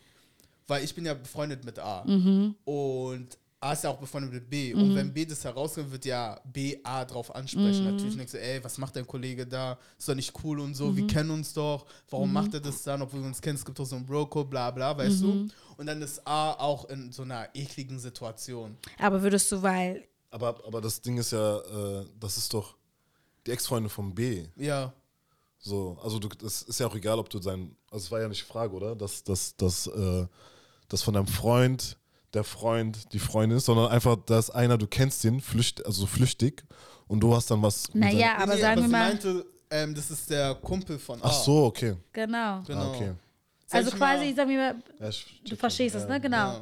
Weil 0.68 0.84
ich 0.84 0.96
bin 0.96 1.06
ja 1.06 1.14
befreundet 1.14 1.64
mit 1.64 1.78
A. 1.78 2.02
Und 2.66 3.38
A 3.62 3.74
ist 3.74 3.84
ja 3.84 3.90
auch 3.90 3.98
befreundet 3.98 4.32
mit 4.32 4.50
B. 4.50 4.74
Und 4.74 4.96
wenn 4.96 5.14
B 5.14 5.26
das 5.26 5.44
herausfindet, 5.44 5.92
wird 5.92 6.06
ja 6.06 6.40
B 6.46 6.78
A 6.84 7.04
drauf 7.04 7.36
ansprechen. 7.36 7.84
Natürlich 7.84 8.16
denkst 8.16 8.32
du, 8.32 8.42
ey, 8.42 8.64
was 8.64 8.78
macht 8.78 8.96
dein 8.96 9.06
Kollege 9.06 9.46
da? 9.46 9.78
Ist 9.98 10.08
doch 10.08 10.16
nicht 10.16 10.34
cool 10.44 10.62
und 10.62 10.76
so. 10.76 10.96
Wir 10.96 11.06
kennen 11.08 11.30
uns 11.32 11.54
doch. 11.54 11.86
Warum 12.10 12.32
macht 12.32 12.54
er 12.54 12.62
das 12.62 12.84
dann, 12.84 13.02
obwohl 13.02 13.20
wir 13.20 13.28
uns 13.28 13.42
kennen? 13.42 13.58
Es 13.58 13.66
gibt 13.66 13.78
doch 13.78 13.86
so 13.86 13.98
einen 13.98 14.06
Bro-Code, 14.06 14.50
bla 14.50 14.72
bla, 14.72 14.98
weißt 14.98 15.22
du? 15.22 15.48
Und 15.78 15.86
dann 15.86 16.02
ist 16.02 16.26
A 16.26 16.54
auch 16.54 16.86
in 16.90 17.12
so 17.12 17.24
einer 17.24 17.50
ekligen 17.54 18.00
Situation. 18.00 18.78
Aber 18.98 19.22
würdest 19.22 19.52
du, 19.52 19.62
weil. 19.62 20.08
Aber, 20.32 20.62
aber 20.66 20.80
das 20.80 21.02
Ding 21.02 21.18
ist 21.18 21.32
ja, 21.32 21.58
äh, 21.58 22.06
das 22.20 22.38
ist 22.38 22.54
doch 22.54 22.76
die 23.46 23.52
Ex-Freundin 23.52 23.90
von 23.90 24.14
B. 24.14 24.46
Ja. 24.56 24.94
So, 25.58 25.98
also 26.02 26.20
du, 26.20 26.30
das 26.30 26.62
ist 26.62 26.80
ja 26.80 26.88
auch 26.88 26.96
egal, 26.96 27.20
ob 27.20 27.30
du 27.30 27.42
sein, 27.42 27.76
also 27.92 28.06
es 28.06 28.12
war 28.12 28.22
ja 28.22 28.30
nicht 28.30 28.42
die 28.42 28.46
Frage, 28.50 28.74
oder? 28.74 28.96
Dass, 28.96 29.24
dass, 29.24 29.56
dass, 29.58 29.88
äh, 29.88 30.26
dass 30.88 31.02
von 31.02 31.14
deinem 31.14 31.28
Freund 31.28 31.98
der 32.34 32.44
Freund 32.44 33.12
die 33.14 33.20
Freundin 33.20 33.58
ist, 33.58 33.66
sondern 33.66 33.92
einfach, 33.92 34.16
dass 34.26 34.50
einer, 34.50 34.78
du 34.78 34.88
kennst 34.88 35.24
den, 35.24 35.42
flücht, 35.42 35.86
also 35.86 36.06
flüchtig 36.06 36.64
und 37.08 37.20
du 37.22 37.36
hast 37.36 37.50
dann 37.52 37.62
was. 37.62 37.86
Naja, 37.94 38.38
aber 38.38 38.56
Nee, 38.56 38.62
sagen 38.62 38.76
wir 38.82 38.84
sie 38.88 38.92
mal. 38.92 39.10
meinte, 39.10 39.46
ähm, 39.72 39.96
das 39.96 40.12
ist 40.12 40.30
der 40.30 40.56
Kumpel 40.56 40.98
von 41.00 41.22
A. 41.22 41.26
Ach 41.28 41.34
so, 41.34 41.66
okay. 41.66 41.96
Genau. 42.14 42.62
Genau. 42.66 42.82
Ah, 42.82 42.90
okay. 42.96 43.12
Also 43.72 43.92
quasi, 43.92 44.26
mal, 44.30 44.36
sagen 44.36 44.50
wir 44.50 44.58
mal, 44.58 44.76
Ja, 45.00 45.10
ich 45.10 45.42
du 45.48 45.56
verstehst 45.56 45.96
es, 45.96 46.04
ja. 46.04 46.10
ne? 46.10 46.20
Genau. 46.22 46.54
Ja. 46.54 46.62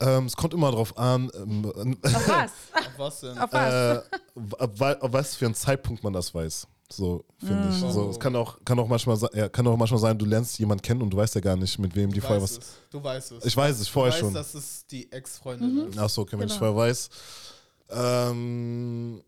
Ähm, 0.00 0.26
es 0.26 0.36
kommt 0.36 0.54
immer 0.54 0.70
darauf 0.70 0.96
an, 0.98 1.30
ähm, 1.34 1.96
Auf 2.02 2.28
was? 2.28 2.50
Auf 2.72 2.98
was 2.98 3.20
denn? 3.20 3.38
Auf 3.38 3.52
was? 3.52 3.72
äh, 3.96 4.96
was 5.00 5.36
für 5.36 5.46
einen 5.46 5.54
Zeitpunkt 5.54 6.02
man 6.02 6.12
das 6.12 6.34
weiß. 6.34 6.66
So, 6.96 7.24
finde 7.38 7.68
ich. 7.68 7.82
Mhm. 7.82 7.90
So, 7.90 8.10
es 8.10 8.18
kann 8.20 8.34
auch, 8.36 8.58
kann, 8.64 8.78
auch 8.78 8.88
manchmal, 8.88 9.18
ja, 9.34 9.48
kann 9.48 9.66
auch 9.66 9.76
manchmal 9.76 10.00
sein, 10.00 10.18
du 10.18 10.24
lernst 10.24 10.58
jemanden 10.58 10.82
kennen 10.82 11.02
und 11.02 11.10
du 11.10 11.16
weißt 11.16 11.34
ja 11.34 11.40
gar 11.40 11.56
nicht, 11.56 11.78
mit 11.78 11.94
wem 11.94 12.10
die 12.12 12.20
Du 12.20 12.26
vorher 12.26 12.42
weißt 12.42 12.58
was. 12.58 12.64
es. 12.66 12.74
Du 12.90 13.02
weißt 13.02 13.32
es. 13.32 13.44
Ich 13.44 13.56
weiß 13.56 13.78
es 13.80 13.86
du 13.86 13.92
vorher 13.92 14.12
weißt, 14.12 14.20
schon. 14.20 14.34
dass 14.34 14.54
es 14.54 14.86
die 14.86 15.10
Ex-Freundin 15.12 15.88
ist. 15.88 15.98
Ach 15.98 16.08
so, 16.08 16.22
okay, 16.22 16.38
wenn 16.38 16.46
ich 16.48 16.58
Genau. 16.58 16.72
vorher 16.72 16.76
weiß. 16.76 17.08
Ähm, 17.90 19.22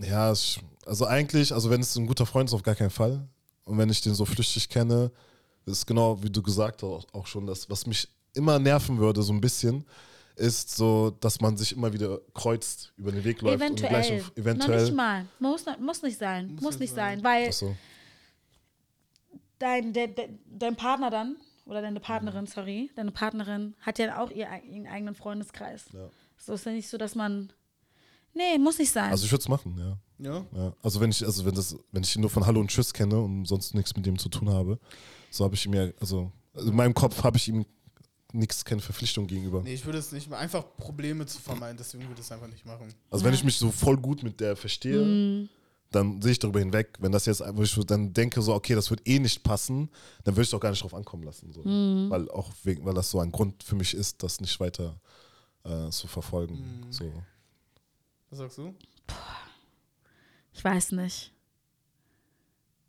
ja, 0.00 0.30
es, 0.30 0.58
also 0.86 1.06
eigentlich, 1.06 1.52
also 1.52 1.70
wenn 1.70 1.80
es 1.80 1.96
ein 1.96 2.06
guter 2.06 2.26
Freund 2.26 2.48
ist, 2.48 2.54
auf 2.54 2.62
gar 2.62 2.74
keinen 2.74 2.90
Fall. 2.90 3.26
Und 3.64 3.78
wenn 3.78 3.88
ich 3.90 4.00
den 4.00 4.14
so 4.14 4.24
flüchtig 4.24 4.68
kenne, 4.68 5.10
ist 5.66 5.86
genau 5.86 6.20
wie 6.22 6.30
du 6.30 6.42
gesagt 6.42 6.82
hast, 6.82 7.06
auch 7.14 7.26
schon, 7.26 7.46
das, 7.46 7.68
was 7.70 7.86
mich 7.86 8.08
immer 8.34 8.58
nerven 8.58 8.98
würde, 8.98 9.22
so 9.22 9.32
ein 9.32 9.40
bisschen, 9.40 9.84
ist 10.36 10.74
so, 10.76 11.10
dass 11.20 11.40
man 11.40 11.56
sich 11.56 11.72
immer 11.72 11.92
wieder 11.92 12.20
kreuzt, 12.34 12.92
über 12.96 13.12
den 13.12 13.22
Weg 13.24 13.42
läuft 13.42 13.54
und 13.56 13.62
Eventuell. 13.62 13.90
gleich 13.90 14.10
Noch 14.22 14.36
eventuell. 14.36 14.82
nicht 14.84 14.94
mal. 14.94 15.26
Muss, 15.38 15.66
nicht- 15.66 15.80
muss 15.80 16.02
nicht 16.02 16.18
sein. 16.18 16.52
Muss, 16.54 16.62
Muss 16.62 16.78
nicht 16.78 16.94
sein. 16.94 17.20
sein. 17.20 17.24
Weil 17.24 17.52
so. 17.52 17.74
dein, 19.58 19.92
de, 19.92 20.08
de, 20.08 20.28
dein 20.46 20.76
Partner 20.76 21.10
dann, 21.10 21.36
oder 21.66 21.80
deine 21.82 22.00
Partnerin, 22.00 22.46
sorry, 22.46 22.90
deine 22.96 23.12
Partnerin 23.12 23.74
hat 23.80 23.98
ja 23.98 24.20
auch 24.22 24.30
ihr, 24.30 24.48
ihren 24.68 24.86
eigenen 24.86 25.14
Freundeskreis. 25.14 25.84
Ja. 25.92 26.08
So 26.38 26.54
ist 26.54 26.66
ja 26.66 26.72
nicht 26.72 26.88
so, 26.88 26.98
dass 26.98 27.14
man. 27.14 27.52
Nee, 28.34 28.58
muss 28.58 28.78
nicht 28.78 28.90
sein. 28.90 29.10
Also 29.10 29.26
ich 29.26 29.30
würde 29.30 29.42
es 29.42 29.48
machen, 29.48 29.76
ja. 29.78 29.98
Ja. 30.18 30.46
ja. 30.56 30.72
Also 30.82 31.00
wenn 31.00 31.10
ich, 31.10 31.24
also 31.24 31.44
wenn 31.44 31.54
das, 31.54 31.76
wenn 31.92 32.02
ich 32.02 32.16
ihn 32.16 32.22
nur 32.22 32.30
von 32.30 32.46
Hallo 32.46 32.60
und 32.60 32.68
Tschüss 32.68 32.92
kenne 32.92 33.20
und 33.20 33.44
sonst 33.44 33.74
nichts 33.74 33.94
mit 33.94 34.06
ihm 34.06 34.18
zu 34.18 34.28
tun 34.28 34.48
habe, 34.48 34.78
so 35.30 35.44
habe 35.44 35.54
ich 35.54 35.66
ihm 35.66 35.74
ja, 35.74 35.88
also 36.00 36.32
in 36.54 36.74
meinem 36.74 36.94
Kopf 36.94 37.22
habe 37.22 37.36
ich 37.36 37.48
ihm 37.48 37.66
nichts, 38.34 38.64
keine 38.64 38.80
Verpflichtung 38.80 39.26
gegenüber. 39.26 39.62
Nee, 39.62 39.74
ich 39.74 39.84
würde 39.84 39.98
es 39.98 40.12
nicht 40.12 40.28
mal 40.30 40.38
einfach 40.38 40.64
Probleme 40.76 41.26
zu 41.26 41.40
vermeiden, 41.40 41.76
deswegen 41.76 42.04
würde 42.04 42.14
ich 42.20 42.26
es 42.26 42.32
einfach 42.32 42.48
nicht 42.48 42.64
machen. 42.66 42.92
Also 43.10 43.24
wenn 43.24 43.34
ich 43.34 43.44
mich 43.44 43.56
so 43.56 43.70
voll 43.70 43.96
gut 43.96 44.22
mit 44.22 44.40
der 44.40 44.56
verstehe, 44.56 45.02
Mhm. 45.04 45.48
dann 45.90 46.22
sehe 46.22 46.32
ich 46.32 46.38
darüber 46.38 46.58
hinweg. 46.60 46.96
Wenn 47.00 47.12
das 47.12 47.26
jetzt, 47.26 47.42
wo 47.54 47.62
ich 47.62 47.70
so 47.70 47.82
dann 47.82 48.12
denke, 48.12 48.40
so, 48.42 48.54
okay, 48.54 48.74
das 48.74 48.88
wird 48.90 49.06
eh 49.06 49.18
nicht 49.18 49.42
passen, 49.42 49.90
dann 50.24 50.34
würde 50.34 50.42
ich 50.42 50.48
es 50.48 50.54
auch 50.54 50.60
gar 50.60 50.70
nicht 50.70 50.82
drauf 50.82 50.94
ankommen 50.94 51.22
lassen. 51.24 51.52
So. 51.52 51.62
Mhm. 51.62 52.08
Weil 52.10 52.30
auch 52.30 52.50
wegen, 52.64 52.84
weil 52.84 52.94
das 52.94 53.10
so 53.10 53.20
ein 53.20 53.30
Grund 53.32 53.62
für 53.62 53.74
mich 53.76 53.92
ist, 53.94 54.22
das 54.22 54.40
nicht 54.40 54.58
weiter 54.60 54.98
äh, 55.64 55.90
zu 55.90 56.06
verfolgen. 56.06 56.54
Mhm. 56.86 56.92
So. 56.92 57.12
Was 58.30 58.38
sagst 58.38 58.58
du? 58.58 58.74
ich 60.54 60.64
weiß 60.64 60.92
nicht. 60.92 61.32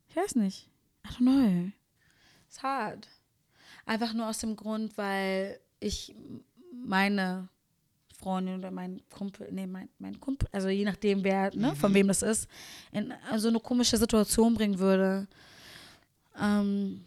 Ich 0.09 0.15
weiß 0.15 0.35
nicht. 0.35 0.69
I 1.05 1.09
don't 1.09 1.17
know. 1.19 1.71
It's 2.47 2.61
hard. 2.63 3.07
Einfach 3.85 4.13
nur 4.13 4.27
aus 4.27 4.39
dem 4.39 4.55
Grund, 4.55 4.97
weil 4.97 5.59
ich 5.79 6.15
meine 6.71 7.49
Freundin 8.17 8.59
oder 8.59 8.71
mein 8.71 9.01
Kumpel, 9.09 9.49
nee, 9.51 9.67
mein, 9.67 9.89
mein 9.99 10.19
Kumpel, 10.19 10.47
also 10.51 10.69
je 10.69 10.85
nachdem, 10.85 11.23
wer, 11.23 11.53
ne, 11.55 11.75
von 11.75 11.93
wem 11.93 12.07
das 12.07 12.21
ist, 12.21 12.47
in 12.91 13.13
so 13.35 13.49
eine 13.49 13.59
komische 13.59 13.97
Situation 13.97 14.53
bringen 14.53 14.79
würde. 14.79 15.27
Ähm, 16.41 17.03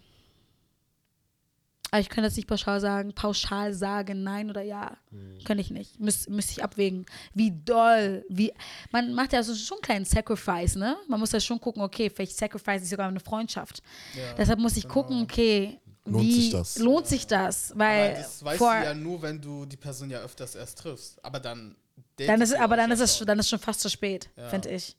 aber 1.91 2.01
ich 2.01 2.09
könnte 2.09 2.27
jetzt 2.27 2.37
nicht 2.37 2.49
pauschal 2.49 2.81
sagen, 2.81 3.15
pauschal 3.15 3.73
sagen, 3.73 4.23
nein 4.23 4.51
oder 4.51 4.63
ja. 4.63 4.97
Könnte 5.45 5.63
ich 5.63 5.71
nicht. 5.71 5.99
Müs 6.01 6.29
müsste 6.29 6.53
ich 6.53 6.63
abwägen. 6.63 7.07
Wie 7.33 7.53
doll, 7.53 8.25
wie. 8.29 8.53
Man 8.91 9.15
macht 9.15 9.33
ja 9.33 9.43
so 9.43 9.55
schon 9.55 9.77
einen 9.77 9.83
kleinen 9.83 10.05
Sacrifice, 10.05 10.77
ne? 10.77 10.97
Man 11.09 11.21
muss 11.21 11.33
ja 11.33 11.41
schon 11.41 11.61
gucken, 11.61 11.83
okay, 11.83 12.11
vielleicht 12.11 12.37
sacrifice 12.37 12.83
ich 12.83 12.91
sogar 12.91 13.09
eine 13.09 13.21
Freundschaft. 13.21 13.83
Ja. 14.15 14.35
Deshalb 14.35 14.59
muss 14.59 14.77
ich 14.77 14.89
gucken, 14.89 15.23
okay, 15.23 15.79
Lohnt 16.07 16.25
wie 16.25 16.33
sich 16.43 16.51
das? 16.51 16.79
lohnt 16.79 17.07
sich 17.07 17.27
das? 17.27 17.73
Weil 17.77 18.11
Aber 18.11 18.19
das 18.21 18.45
weißt 18.45 18.59
vor, 18.59 18.75
du 18.79 18.85
ja 18.85 18.95
nur, 18.95 19.23
wenn 19.23 19.41
du 19.41 19.67
die 19.67 19.77
Person 19.77 20.11
ja 20.11 20.21
öfters 20.21 20.55
erst 20.55 20.79
triffst. 20.79 21.25
Aber 21.25 21.41
dann 21.41 21.77
dann 22.17 22.41
ist, 22.41 22.55
aber 22.55 22.77
dann 22.77 22.91
ist 22.91 23.01
es 23.01 23.19
schon. 23.19 23.27
dann 23.27 23.39
ist 23.39 23.49
schon 23.49 23.59
fast 23.59 23.81
zu 23.81 23.91
spät, 23.91 24.31
Ja. 24.37 24.49
finde 24.49 24.71
ich. 24.71 24.97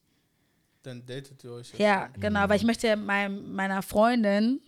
Dann 0.83 1.05
datet 1.05 1.43
ihr 1.43 1.51
euch 1.51 1.73
Ja, 1.77 2.09
schon. 2.13 2.21
genau, 2.21 2.47
weil 2.49 2.57
ich 2.57 2.63
möchte 2.63 2.87
ja 2.87 2.95
meinem, 2.95 3.53
meiner 3.53 3.81
Freundin 3.81 4.61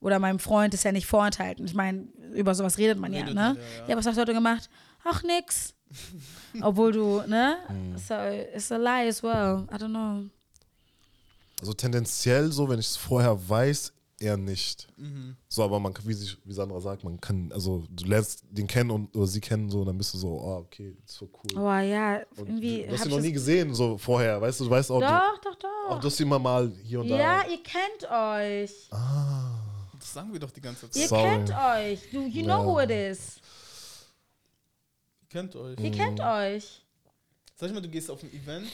oder 0.00 0.18
meinem 0.18 0.38
Freund 0.38 0.72
das 0.74 0.82
ja 0.82 0.92
nicht 0.92 1.06
vorenthalten. 1.06 1.64
Ich 1.66 1.74
meine, 1.74 2.08
über 2.34 2.54
sowas 2.54 2.78
redet 2.78 2.98
man 2.98 3.12
ja, 3.12 3.20
Redet 3.20 3.34
ne? 3.34 3.40
man, 3.40 3.56
Ja, 3.56 3.62
ja, 3.82 3.88
ja. 3.88 3.96
was 3.96 4.06
hast 4.06 4.16
du 4.16 4.22
heute 4.22 4.32
gemacht? 4.34 4.68
Ach, 5.04 5.22
nix. 5.22 5.74
Obwohl 6.62 6.92
du, 6.92 7.22
ne? 7.26 7.56
So, 7.96 8.14
it's 8.54 8.70
a 8.72 8.76
lie 8.76 9.08
as 9.08 9.22
well. 9.22 9.66
I 9.70 9.76
don't 9.76 9.88
know. 9.90 10.24
Also 11.60 11.74
tendenziell 11.74 12.50
so, 12.52 12.68
wenn 12.68 12.78
ich 12.80 12.86
es 12.86 12.96
vorher 12.96 13.36
weiß, 13.48 13.92
eher 14.20 14.36
nicht. 14.36 14.86
Mhm. 14.96 15.36
So, 15.48 15.64
aber 15.64 15.80
man 15.80 15.94
kann, 15.94 16.06
wie, 16.06 16.12
sich, 16.12 16.36
wie 16.44 16.52
Sandra 16.52 16.78
sagt, 16.80 17.02
man 17.02 17.20
kann, 17.20 17.50
also 17.52 17.84
du 17.90 18.04
lernst 18.04 18.44
den 18.50 18.66
kennen 18.66 18.90
und 18.90 19.16
oder 19.16 19.26
sie 19.26 19.40
kennen 19.40 19.70
so, 19.70 19.80
und 19.80 19.86
dann 19.86 19.98
bist 19.98 20.14
du 20.14 20.18
so, 20.18 20.28
oh, 20.28 20.58
okay, 20.58 20.96
ist 21.04 21.16
so 21.16 21.28
cool. 21.32 21.58
Aber 21.58 21.80
ja, 21.80 22.20
Und 22.36 22.48
irgendwie. 22.48 22.82
du 22.84 22.92
hast 22.92 23.06
ihn 23.06 23.08
ich 23.08 23.16
noch 23.16 23.22
nie 23.22 23.32
gesehen, 23.32 23.74
so 23.74 23.96
vorher, 23.98 24.40
weißt 24.40 24.60
du, 24.60 24.64
du 24.64 24.70
weißt 24.70 24.90
auch, 24.90 25.00
du, 25.00 25.06
Doch, 25.06 25.40
doch, 25.40 25.58
doch. 25.58 25.90
auch 25.96 26.00
das 26.00 26.20
immer 26.20 26.38
mal 26.38 26.70
hier 26.84 27.00
und 27.00 27.08
ja, 27.08 27.42
da. 27.42 27.48
ihr 27.50 27.62
kennt 27.62 28.10
euch. 28.10 28.88
Das 29.98 30.12
sagen 30.12 30.32
wir 30.32 30.40
doch 30.40 30.50
die 30.50 30.60
ganze 30.60 30.86
Ihr 30.86 30.92
Zeit. 30.92 31.08
Sorry. 31.08 31.28
kennt 31.30 31.50
euch. 31.50 32.10
Du, 32.10 32.26
you 32.26 32.44
know 32.44 32.64
who 32.64 32.80
it 32.80 32.90
is. 32.90 33.36
Ihr 35.22 35.28
kennt 35.28 35.56
euch. 35.56 35.78
Ihr 35.78 35.90
kennt 35.90 36.20
euch. 36.20 36.82
Sag 37.56 37.68
ich 37.68 37.74
mal, 37.74 37.80
du 37.82 37.88
gehst 37.88 38.10
auf 38.10 38.22
ein 38.22 38.32
Event 38.32 38.70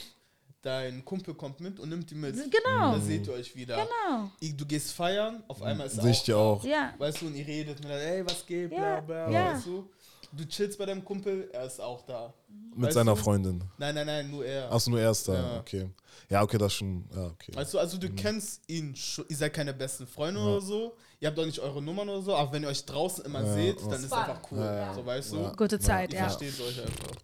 dein 0.61 1.03
Kumpel 1.05 1.33
kommt 1.33 1.59
mit 1.59 1.79
und 1.79 1.89
nimmt 1.89 2.09
die 2.09 2.15
mit. 2.15 2.35
Genau. 2.35 2.93
Da 2.93 2.99
seht 2.99 3.27
ihr 3.27 3.33
euch 3.33 3.55
wieder. 3.55 3.75
Genau. 3.77 4.29
Ich- 4.39 4.55
Du 4.57 4.65
gehst 4.65 4.91
feiern, 4.93 5.43
auf 5.47 5.61
einmal 5.61 5.87
ist 5.87 5.97
er 5.97 6.05
ich 6.05 6.23
dir 6.23 6.33
da. 6.35 6.39
auch. 6.41 6.63
Ja. 6.63 6.93
Weißt 6.97 7.21
du, 7.21 7.27
und 7.27 7.35
ihr 7.35 7.45
redet 7.47 7.79
mit 7.81 7.91
ey, 7.91 8.25
was 8.25 8.45
geht, 8.45 8.71
Ja, 8.71 8.99
bla 8.99 9.27
bla, 9.27 9.29
ja. 9.31 9.53
weißt 9.53 9.65
du? 9.67 9.89
Du 10.33 10.45
chillst 10.45 10.77
bei 10.77 10.85
deinem 10.85 11.05
Kumpel, 11.05 11.49
er 11.53 11.65
ist 11.65 11.79
auch 11.79 12.01
da. 12.05 12.33
Mit 12.75 12.87
Weißt 12.87 12.95
seiner 12.95 13.15
du? 13.15 13.21
Freundin. 13.21 13.63
Nein, 13.77 13.95
nein, 13.95 14.05
nein, 14.05 14.29
nur 14.29 14.45
er. 14.45 14.69
Achso, 14.71 14.91
nur 14.91 14.99
erster. 14.99 15.33
Ja. 15.33 15.59
Okay. 15.59 15.89
Ja, 16.29 16.41
okay, 16.43 16.57
das 16.57 16.73
schon. 16.73 17.05
Ja, 17.15 17.27
okay. 17.27 17.55
Weißt 17.55 17.73
du, 17.73 17.79
also 17.79 17.97
du 17.97 18.09
kennst 18.09 18.61
ihn 18.69 18.93
schon, 18.95 19.23
ihr 19.29 19.37
seid 19.37 19.53
keine 19.53 19.73
besten 19.73 20.05
Freunde 20.05 20.41
oder 20.41 20.59
so, 20.59 20.97
ihr 21.21 21.29
habt 21.29 21.39
auch 21.39 21.45
nicht 21.45 21.59
eure 21.59 21.81
Nummern 21.81 22.09
oder 22.09 22.21
so, 22.21 22.35
aber 22.35 22.51
wenn 22.51 22.63
ihr 22.63 22.69
euch 22.69 22.83
draußen 22.85 23.23
immer 23.23 23.41
Ja, 23.43 23.53
seht, 23.53 23.79
ja. 23.79 23.87
dann 23.87 23.99
ist 23.99 24.05
es 24.07 24.11
einfach 24.11 24.41
cool. 24.51 24.57
Ja. 24.59 24.93
So, 24.93 25.05
weißt 25.05 25.31
du? 25.31 25.37
Ja. 25.37 25.53
Gute 25.55 25.79
Zeit, 25.79 26.11
Ihr 26.11 26.19
ja. 26.19 26.25
versteht 26.29 26.59
euch 26.59 26.81
einfach. 26.81 27.15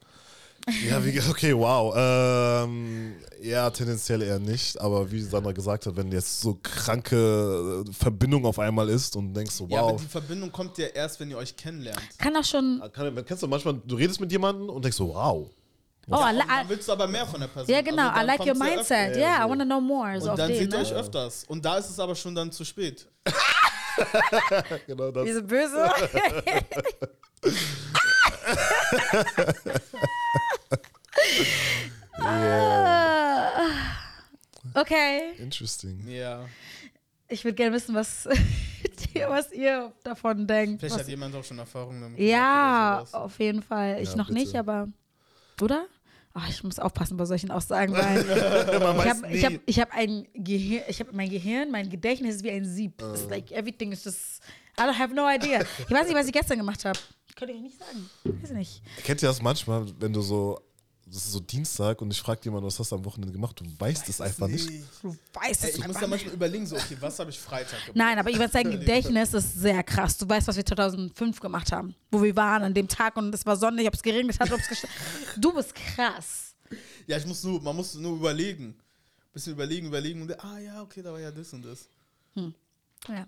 Ja, 0.89 1.03
wie, 1.03 1.19
okay, 1.29 1.55
wow. 1.55 1.93
Ähm, 1.95 3.15
ja, 3.41 3.69
tendenziell 3.69 4.21
eher 4.21 4.39
nicht. 4.39 4.79
Aber 4.79 5.11
wie 5.11 5.21
Sandra 5.21 5.51
gesagt 5.51 5.85
hat, 5.85 5.95
wenn 5.97 6.11
jetzt 6.11 6.41
so 6.41 6.57
kranke 6.63 7.83
äh, 7.87 7.93
Verbindung 7.93 8.45
auf 8.45 8.59
einmal 8.59 8.87
ist 8.89 9.15
und 9.15 9.33
denkst 9.33 9.55
so, 9.55 9.67
Ja, 9.67 9.81
aber 9.81 9.93
wow. 9.93 10.01
die 10.01 10.07
Verbindung 10.07 10.51
kommt 10.51 10.77
ja 10.77 10.87
erst, 10.87 11.19
wenn 11.19 11.29
ihr 11.29 11.37
euch 11.37 11.55
kennenlernt. 11.57 11.99
Kann 12.17 12.35
auch 12.37 12.43
schon. 12.45 12.81
Kann, 12.93 13.25
kennst 13.25 13.43
du 13.43 13.47
manchmal, 13.47 13.75
du 13.85 13.95
redest 13.95 14.19
mit 14.21 14.31
jemandem 14.31 14.69
und 14.69 14.83
denkst 14.83 14.97
so, 14.97 15.13
wow. 15.13 15.49
Oh, 16.09 16.15
I, 16.15 16.15
Und 16.15 16.21
dann 16.39 16.69
willst 16.69 16.87
du 16.87 16.91
aber 16.91 17.07
mehr 17.07 17.25
von 17.25 17.39
der 17.39 17.47
Person. 17.47 17.73
ja, 17.73 17.81
genau. 17.81 18.09
Also 18.09 18.21
I 18.21 18.25
like 18.25 18.39
your 18.41 18.45
ja 18.47 18.53
öfter. 18.53 18.75
mindset. 18.75 19.15
Yeah, 19.17 19.45
I 19.45 19.49
want 19.49 19.61
to 19.61 19.65
know 19.65 19.79
more. 19.81 20.19
So 20.19 20.31
Und 20.31 20.39
dann 20.39 20.49
den, 20.49 20.57
seht 20.59 20.73
ihr 20.73 20.79
ne? 20.79 20.83
euch 20.85 20.93
öfters. 20.93 21.45
Und 21.47 21.63
da 21.63 21.77
ist 21.77 21.89
es 21.89 21.99
aber 21.99 22.15
schon 22.15 22.35
dann 22.35 22.51
zu 22.51 22.63
spät. 22.63 23.07
Genau 24.87 25.11
das. 25.11 25.23
Diese 25.25 25.43
böse. 25.43 25.87
Ah. 32.15 33.49
okay. 34.75 35.33
Interesting. 35.39 36.07
Ja. 36.07 36.45
Ich 37.27 37.43
würde 37.43 37.55
gerne 37.55 37.75
wissen, 37.75 37.95
was, 37.95 38.27
was 39.27 39.51
ihr 39.51 39.91
davon 40.03 40.45
denkt. 40.45 40.79
Vielleicht 40.81 40.95
Was, 40.95 41.01
hat 41.01 41.07
jemand 41.09 41.35
auch 41.35 41.43
schon 41.43 41.57
Erfahrung 41.59 41.99
damit. 41.99 42.19
ja, 42.19 43.03
auf 43.11 43.39
jeden 43.39 43.63
Fall. 43.63 43.99
Ich 44.01 44.11
Ja, 44.11 44.15
noch 44.17 44.27
bitte. 44.27 44.39
nicht, 44.39 44.55
aber. 44.55 44.87
Oder? 45.61 45.85
Ach, 46.35 46.47
ich 46.49 46.63
muss 46.63 46.79
aufpassen 46.79 47.15
bei 47.17 47.25
solchen 47.25 47.51
Aussagen, 47.51 47.93
weil 47.93 48.19
ich 49.31 49.45
habe 49.45 49.59
ich 49.65 49.79
hab, 49.79 49.91
hab 49.91 49.97
ein 49.97 50.27
Gehirn, 50.33 50.83
ich 50.87 50.99
habe 50.99 51.11
mein 51.13 51.29
Gehirn, 51.29 51.69
mein 51.69 51.89
Gedächtnis 51.89 52.35
ist 52.37 52.43
wie 52.43 52.51
ein 52.51 52.65
Sieb. 52.65 53.01
Ah. 53.03 53.11
It's 53.13 53.29
like 53.29 53.51
everything 53.51 53.91
is 53.91 54.03
just. 54.03 54.41
I 54.79 54.83
don't 54.83 54.97
have 54.97 55.13
no 55.13 55.27
idea. 55.29 55.61
Ich 55.87 55.91
weiß 55.91 56.07
nicht, 56.07 56.15
was 56.15 56.25
ich 56.25 56.33
gestern 56.33 56.57
gemacht 56.57 56.83
habe. 56.85 56.97
Könnte 57.35 57.53
ich 57.53 57.61
nicht 57.61 57.77
sagen. 57.77 58.09
Weiß 58.23 58.49
ich 58.49 58.55
nicht. 58.57 58.81
Kennt 59.03 59.21
ihr 59.21 59.27
das 59.27 59.41
manchmal, 59.41 59.85
wenn 59.99 60.11
du 60.13 60.21
so, 60.21 60.59
das 61.05 61.17
ist 61.25 61.31
so 61.33 61.39
Dienstag 61.39 62.01
und 62.01 62.11
ich 62.11 62.19
frage 62.21 62.41
jemanden, 62.45 62.65
was 62.65 62.79
hast 62.79 62.91
du 62.91 62.95
am 62.95 63.05
Wochenende 63.05 63.33
gemacht? 63.33 63.59
Du 63.59 63.65
weißt 63.79 64.07
es 64.09 64.21
einfach 64.21 64.47
nicht. 64.47 64.69
Du 65.01 65.09
weißt 65.33 65.63
Ey, 65.65 65.69
es 65.71 65.75
ich 65.77 65.85
muss 65.87 65.97
nicht. 65.99 66.07
manchmal 66.09 66.33
überlegen, 66.33 66.65
so, 66.65 66.75
okay, 66.75 66.97
was 66.99 67.19
habe 67.19 67.29
ich 67.29 67.39
Freitag 67.39 67.79
gemacht? 67.81 67.95
Nein, 67.95 68.17
aber 68.17 68.29
ich 68.29 68.37
würde 68.39 68.51
sagen, 68.51 68.71
Gedächtnis 68.79 69.33
ist 69.33 69.53
sehr 69.59 69.83
krass. 69.83 70.17
Du 70.17 70.27
weißt, 70.27 70.47
was 70.47 70.55
wir 70.55 70.65
2005 70.65 71.39
gemacht 71.39 71.71
haben, 71.71 71.93
wo 72.11 72.21
wir 72.23 72.35
waren 72.35 72.63
an 72.63 72.73
dem 72.73 72.87
Tag 72.87 73.17
und 73.17 73.33
es 73.35 73.45
war 73.45 73.55
sonnig, 73.57 73.85
ob 73.87 73.93
es 73.93 74.01
geregnet 74.01 74.39
hat, 74.39 74.51
ob 74.51 74.59
es 74.59 74.67
gest- 74.69 74.87
Du 75.37 75.53
bist 75.53 75.75
krass. 75.75 76.55
Ja, 77.05 77.17
ich 77.17 77.25
muss 77.25 77.43
nur, 77.43 77.61
man 77.61 77.75
muss 77.75 77.93
nur 77.95 78.15
überlegen. 78.15 78.75
Bisschen 79.33 79.53
überlegen, 79.53 79.87
überlegen 79.87 80.21
und 80.21 80.43
ah 80.43 80.59
ja, 80.59 80.81
okay, 80.81 81.01
da 81.01 81.11
war 81.11 81.19
ja 81.19 81.31
das 81.31 81.51
und 81.53 81.63
das. 81.63 81.87
Ja. 83.07 83.27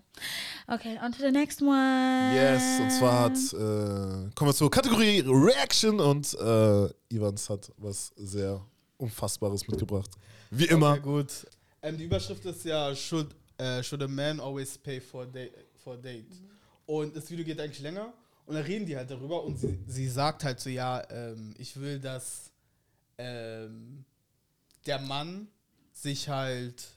Okay, 0.68 0.98
on 1.02 1.12
to 1.12 1.18
the 1.18 1.30
next 1.30 1.60
one. 1.60 2.32
Yes, 2.34 2.80
und 2.80 2.90
zwar 2.90 3.24
hat, 3.24 3.36
äh, 3.52 4.30
kommen 4.34 4.50
wir 4.50 4.54
zur 4.54 4.70
Kategorie 4.70 5.22
Reaction 5.26 6.00
und 6.00 6.32
äh, 6.34 7.14
Ivans 7.14 7.50
hat 7.50 7.70
was 7.76 8.12
sehr 8.16 8.64
Unfassbares 8.96 9.68
mitgebracht. 9.68 10.10
Wie 10.50 10.64
immer. 10.64 10.92
Okay, 10.92 11.00
gut. 11.02 11.46
Ähm, 11.82 11.98
die 11.98 12.04
Überschrift 12.04 12.44
ist 12.46 12.64
ja 12.64 12.94
should, 12.94 13.34
äh, 13.58 13.82
should 13.82 14.02
a 14.02 14.08
man 14.08 14.40
always 14.40 14.78
pay 14.78 15.00
for 15.00 15.24
a 15.24 15.26
date? 15.26 15.52
For 15.84 15.94
a 15.94 15.96
date? 15.96 16.40
Und 16.86 17.14
das 17.14 17.30
Video 17.30 17.44
geht 17.44 17.60
eigentlich 17.60 17.80
länger 17.80 18.12
und 18.46 18.54
da 18.54 18.60
reden 18.60 18.86
die 18.86 18.96
halt 18.96 19.10
darüber 19.10 19.44
und 19.44 19.58
sie, 19.58 19.78
sie 19.86 20.08
sagt 20.08 20.44
halt 20.44 20.58
so, 20.58 20.70
ja, 20.70 21.02
ähm, 21.10 21.52
ich 21.58 21.78
will, 21.78 21.98
dass 21.98 22.50
ähm, 23.18 24.04
der 24.86 25.00
Mann 25.00 25.48
sich 25.92 26.28
halt 26.28 26.95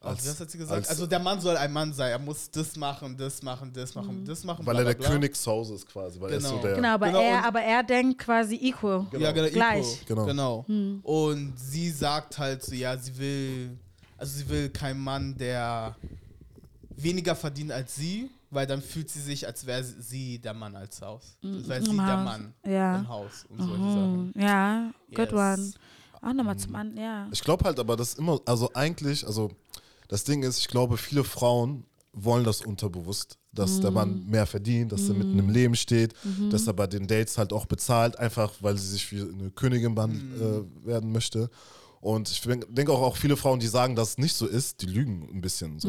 Als- 0.00 0.18
Als, 0.20 0.28
was 0.30 0.40
hat 0.40 0.50
sie 0.52 0.58
gesagt? 0.58 0.76
als- 0.78 0.88
also 0.90 1.06
der 1.08 1.18
Mann 1.18 1.40
soll 1.40 1.56
ein 1.56 1.72
Mann 1.72 1.92
sein. 1.92 2.12
Er 2.12 2.18
muss 2.20 2.48
das 2.52 2.76
machen, 2.76 3.16
das 3.16 3.42
machen, 3.42 3.72
das 3.72 3.94
machen, 3.96 4.24
das 4.24 4.44
machen. 4.44 4.64
Weil 4.64 4.74
bla, 4.76 4.82
er 4.82 4.86
der 4.86 4.94
bla, 4.94 5.08
bla. 5.08 5.14
König 5.16 5.36
zu 5.36 5.50
Hause 5.50 5.74
ist 5.74 5.86
quasi. 5.86 6.20
Weil 6.20 6.30
er 6.32 6.36
ist 6.38 6.44
so 6.44 6.50
Genau. 6.50 6.62
der, 6.62 6.74
Genau, 6.76 6.88
aber, 6.94 7.06
Genau, 7.08 7.20
er, 7.20 7.44
aber 7.44 7.60
er 7.62 7.82
denkt 7.82 8.18
quasi 8.18 8.54
equal. 8.56 9.06
Ja, 9.18 9.32
genau, 9.32 9.48
Gleich. 9.48 10.02
Equal. 10.02 10.26
Genau. 10.26 10.64
genau. 10.68 11.00
Und 11.02 11.54
sie 11.58 11.90
sagt 11.90 12.38
halt 12.38 12.62
so, 12.62 12.74
ja, 12.76 12.96
sie 12.96 13.18
will, 13.18 13.76
also 14.16 14.38
sie 14.38 14.48
will 14.48 14.68
keinen 14.70 15.00
Mann, 15.00 15.36
der 15.36 15.96
weniger 16.96 17.34
verdient 17.34 17.72
als 17.72 17.94
sie, 17.96 18.30
weil 18.50 18.66
dann 18.66 18.80
fühlt 18.82 19.10
sie 19.10 19.20
sich, 19.20 19.46
als 19.46 19.66
wäre 19.66 19.82
sie 19.82 20.38
der 20.38 20.54
Mann 20.54 20.74
als 20.76 21.02
Haus. 21.02 21.36
Das 21.42 21.68
wäre 21.68 21.82
sie 21.82 21.90
Im 21.90 21.96
der 21.96 22.06
Haus. 22.18 22.24
Mann 22.24 22.54
Ja. 22.64 22.98
im 22.98 23.08
Haus 23.08 23.46
und 23.48 23.58
solche 23.58 23.74
Sachen. 23.82 24.32
Mhm. 24.34 24.40
Ja, 24.40 24.90
good 25.14 25.32
Yes. 25.32 25.34
one. 25.34 25.72
Auch 26.20 26.32
nochmal 26.32 26.56
zum 26.56 26.74
An, 26.74 26.96
ja. 26.96 27.28
Ich 27.30 27.40
glaube 27.42 27.64
halt 27.64 27.78
aber, 27.78 27.96
dass 27.96 28.14
immer, 28.14 28.40
also 28.44 28.70
eigentlich, 28.74 29.24
also 29.26 29.50
das 30.08 30.24
Ding 30.24 30.42
ist, 30.42 30.58
ich 30.58 30.68
glaube, 30.68 30.96
viele 30.96 31.24
Frauen 31.24 31.84
wollen 32.12 32.44
das 32.44 32.62
unterbewusst, 32.62 33.38
dass 33.52 33.80
der 33.80 33.90
Mann 33.90 34.24
mehr 34.26 34.46
verdient, 34.46 34.92
dass 34.92 35.08
er 35.08 35.14
mitten 35.14 35.38
im 35.38 35.50
Leben 35.50 35.74
steht, 35.74 36.14
dass 36.50 36.66
er 36.66 36.72
bei 36.72 36.86
den 36.86 37.06
Dates 37.06 37.38
halt 37.38 37.52
auch 37.52 37.66
bezahlt, 37.66 38.18
einfach 38.18 38.52
weil 38.60 38.76
sie 38.76 38.88
sich 38.88 39.12
wie 39.12 39.20
eine 39.20 39.50
Königin 39.50 39.94
behandelt, 39.94 40.22
äh, 40.40 40.86
werden 40.86 41.12
möchte. 41.12 41.50
Und 42.00 42.30
ich 42.30 42.40
denke 42.40 42.92
auch, 42.92 43.02
auch 43.02 43.16
viele 43.16 43.36
Frauen, 43.36 43.58
die 43.58 43.66
sagen, 43.66 43.96
dass 43.96 44.10
es 44.10 44.18
nicht 44.18 44.34
so 44.34 44.46
ist, 44.46 44.82
die 44.82 44.86
lügen 44.86 45.28
ein 45.32 45.40
bisschen. 45.40 45.80
So, 45.80 45.88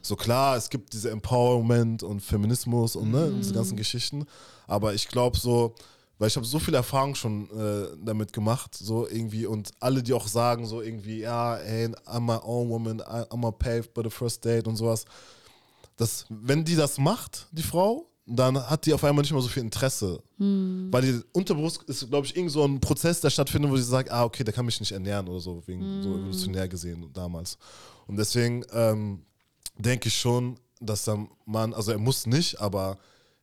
so 0.00 0.14
klar, 0.16 0.56
es 0.56 0.70
gibt 0.70 0.92
diese 0.92 1.10
Empowerment 1.10 2.02
und 2.02 2.20
Feminismus 2.20 2.94
und 2.94 3.10
ne, 3.10 3.32
diese 3.36 3.52
ganzen 3.52 3.76
Geschichten. 3.76 4.26
Aber 4.68 4.94
ich 4.94 5.08
glaube 5.08 5.36
so, 5.36 5.74
weil 6.20 6.28
ich 6.28 6.36
habe 6.36 6.44
so 6.44 6.58
viel 6.58 6.74
Erfahrung 6.74 7.14
schon 7.14 7.48
äh, 7.50 7.96
damit 8.04 8.34
gemacht, 8.34 8.76
so 8.76 9.08
irgendwie. 9.08 9.46
Und 9.46 9.70
alle, 9.80 10.02
die 10.02 10.12
auch 10.12 10.28
sagen, 10.28 10.66
so 10.66 10.82
irgendwie, 10.82 11.20
ja, 11.20 11.56
hey, 11.56 11.86
I'm 12.04 12.20
my 12.20 12.38
own 12.44 12.68
woman, 12.68 13.00
I'm 13.00 13.48
a 13.48 13.50
paved 13.50 13.94
by 13.94 14.02
the 14.04 14.10
first 14.10 14.44
date 14.44 14.68
und 14.68 14.76
sowas. 14.76 15.06
Das, 15.96 16.26
wenn 16.28 16.62
die 16.62 16.76
das 16.76 16.98
macht, 16.98 17.46
die 17.52 17.62
Frau, 17.62 18.06
dann 18.26 18.58
hat 18.68 18.84
die 18.84 18.92
auf 18.92 19.02
einmal 19.02 19.22
nicht 19.22 19.32
mehr 19.32 19.40
so 19.40 19.48
viel 19.48 19.62
Interesse. 19.62 20.22
Weil 20.92 21.02
die 21.02 21.20
unterbewusst 21.32 21.84
ist, 21.84 22.06
glaube 22.10 22.26
ich, 22.26 22.36
irgend 22.36 22.52
so 22.52 22.66
ein 22.66 22.80
Prozess, 22.80 23.22
der 23.22 23.30
stattfindet, 23.30 23.70
wo 23.70 23.76
sie 23.78 23.82
sagt, 23.82 24.10
ah, 24.10 24.24
okay, 24.24 24.44
der 24.44 24.52
kann 24.52 24.66
mich 24.66 24.78
nicht 24.78 24.92
ernähren 24.92 25.26
oder 25.26 25.40
so, 25.40 25.62
wegen 25.66 26.02
so 26.02 26.10
evolutionär 26.10 26.68
gesehen 26.68 27.08
damals. 27.14 27.56
Und 28.06 28.18
deswegen 28.18 28.62
ähm, 28.74 29.22
denke 29.78 30.08
ich 30.08 30.18
schon, 30.18 30.60
dass 30.82 31.06
der 31.06 31.26
Mann, 31.46 31.72
also 31.72 31.92
er 31.92 31.98
muss 31.98 32.26
nicht, 32.26 32.60
aber 32.60 32.98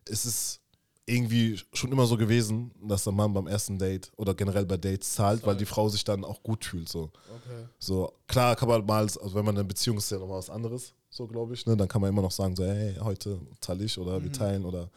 es 0.05 0.27
ist 0.27 0.61
irgendwie 1.09 1.57
schon 1.73 1.91
immer 1.91 2.05
so 2.05 2.17
gewesen, 2.17 2.71
dass 2.81 3.05
der 3.05 3.13
Mann 3.13 3.33
beim 3.33 3.47
ersten 3.47 3.79
Date 3.79 4.11
oder 4.17 4.35
generell 4.35 4.65
bei 4.65 4.75
Dates 4.75 5.13
zahlt, 5.13 5.45
weil 5.45 5.55
die 5.55 5.65
Frau 5.65 5.87
sich 5.87 6.03
dann 6.03 6.25
auch 6.25 6.43
gut 6.43 6.65
fühlt. 6.65 6.89
So, 6.89 7.11
Okay. 7.29 7.65
so 7.79 8.13
klar 8.27 8.55
kann 8.57 8.67
man 8.67 8.85
mal, 8.85 9.03
also 9.03 9.33
wenn 9.33 9.45
man 9.45 9.55
in 9.55 9.59
einer 9.59 9.67
Beziehung 9.67 9.97
ist, 9.97 10.03
ist 10.05 10.11
ja 10.11 10.19
nochmal 10.19 10.39
was 10.39 10.49
anderes, 10.49 10.93
so 11.09 11.25
glaube 11.25 11.53
ich. 11.53 11.65
Ne? 11.65 11.77
Dann 11.77 11.87
kann 11.87 12.01
man 12.01 12.09
immer 12.09 12.21
noch 12.21 12.31
sagen, 12.31 12.55
so, 12.57 12.65
hey, 12.65 12.95
heute 12.99 13.39
zahle 13.61 13.85
ich 13.85 13.97
oder 13.97 14.21
wir 14.21 14.31
teilen 14.31 14.65
oder 14.65 14.89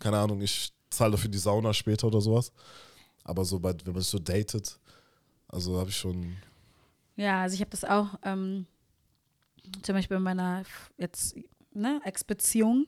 keine 0.00 0.18
Ahnung, 0.18 0.40
ich 0.42 0.72
zahle 0.90 1.12
dafür 1.12 1.30
die 1.30 1.38
Sauna 1.38 1.72
später 1.72 2.08
oder 2.08 2.20
sowas. 2.20 2.50
Aber 3.22 3.44
so, 3.44 3.60
bei, 3.60 3.72
wenn 3.84 3.92
man 3.92 4.02
sich 4.02 4.10
so 4.10 4.18
datet, 4.18 4.78
also 5.46 5.78
habe 5.78 5.90
ich 5.90 5.96
schon. 5.96 6.36
Ja, 7.14 7.42
also 7.42 7.54
ich 7.54 7.60
habe 7.60 7.70
das 7.70 7.84
auch 7.84 8.08
ähm, 8.24 8.66
zum 9.82 9.94
Beispiel 9.94 10.16
in 10.16 10.24
meiner 10.24 10.64
jetzt 10.98 11.36
ne, 11.72 12.00
Ex-Beziehung 12.04 12.86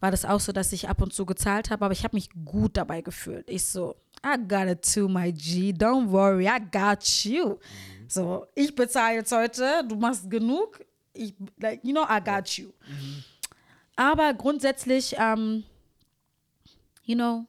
war 0.00 0.10
das 0.10 0.24
auch 0.24 0.40
so, 0.40 0.52
dass 0.52 0.72
ich 0.72 0.88
ab 0.88 1.02
und 1.02 1.12
zu 1.12 1.26
gezahlt 1.26 1.70
habe, 1.70 1.84
aber 1.84 1.92
ich 1.92 2.04
habe 2.04 2.16
mich 2.16 2.30
gut 2.44 2.76
dabei 2.76 3.00
gefühlt. 3.00 3.48
Ich 3.48 3.64
so, 3.64 3.96
I 4.24 4.36
got 4.38 4.68
it 4.68 4.94
too, 4.94 5.08
my 5.08 5.32
G, 5.32 5.72
don't 5.72 6.10
worry, 6.10 6.46
I 6.46 6.60
got 6.60 7.04
you. 7.24 7.58
So, 8.06 8.46
ich 8.54 8.74
bezahle 8.74 9.16
jetzt 9.16 9.32
heute, 9.32 9.84
du 9.86 9.96
machst 9.96 10.30
genug, 10.30 10.80
ich, 11.12 11.34
like, 11.58 11.80
you 11.84 11.92
know, 11.92 12.04
I 12.04 12.20
got 12.22 12.48
you. 12.56 12.72
Aber 13.96 14.32
grundsätzlich, 14.34 15.16
ähm, 15.18 15.64
you 17.02 17.16
know, 17.16 17.46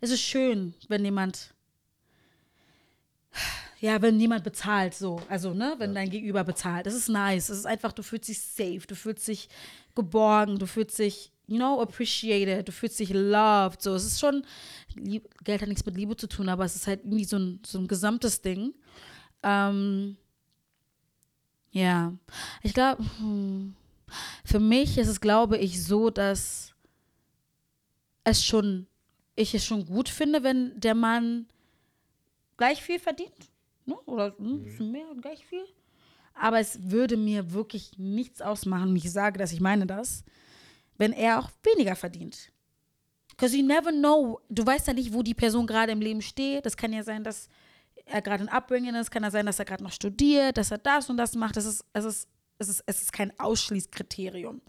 es 0.00 0.10
ist 0.10 0.22
schön, 0.22 0.74
wenn 0.88 1.04
jemand 1.04 1.52
ja, 3.82 4.00
wenn 4.00 4.20
jemand 4.20 4.44
bezahlt, 4.44 4.94
so. 4.94 5.20
Also, 5.28 5.54
ne, 5.54 5.74
wenn 5.78 5.92
dein 5.92 6.08
Gegenüber 6.08 6.44
bezahlt. 6.44 6.86
Das 6.86 6.94
ist 6.94 7.08
nice. 7.08 7.48
Es 7.48 7.58
ist 7.58 7.66
einfach, 7.66 7.92
du 7.92 8.04
fühlst 8.04 8.28
dich 8.28 8.40
safe, 8.40 8.86
du 8.86 8.94
fühlst 8.94 9.26
dich 9.26 9.48
geborgen, 9.96 10.60
du 10.60 10.66
fühlst 10.66 11.00
dich, 11.00 11.32
you 11.48 11.56
know, 11.56 11.80
appreciated, 11.80 12.68
du 12.68 12.70
fühlst 12.70 13.00
dich 13.00 13.10
loved. 13.12 13.82
So, 13.82 13.96
es 13.96 14.04
ist 14.04 14.20
schon, 14.20 14.46
Lieb, 14.94 15.28
Geld 15.42 15.62
hat 15.62 15.68
nichts 15.68 15.84
mit 15.84 15.96
Liebe 15.96 16.16
zu 16.16 16.28
tun, 16.28 16.48
aber 16.48 16.64
es 16.64 16.76
ist 16.76 16.86
halt 16.86 17.00
irgendwie 17.00 17.24
so 17.24 17.36
ein, 17.36 17.60
so 17.66 17.76
ein 17.80 17.88
gesamtes 17.88 18.40
Ding. 18.40 18.72
Ähm, 19.42 20.16
ja, 21.72 22.12
ich 22.62 22.74
glaube, 22.74 23.04
hm, 23.18 23.74
für 24.44 24.60
mich 24.60 24.96
ist 24.96 25.08
es, 25.08 25.20
glaube 25.20 25.58
ich, 25.58 25.82
so, 25.82 26.08
dass 26.08 26.72
es 28.22 28.44
schon, 28.44 28.86
ich 29.34 29.56
es 29.56 29.64
schon 29.64 29.86
gut 29.86 30.08
finde, 30.08 30.44
wenn 30.44 30.78
der 30.78 30.94
Mann 30.94 31.46
gleich 32.56 32.80
viel 32.80 33.00
verdient. 33.00 33.51
Ne? 33.86 33.96
Oder 34.06 34.36
hm, 34.38 34.46
ein 34.46 34.62
bisschen 34.62 34.92
mehr, 34.92 35.06
gleich 35.20 35.44
viel. 35.46 35.64
Aber 36.34 36.60
es 36.60 36.90
würde 36.90 37.16
mir 37.16 37.52
wirklich 37.52 37.98
nichts 37.98 38.40
ausmachen, 38.40 38.90
und 38.90 38.96
ich 38.96 39.10
sage 39.10 39.38
das, 39.38 39.52
ich 39.52 39.60
meine 39.60 39.86
das, 39.86 40.24
wenn 40.98 41.12
er 41.12 41.40
auch 41.40 41.50
weniger 41.62 41.96
verdient. 41.96 42.52
Because 43.28 43.56
you 43.56 43.66
never 43.66 43.90
know, 43.90 44.40
du 44.48 44.64
weißt 44.64 44.86
ja 44.86 44.92
nicht, 44.92 45.12
wo 45.12 45.22
die 45.22 45.34
Person 45.34 45.66
gerade 45.66 45.92
im 45.92 46.00
Leben 46.00 46.22
steht. 46.22 46.66
Das 46.66 46.76
kann 46.76 46.92
ja 46.92 47.02
sein, 47.02 47.24
dass 47.24 47.48
er 48.04 48.22
gerade 48.22 48.44
ein 48.44 48.48
Upbringing 48.48 48.94
ist, 48.94 49.10
kann 49.10 49.22
ja 49.22 49.30
sein, 49.30 49.46
dass 49.46 49.58
er 49.58 49.64
gerade 49.64 49.82
noch 49.82 49.92
studiert, 49.92 50.56
dass 50.58 50.70
er 50.70 50.78
das 50.78 51.08
und 51.10 51.16
das 51.16 51.34
macht. 51.34 51.56
Das 51.56 51.64
ist, 51.64 51.84
es, 51.92 52.04
ist, 52.04 52.28
es, 52.58 52.68
ist, 52.68 52.84
es 52.86 53.02
ist 53.02 53.12
kein 53.12 53.38
Ausschließkriterium. 53.38 54.60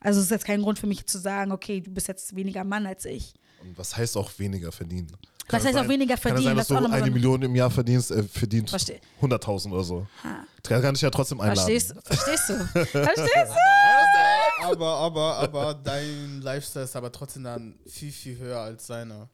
Also 0.00 0.18
es 0.18 0.26
ist 0.26 0.30
jetzt 0.32 0.44
kein 0.44 0.60
Grund 0.62 0.78
für 0.78 0.86
mich 0.86 1.06
zu 1.06 1.18
sagen, 1.18 1.52
okay, 1.52 1.80
du 1.80 1.90
bist 1.90 2.08
jetzt 2.08 2.34
weniger 2.36 2.64
Mann 2.64 2.86
als 2.86 3.04
ich. 3.04 3.32
Und 3.62 3.78
was 3.78 3.96
heißt 3.96 4.16
auch 4.16 4.30
weniger 4.38 4.70
verdienen? 4.70 5.10
Kann 5.48 5.62
heißt 5.62 5.74
es 5.74 5.76
auch 5.76 5.88
weniger 5.88 6.14
Kann 6.14 6.32
verdienen? 6.32 6.58
es 6.58 6.66
Das 6.66 6.68
sein, 6.68 6.82
dass 6.82 6.90
du 6.90 6.94
eine 6.96 7.04
ein- 7.04 7.12
Million 7.12 7.42
im 7.42 7.54
Jahr 7.54 7.70
verdienst, 7.70 8.10
äh, 8.10 8.22
verdient 8.22 8.70
Versteh. 8.70 9.00
100.000 9.20 9.72
oder 9.72 9.84
so. 9.84 10.06
Ha. 10.22 10.44
Kann 10.62 10.94
ich 10.94 11.00
ja 11.02 11.10
trotzdem 11.10 11.40
einladen. 11.40 11.58
Verstehst, 11.70 11.94
verstehst 12.04 12.48
du? 12.48 12.64
Verstehst 12.86 13.52
du? 13.52 14.64
Aber, 14.66 14.88
aber, 14.96 15.36
aber 15.36 15.74
dein 15.74 16.40
Lifestyle 16.40 16.84
ist 16.84 16.96
aber 16.96 17.12
trotzdem 17.12 17.44
dann 17.44 17.74
viel, 17.86 18.10
viel 18.12 18.38
höher 18.38 18.60
als 18.60 18.86
seiner. 18.86 19.28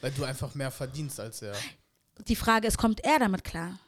Weil 0.00 0.12
du 0.12 0.24
einfach 0.24 0.54
mehr 0.54 0.70
verdienst 0.70 1.18
als 1.18 1.42
er. 1.42 1.54
Die 2.28 2.36
Frage 2.36 2.68
ist, 2.68 2.78
kommt 2.78 3.04
er 3.04 3.18
damit 3.18 3.42
klar? 3.44 3.78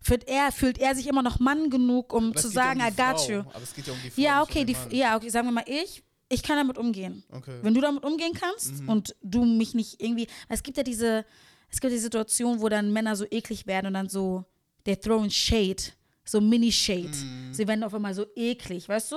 Fühlt 0.00 0.28
er, 0.28 0.52
fühlt 0.52 0.78
er 0.78 0.94
sich 0.94 1.08
immer 1.08 1.22
noch 1.22 1.40
Mann 1.40 1.70
genug, 1.70 2.12
um 2.12 2.30
Aber 2.30 2.40
zu 2.40 2.48
sagen, 2.48 2.80
um 2.80 2.86
I 2.86 2.90
got 2.90 3.20
Frau. 3.20 3.28
you? 3.30 3.38
Aber 3.40 3.62
es 3.62 3.74
geht 3.74 3.86
ja 3.88 3.92
um 3.92 3.98
die 4.04 4.10
Frau. 4.10 4.22
Ja, 4.22 4.42
okay, 4.42 4.60
um 4.60 4.66
die, 4.90 4.96
ja, 4.96 5.16
okay, 5.16 5.28
sagen 5.28 5.48
wir 5.48 5.52
mal, 5.52 5.64
ich, 5.66 6.04
ich 6.28 6.42
kann 6.42 6.56
damit 6.56 6.78
umgehen. 6.78 7.22
Okay. 7.32 7.58
Wenn 7.62 7.74
du 7.74 7.80
damit 7.80 8.04
umgehen 8.04 8.32
kannst 8.34 8.82
Mhm. 8.82 8.88
und 8.88 9.16
du 9.22 9.44
mich 9.44 9.74
nicht 9.74 10.02
irgendwie, 10.02 10.26
es 10.48 10.62
gibt 10.62 10.76
ja 10.76 10.82
diese, 10.82 11.24
es 11.70 11.80
gibt 11.80 11.92
die 11.92 11.98
Situation, 11.98 12.60
wo 12.60 12.68
dann 12.68 12.92
Männer 12.92 13.16
so 13.16 13.24
eklig 13.30 13.66
werden 13.66 13.86
und 13.88 13.94
dann 13.94 14.08
so, 14.08 14.44
they're 14.86 15.00
throwing 15.00 15.30
shade, 15.30 15.82
so 16.24 16.40
Mini-Shade. 16.40 17.08
Mhm. 17.08 17.54
Sie 17.54 17.66
werden 17.66 17.82
auf 17.82 17.94
einmal 17.94 18.14
so 18.14 18.26
eklig, 18.36 18.88
weißt 18.88 19.12
du? 19.12 19.16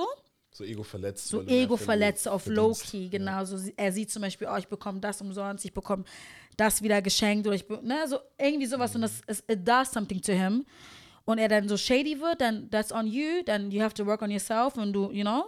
So 0.54 0.64
ego 0.66 0.84
verletzt. 0.84 1.28
So 1.30 1.42
ego 1.44 1.78
verletzt 1.78 2.28
auf. 2.28 2.46
Low-Key, 2.46 3.08
genau. 3.10 3.46
So, 3.46 3.56
sie- 3.58 3.74
er 3.78 3.92
sieht 3.94 4.12
zum 4.12 4.22
Beispiel, 4.22 4.48
oh, 4.52 4.58
ich 4.58 4.68
bekomme 4.68 5.00
das 5.00 5.22
umsonst, 5.22 5.64
ich 5.64 5.74
bekomme 5.74 6.04
das 6.58 6.82
wieder 6.82 7.02
geschenkt 7.02 7.48
oder 7.48 7.56
ich, 7.56 7.66
ne, 7.70 8.06
so 8.08 8.20
irgendwie 8.38 8.66
sowas 8.68 8.94
und 8.96 9.02
das, 9.02 9.22
es, 9.28 9.42
it 9.50 9.66
does 9.66 9.92
something 9.92 10.22
to 10.22 10.34
him. 10.34 10.66
Und 11.24 11.38
er 11.38 11.48
dann 11.48 11.70
so 11.70 11.78
shady 11.78 12.20
wird, 12.20 12.42
dann 12.42 12.70
that's 12.70 12.92
on 12.92 13.08
you, 13.08 13.44
dann 13.46 13.72
you 13.72 13.82
have 13.82 13.94
to 13.94 14.06
work 14.06 14.22
on 14.22 14.30
yourself 14.32 14.76
und 14.76 14.92
du, 14.92 15.10
you 15.12 15.22
know. 15.24 15.46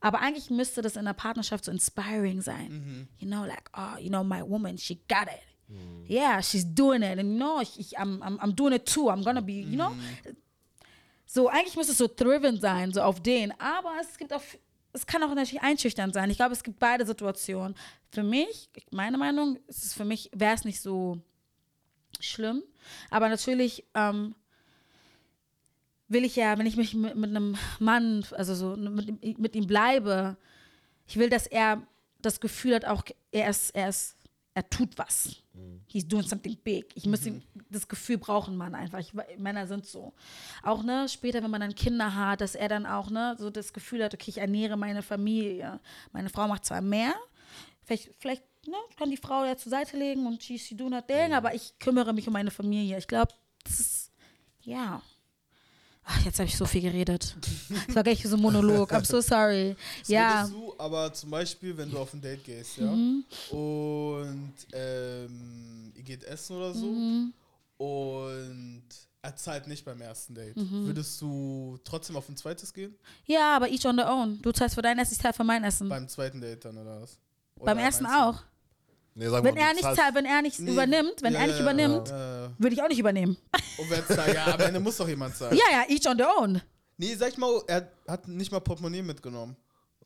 Aber 0.00 0.20
eigentlich 0.20 0.50
müsste 0.50 0.82
das 0.82 0.96
in 0.96 1.04
der 1.04 1.12
Partnerschaft 1.12 1.64
so 1.64 1.70
inspiring 1.70 2.40
sein. 2.40 3.08
You 3.18 3.26
know, 3.26 3.44
like, 3.44 3.70
oh, 3.76 3.98
you 3.98 4.08
know, 4.08 4.24
my 4.24 4.42
woman, 4.42 4.78
she 4.78 5.00
got 5.08 5.24
it. 5.24 5.42
Yeah, 6.08 6.42
she's 6.42 6.64
doing 6.64 7.02
it. 7.02 7.18
And 7.18 7.32
you 7.32 7.38
know, 7.38 7.60
ich, 7.60 7.78
ich, 7.78 7.98
I'm, 7.98 8.20
I'm, 8.22 8.38
I'm 8.40 8.54
doing 8.54 8.72
it 8.72 8.86
too. 8.86 9.08
I'm 9.08 9.22
gonna 9.22 9.40
be, 9.42 9.52
you 9.52 9.76
know. 9.76 9.92
So, 11.26 11.48
eigentlich 11.48 11.76
müsste 11.76 11.92
es 11.92 11.98
so 11.98 12.08
driven 12.08 12.58
sein, 12.58 12.92
so 12.92 13.02
auf 13.02 13.20
den. 13.22 13.52
Aber 13.60 13.92
es 14.00 14.18
gibt 14.18 14.32
auch, 14.32 14.42
es 14.92 15.06
kann 15.06 15.22
auch 15.22 15.28
natürlich 15.28 15.62
einschüchtern 15.62 16.12
sein. 16.12 16.28
Ich 16.30 16.38
glaube, 16.38 16.54
es 16.54 16.64
gibt 16.64 16.80
beide 16.80 17.06
Situationen. 17.06 17.76
Für 18.10 18.24
mich, 18.24 18.68
meine 18.90 19.16
Meinung, 19.16 19.58
ist 19.68 19.84
es 19.84 19.94
für 19.94 20.04
mich, 20.04 20.28
wäre 20.34 20.54
es 20.54 20.64
nicht 20.64 20.80
so 20.80 21.18
schlimm. 22.18 22.64
Aber 23.10 23.28
natürlich 23.28 23.84
ähm, 23.94 24.34
will 26.10 26.24
ich 26.24 26.36
ja, 26.36 26.58
wenn 26.58 26.66
ich 26.66 26.76
mich 26.76 26.92
mit, 26.94 27.16
mit 27.16 27.30
einem 27.30 27.56
Mann, 27.78 28.24
also 28.32 28.54
so 28.54 28.76
mit, 28.76 29.08
ihm- 29.22 29.36
mit 29.38 29.54
ihm 29.56 29.66
bleibe, 29.66 30.36
ich 31.06 31.16
will, 31.16 31.30
dass 31.30 31.46
er 31.46 31.82
das 32.20 32.40
Gefühl 32.40 32.74
hat, 32.74 32.84
auch 32.84 33.02
er 33.32 33.48
ist, 33.48 33.70
er 33.70 33.88
ist, 33.88 34.16
er 34.54 34.68
tut 34.68 34.98
was. 34.98 35.36
He's 35.86 36.06
doing 36.06 36.22
something 36.22 36.56
big. 36.62 36.86
Ich 36.94 37.06
muss 37.06 37.26
ihm, 37.26 37.42
das 37.68 37.86
Gefühl 37.86 38.18
brauchen 38.18 38.56
Mann 38.56 38.74
einfach. 38.74 38.98
Ich, 38.98 39.12
Männer 39.38 39.66
sind 39.66 39.86
so. 39.86 40.12
Auch 40.62 40.82
ne, 40.82 41.08
später, 41.08 41.42
wenn 41.42 41.50
man 41.50 41.60
dann 41.60 41.74
Kinder 41.74 42.14
hat, 42.14 42.40
dass 42.40 42.54
er 42.54 42.68
dann 42.68 42.86
auch 42.86 43.10
ne, 43.10 43.34
so 43.38 43.50
das 43.50 43.72
Gefühl 43.72 44.04
hat, 44.04 44.14
okay, 44.14 44.30
ich 44.30 44.38
ernähre 44.38 44.76
meine 44.76 45.02
Familie. 45.02 45.80
Meine 46.12 46.28
Frau 46.28 46.46
macht 46.48 46.64
zwar 46.64 46.80
mehr, 46.80 47.14
vielleicht, 47.82 48.10
vielleicht 48.18 48.42
ne, 48.66 48.76
kann 48.96 49.10
die 49.10 49.16
Frau 49.16 49.44
ja 49.44 49.56
zur 49.56 49.70
Seite 49.70 49.96
legen 49.96 50.26
und 50.26 50.42
she, 50.42 50.58
she 50.58 50.76
doing 50.76 50.92
her 50.92 51.06
thing, 51.06 51.32
aber 51.34 51.54
ich 51.54 51.78
kümmere 51.78 52.12
mich 52.12 52.26
um 52.26 52.32
meine 52.32 52.50
Familie. 52.50 52.98
Ich 52.98 53.08
glaube, 53.08 53.32
das 53.64 53.80
ist, 53.80 54.12
ja. 54.62 55.02
Ach, 56.12 56.24
jetzt 56.24 56.38
habe 56.40 56.48
ich 56.48 56.56
so 56.56 56.64
viel 56.66 56.80
geredet. 56.82 57.36
Das 57.86 57.94
war 57.94 58.02
gleich 58.02 58.22
so 58.22 58.34
ein 58.36 58.42
Monolog. 58.42 58.92
I'm 58.92 59.04
so 59.04 59.20
sorry. 59.20 59.76
Ja. 60.06 60.40
Würdest 60.48 60.54
du 60.54 60.74
aber 60.78 61.12
zum 61.12 61.30
Beispiel, 61.30 61.76
wenn 61.76 61.88
du 61.90 61.98
auf 61.98 62.12
ein 62.14 62.20
Date 62.20 62.42
gehst, 62.44 62.78
ja, 62.78 62.90
Mhm. 62.90 63.24
und 63.50 64.52
ähm, 64.72 65.92
ihr 65.94 66.02
geht 66.02 66.24
essen 66.24 66.56
oder 66.56 66.74
so, 66.74 66.86
Mhm. 66.86 67.32
und 67.78 68.82
er 69.22 69.36
zahlt 69.36 69.66
nicht 69.68 69.84
beim 69.84 70.00
ersten 70.00 70.34
Date, 70.34 70.56
Mhm. 70.56 70.86
würdest 70.86 71.20
du 71.20 71.78
trotzdem 71.84 72.16
auf 72.16 72.28
ein 72.28 72.36
zweites 72.36 72.72
gehen? 72.72 72.94
Ja, 73.26 73.54
aber 73.56 73.68
each 73.68 73.84
on 73.86 73.96
their 73.96 74.10
own. 74.10 74.40
Du 74.42 74.50
zahlst 74.52 74.74
für 74.74 74.82
dein 74.82 74.98
Essen, 74.98 75.12
ich 75.14 75.18
zahle 75.20 75.34
für 75.34 75.44
mein 75.44 75.62
Essen. 75.64 75.88
Beim 75.88 76.08
zweiten 76.08 76.40
Date 76.40 76.64
dann, 76.64 76.76
oder 76.78 77.02
was? 77.02 77.18
Oder 77.56 77.66
Beim 77.74 77.78
ersten 77.78 78.06
auch. 78.06 78.42
Nee, 79.14 79.28
sag 79.28 79.42
Wenn 79.44 79.56
er 79.56 79.72
nicht 79.72 79.82
zahlst- 79.84 79.96
zahlt, 80.00 80.14
wenn 80.14 80.24
er 80.24 80.40
nicht 80.42 80.58
Nee. 80.60 80.70
übernimmt, 80.72 81.14
wenn 81.22 81.34
Ja, 81.34 81.40
er 81.40 81.46
nicht 81.48 81.56
ja, 81.56 81.62
übernimmt, 81.62 82.08
Äh, 82.08 82.12
würde 82.58 82.74
ich 82.74 82.82
auch 82.82 82.88
nicht 82.88 82.98
übernehmen. 83.00 83.36
und 83.78 83.90
wer 83.90 84.06
zahlt? 84.06 84.34
Ja, 84.34 84.46
am 84.54 84.60
Ende 84.60 84.80
muss 84.80 84.96
doch 84.96 85.08
jemand 85.08 85.36
zahlen. 85.36 85.56
Ja, 85.56 85.64
ja, 85.72 85.84
each 85.94 86.06
on 86.08 86.16
their 86.16 86.30
own. 86.38 86.62
Nee, 86.96 87.14
sag 87.16 87.30
ich 87.30 87.38
mal, 87.38 87.60
er 87.66 87.90
hat 88.06 88.28
nicht 88.28 88.52
mal 88.52 88.60
Portemonnaie 88.60 89.02
mitgenommen. 89.02 89.56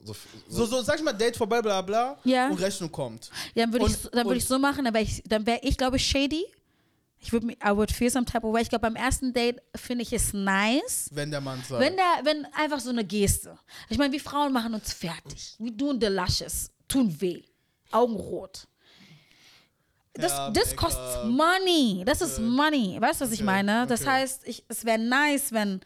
So, 0.02 0.14
So, 0.48 0.66
so, 0.66 0.82
sag 0.82 0.96
ich 0.98 1.02
mal, 1.02 1.12
Date 1.12 1.36
vorbei, 1.36 1.62
bla 1.62 1.80
bla, 1.82 2.18
Ja. 2.24 2.48
und 2.48 2.60
Rechnung 2.60 2.90
kommt. 2.92 3.30
Ja, 3.54 3.64
dann 3.64 3.72
würde 3.72 3.86
ich, 3.86 3.96
dann 4.10 4.26
würd 4.26 4.36
ich 4.36 4.44
so 4.44 4.58
machen, 4.58 4.84
dann 4.84 4.92
wäre 4.94 5.04
ich, 5.04 5.22
dann 5.26 5.46
wär 5.46 5.62
ich 5.64 5.76
glaube 5.78 5.96
ich, 5.96 6.06
shady. 6.06 6.44
Ich 7.20 7.32
würde 7.32 7.52
I 7.52 7.70
would 7.70 7.90
feel 7.90 8.10
some 8.10 8.26
type 8.26 8.46
of 8.46 8.52
way. 8.52 8.60
Ich 8.60 8.68
glaube, 8.68 8.82
beim 8.82 8.96
ersten 8.96 9.32
Date 9.32 9.62
finde 9.74 10.02
ich 10.02 10.12
es 10.12 10.34
nice. 10.34 11.08
Wenn 11.10 11.30
der 11.30 11.40
Mann 11.40 11.62
zahlt. 11.66 11.80
Wenn 11.80 11.96
der, 11.96 12.04
wenn 12.22 12.44
einfach 12.54 12.80
so 12.80 12.90
eine 12.90 13.02
Geste. 13.04 13.58
Ich 13.88 13.96
meine, 13.96 14.12
wir 14.12 14.20
Frauen 14.20 14.52
machen 14.52 14.74
uns 14.74 14.92
fertig. 14.92 15.54
Wir 15.58 15.74
tun 15.74 15.98
the 15.98 16.08
lushes, 16.08 16.70
tun 16.86 17.18
weh, 17.20 17.42
Augenrot. 17.90 18.66
Das, 20.14 20.32
Ja, 20.32 20.50
das 20.50 20.76
kostet 20.76 21.24
money. 21.26 22.02
Das 22.06 22.20
ist 22.20 22.38
money. 22.38 22.96
Weißt 23.00 23.20
du, 23.20 23.24
was 23.24 23.32
ich 23.32 23.40
Okay, 23.40 23.46
meine? 23.46 23.86
Das 23.86 24.02
okay. 24.02 24.10
heißt, 24.10 24.46
ich, 24.46 24.64
es 24.68 24.84
wäre 24.84 24.98
nice, 24.98 25.52
wenn 25.52 25.80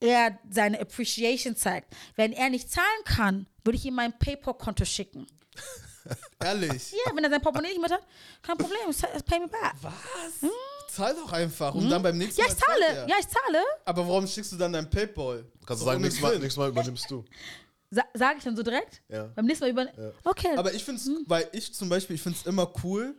er 0.00 0.38
seine 0.50 0.80
Appreciation 0.80 1.56
zeigt. 1.56 1.94
Wenn 2.16 2.32
er 2.32 2.50
nicht 2.50 2.70
zahlen 2.70 2.86
kann, 3.04 3.46
würde 3.64 3.76
ich 3.78 3.84
ihm 3.86 3.94
mein 3.94 4.18
PayPal-Konto 4.18 4.84
schicken. 4.84 5.26
Ehrlich. 6.42 6.92
Ja, 6.92 7.14
wenn 7.14 7.24
er 7.24 7.30
sein 7.30 7.40
Portemonnaie 7.42 7.70
nicht 7.72 7.80
mit 7.82 7.90
hat, 7.92 8.06
kein 8.42 8.56
Problem, 8.56 8.78
pay 9.26 9.40
me 9.40 9.48
back. 9.48 9.74
Was? 9.82 10.50
Zahl 10.94 11.14
doch 11.14 11.32
einfach. 11.32 11.74
Und 11.74 11.88
dann 11.88 12.02
beim 12.02 12.16
nächsten 12.18 12.40
Ja, 12.40 12.46
Mal 12.48 12.52
ich 12.54 12.58
zahle. 12.58 12.80
zahlt 12.80 12.96
er. 12.96 13.08
Ja, 13.08 13.14
ich 13.20 13.28
zahle. 13.28 13.62
Aber 13.84 14.08
warum 14.08 14.26
schickst 14.26 14.52
du 14.52 14.56
dann 14.56 14.72
dein 14.72 14.88
Paypal? 14.90 15.44
Kannst 15.66 15.82
du 15.82 15.86
sagen, 15.86 16.00
nächstes 16.00 16.22
Mal, 16.22 16.32
nächstes 16.38 16.56
Mal 16.56 16.68
übernimmst 16.70 17.10
du. 17.10 17.24
Sa 17.90 18.02
Sage 18.14 18.38
ich 18.38 18.44
dann 18.44 18.56
so 18.56 18.62
direkt? 18.62 19.02
Ja. 19.08 19.24
Beim 19.34 19.44
nächsten 19.46 19.64
Mal 19.64 19.70
über. 19.70 19.86
Okay. 20.24 20.56
Aber 20.56 20.72
ich 20.72 20.84
finde 20.84 21.00
es, 21.00 21.10
weil 21.26 21.48
ich 21.52 21.74
zum 21.74 21.88
Beispiel, 21.88 22.16
ich 22.16 22.22
finde 22.22 22.38
es 22.40 22.46
immer 22.46 22.72
cool, 22.84 23.14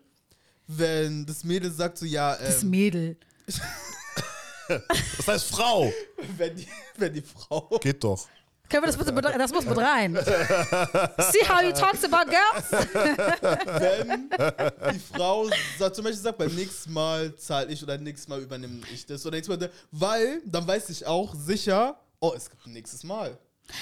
wenn 0.78 1.26
das 1.26 1.44
Mädel 1.44 1.72
sagt 1.72 1.98
so, 1.98 2.06
ja, 2.06 2.36
das 2.36 2.64
ähm, 2.64 2.70
Mädel. 2.70 3.18
Das 5.18 5.28
heißt 5.28 5.46
Frau. 5.48 5.92
wenn, 6.38 6.56
die, 6.56 6.68
wenn 6.98 7.14
die 7.14 7.22
Frau, 7.22 7.78
Geht 7.82 8.04
doch. 8.04 8.28
Können 8.70 8.84
wir 8.84 8.88
das 8.88 8.98
bitte 8.98 9.12
mit, 9.12 9.26
das 9.26 9.52
muss 9.52 9.66
mit 9.66 9.78
rein? 9.78 10.16
See 10.16 11.46
how 11.46 11.62
you 11.62 11.74
talks 11.74 12.06
about 12.06 12.32
girls? 12.32 12.72
wenn 13.82 14.30
die 14.94 15.00
Frau 15.14 15.50
sagt, 15.78 15.98
zum 15.98 16.06
Beispiel 16.06 16.22
sagt, 16.22 16.38
beim 16.38 16.56
nächsten 16.56 16.94
Mal 16.94 17.36
zahle 17.36 17.70
ich 17.70 17.84
oder 17.84 17.98
nächstes 17.98 18.30
Mal 18.30 18.40
übernehme 18.40 18.80
ich 18.94 19.06
das 19.06 19.26
oder 19.26 19.36
nächstes 19.36 19.60
Mal, 19.60 19.70
weil 19.92 20.42
dann 20.46 20.66
weiß 20.66 20.90
ich 20.90 21.06
auch 21.06 21.36
sicher, 21.36 22.00
oh, 22.22 22.32
es 22.34 22.50
gibt 22.50 22.66
ein 22.66 22.72
nächstes 22.72 23.04
Mal. 23.04 23.38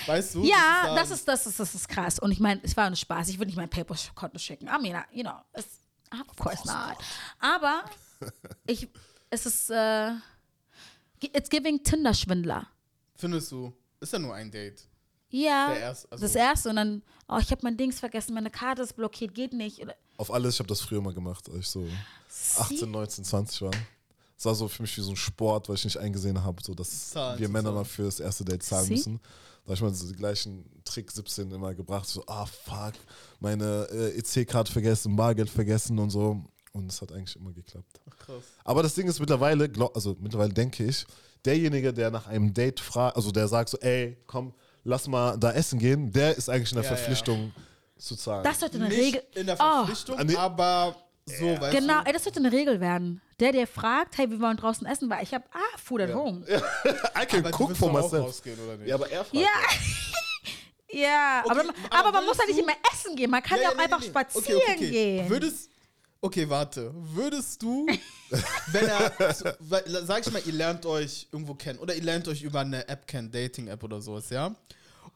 Weißt 0.08 0.36
du? 0.36 0.44
Ja, 0.44 0.86
dann- 0.86 0.96
das 0.96 1.12
ist, 1.12 1.28
das 1.28 1.46
ist, 1.46 1.60
das 1.60 1.76
ist 1.76 1.88
krass. 1.88 2.18
Und 2.18 2.32
ich 2.32 2.40
meine, 2.40 2.60
es 2.64 2.76
war 2.76 2.86
ein 2.86 2.96
Spaß. 2.96 3.30
Ich 3.30 3.38
würde 3.38 3.48
nicht 3.48 3.58
mein 3.58 3.70
PayPal-Konto 3.70 4.40
schicken. 4.40 4.68
I 4.68 4.82
mean, 4.82 5.00
you 5.12 5.24
know, 5.24 5.36
it's, 5.56 5.79
of 6.12 6.36
course 6.38 6.66
not. 6.68 6.98
Aber 7.40 7.84
ich, 8.68 8.88
es 9.30 9.46
ist, 9.46 9.70
äh, 9.70 10.12
it's 11.22 11.50
giving 11.50 11.84
Tinder-Schwindler. 11.84 12.68
Findest 13.16 13.52
du? 13.52 13.74
Ist 14.00 14.14
ja 14.14 14.20
nur 14.20 14.34
ein 14.34 14.50
Date. 14.50 14.88
Ja, 15.30 15.68
Der 15.70 15.80
erst- 15.80 16.12
also- 16.12 16.24
das 16.24 16.36
erste 16.36 16.70
und 16.70 16.78
dann, 16.78 17.04
oh, 17.28 17.38
ich 17.40 17.52
habe 17.52 17.62
mein 17.64 17.78
Dings 17.78 18.00
vergessen, 18.00 18.34
meine 18.34 18.50
Karte 18.50 18.82
ist 18.82 18.94
blockiert, 18.96 19.34
geht 19.36 19.54
nicht. 19.54 19.86
Auf 20.18 20.32
alles, 20.34 20.56
ich 20.56 20.60
habe 20.60 20.68
das 20.68 20.82
früher 20.82 21.02
mal 21.02 21.14
gemacht, 21.14 21.48
als 21.50 21.60
ich 21.60 21.68
so 21.68 21.88
18, 22.58 22.90
19, 22.90 23.24
20 23.24 23.62
war. 23.62 23.72
Es 24.40 24.46
war 24.46 24.56
so 24.56 24.70
für 24.70 24.82
mich 24.84 24.96
wie 24.98 25.02
so 25.02 25.10
ein 25.10 25.18
Sport, 25.18 25.68
weil 25.68 25.76
ich 25.76 25.84
nicht 25.84 25.98
eingesehen 25.98 26.42
habe, 26.42 26.64
so 26.64 26.74
dass 26.74 27.10
Zahlen 27.10 27.38
wir 27.40 27.50
Männer 27.50 27.64
zahlen. 27.66 27.76
mal 27.76 27.84
für 27.84 28.04
das 28.04 28.22
erste 28.22 28.46
Date 28.46 28.64
zahlen 28.64 28.86
Sie? 28.86 28.94
müssen. 28.94 29.20
Da 29.66 29.66
habe 29.66 29.74
ich 29.74 29.82
mal 29.82 29.94
so 29.94 30.08
den 30.08 30.16
gleichen 30.16 30.66
Trick 30.86 31.12
17 31.12 31.52
immer 31.52 31.74
gebracht, 31.76 32.08
so, 32.08 32.24
ah 32.26 32.46
fuck, 32.46 32.94
meine 33.42 33.86
äh, 33.92 34.18
EC-Karte 34.18 34.72
vergessen, 34.72 35.14
Bargeld 35.18 35.50
vergessen 35.50 36.00
und 36.00 36.10
so. 36.10 36.42
Und 36.72 36.90
es 36.90 37.02
hat 37.02 37.12
eigentlich 37.12 37.36
immer 37.36 37.52
geklappt. 37.52 38.00
Krass. 38.18 38.44
Aber 38.64 38.82
das 38.82 38.96
Ding 38.96 39.08
ist 39.10 39.20
mittlerweile, 39.20 39.68
glaub, 39.68 39.94
also 39.94 40.16
mittlerweile 40.22 40.54
denke 40.54 40.86
ich, 40.86 41.06
derjenige, 41.44 41.94
der 41.94 42.10
nach 42.10 42.26
einem 42.28 42.54
Date 42.54 42.80
fragt, 42.80 43.18
also 43.18 43.32
der 43.32 43.48
sagt 43.50 43.70
so, 43.70 43.78
ey, 43.80 44.18
komm, 44.26 44.54
lass 44.86 45.08
mal 45.08 45.38
da 45.38 45.52
essen 45.52 45.80
gehen, 45.80 46.12
der 46.14 46.38
ist 46.38 46.50
eigentlich 46.50 46.72
in 46.72 46.76
der 46.78 46.86
Ja, 46.86 46.92
ja. 46.92 46.96
Verpflichtung 46.96 47.52
zu 47.98 48.16
zahlen. 48.16 48.44
das 48.46 48.62
sollte 48.62 48.78
eine 48.78 48.90
Regel. 48.90 49.22
in 49.36 49.48
der 49.48 49.56
Oh. 49.56 49.86
Verpflichtung, 49.86 50.18
nee. 50.26 50.36
aber 50.36 50.96
So, 51.38 51.60
weißt 51.62 51.78
Genau, 51.78 52.02
du? 52.02 52.08
ey, 52.08 52.14
das 52.14 52.24
sollte 52.24 52.40
eine 52.40 52.52
Regel 52.52 52.80
werden. 52.80 53.22
Der, 53.40 53.52
der 53.52 53.68
fragt, 53.68 54.18
hey, 54.18 54.30
wir 54.30 54.40
wollen 54.40 54.58
draußen 54.58 54.86
essen, 54.88 55.10
weil 55.10 55.24
ich 55.24 55.34
habe, 55.34 55.46
ah, 55.54 55.78
food 55.78 56.02
at 56.02 56.14
home. 56.14 56.44
I 56.48 57.26
can 57.26 57.46
Aber 57.46 57.58
cook 57.60 57.76
for 57.76 57.92
myself. 57.92 58.26
rausgehen, 58.26 58.58
oder 58.60 58.78
nicht? 58.78 58.88
Ja, 58.90 58.96
aber 58.96 59.10
er 59.12 59.24
fragt. 59.24 59.34
Ja. 59.36 59.48
Ja, 60.92 61.44
Okay, 61.46 61.52
aber, 61.52 61.60
aber 61.92 62.00
aber 62.00 62.12
man 62.14 62.26
muss 62.26 62.38
ja 62.40 62.46
nicht 62.48 62.58
immer 62.58 62.74
essen 62.92 63.16
gehen. 63.16 63.30
Man 63.30 63.44
kann 63.44 63.60
ja, 63.62 63.70
auch 63.70 63.76
nee, 63.76 63.84
einfach 63.84 64.00
nee, 64.00 64.08
spazieren 64.08 64.58
okay, 64.58 64.74
okay, 64.74 64.74
okay. 64.74 64.90
gehen. 64.90 65.30
Würdest, 65.30 65.70
okay, 66.20 66.50
warte. 66.50 66.92
Würdest 66.96 67.62
du, 67.62 67.86
wenn 68.72 68.88
er, 68.88 69.12
sag 70.06 70.26
ich 70.26 70.34
mal, 70.34 70.42
ihr 70.44 70.54
lernt 70.54 70.88
euch 70.88 71.28
irgendwo 71.32 71.54
kennen 71.54 71.78
oder 71.78 71.94
ihr 71.94 72.02
lernt 72.02 72.28
euch 72.28 72.42
über 72.42 72.62
eine 72.62 72.88
App 72.88 73.06
kennen, 73.06 73.30
Dating-App 73.32 73.84
oder 73.84 74.02
sowas, 74.02 74.32
ja? 74.32 74.56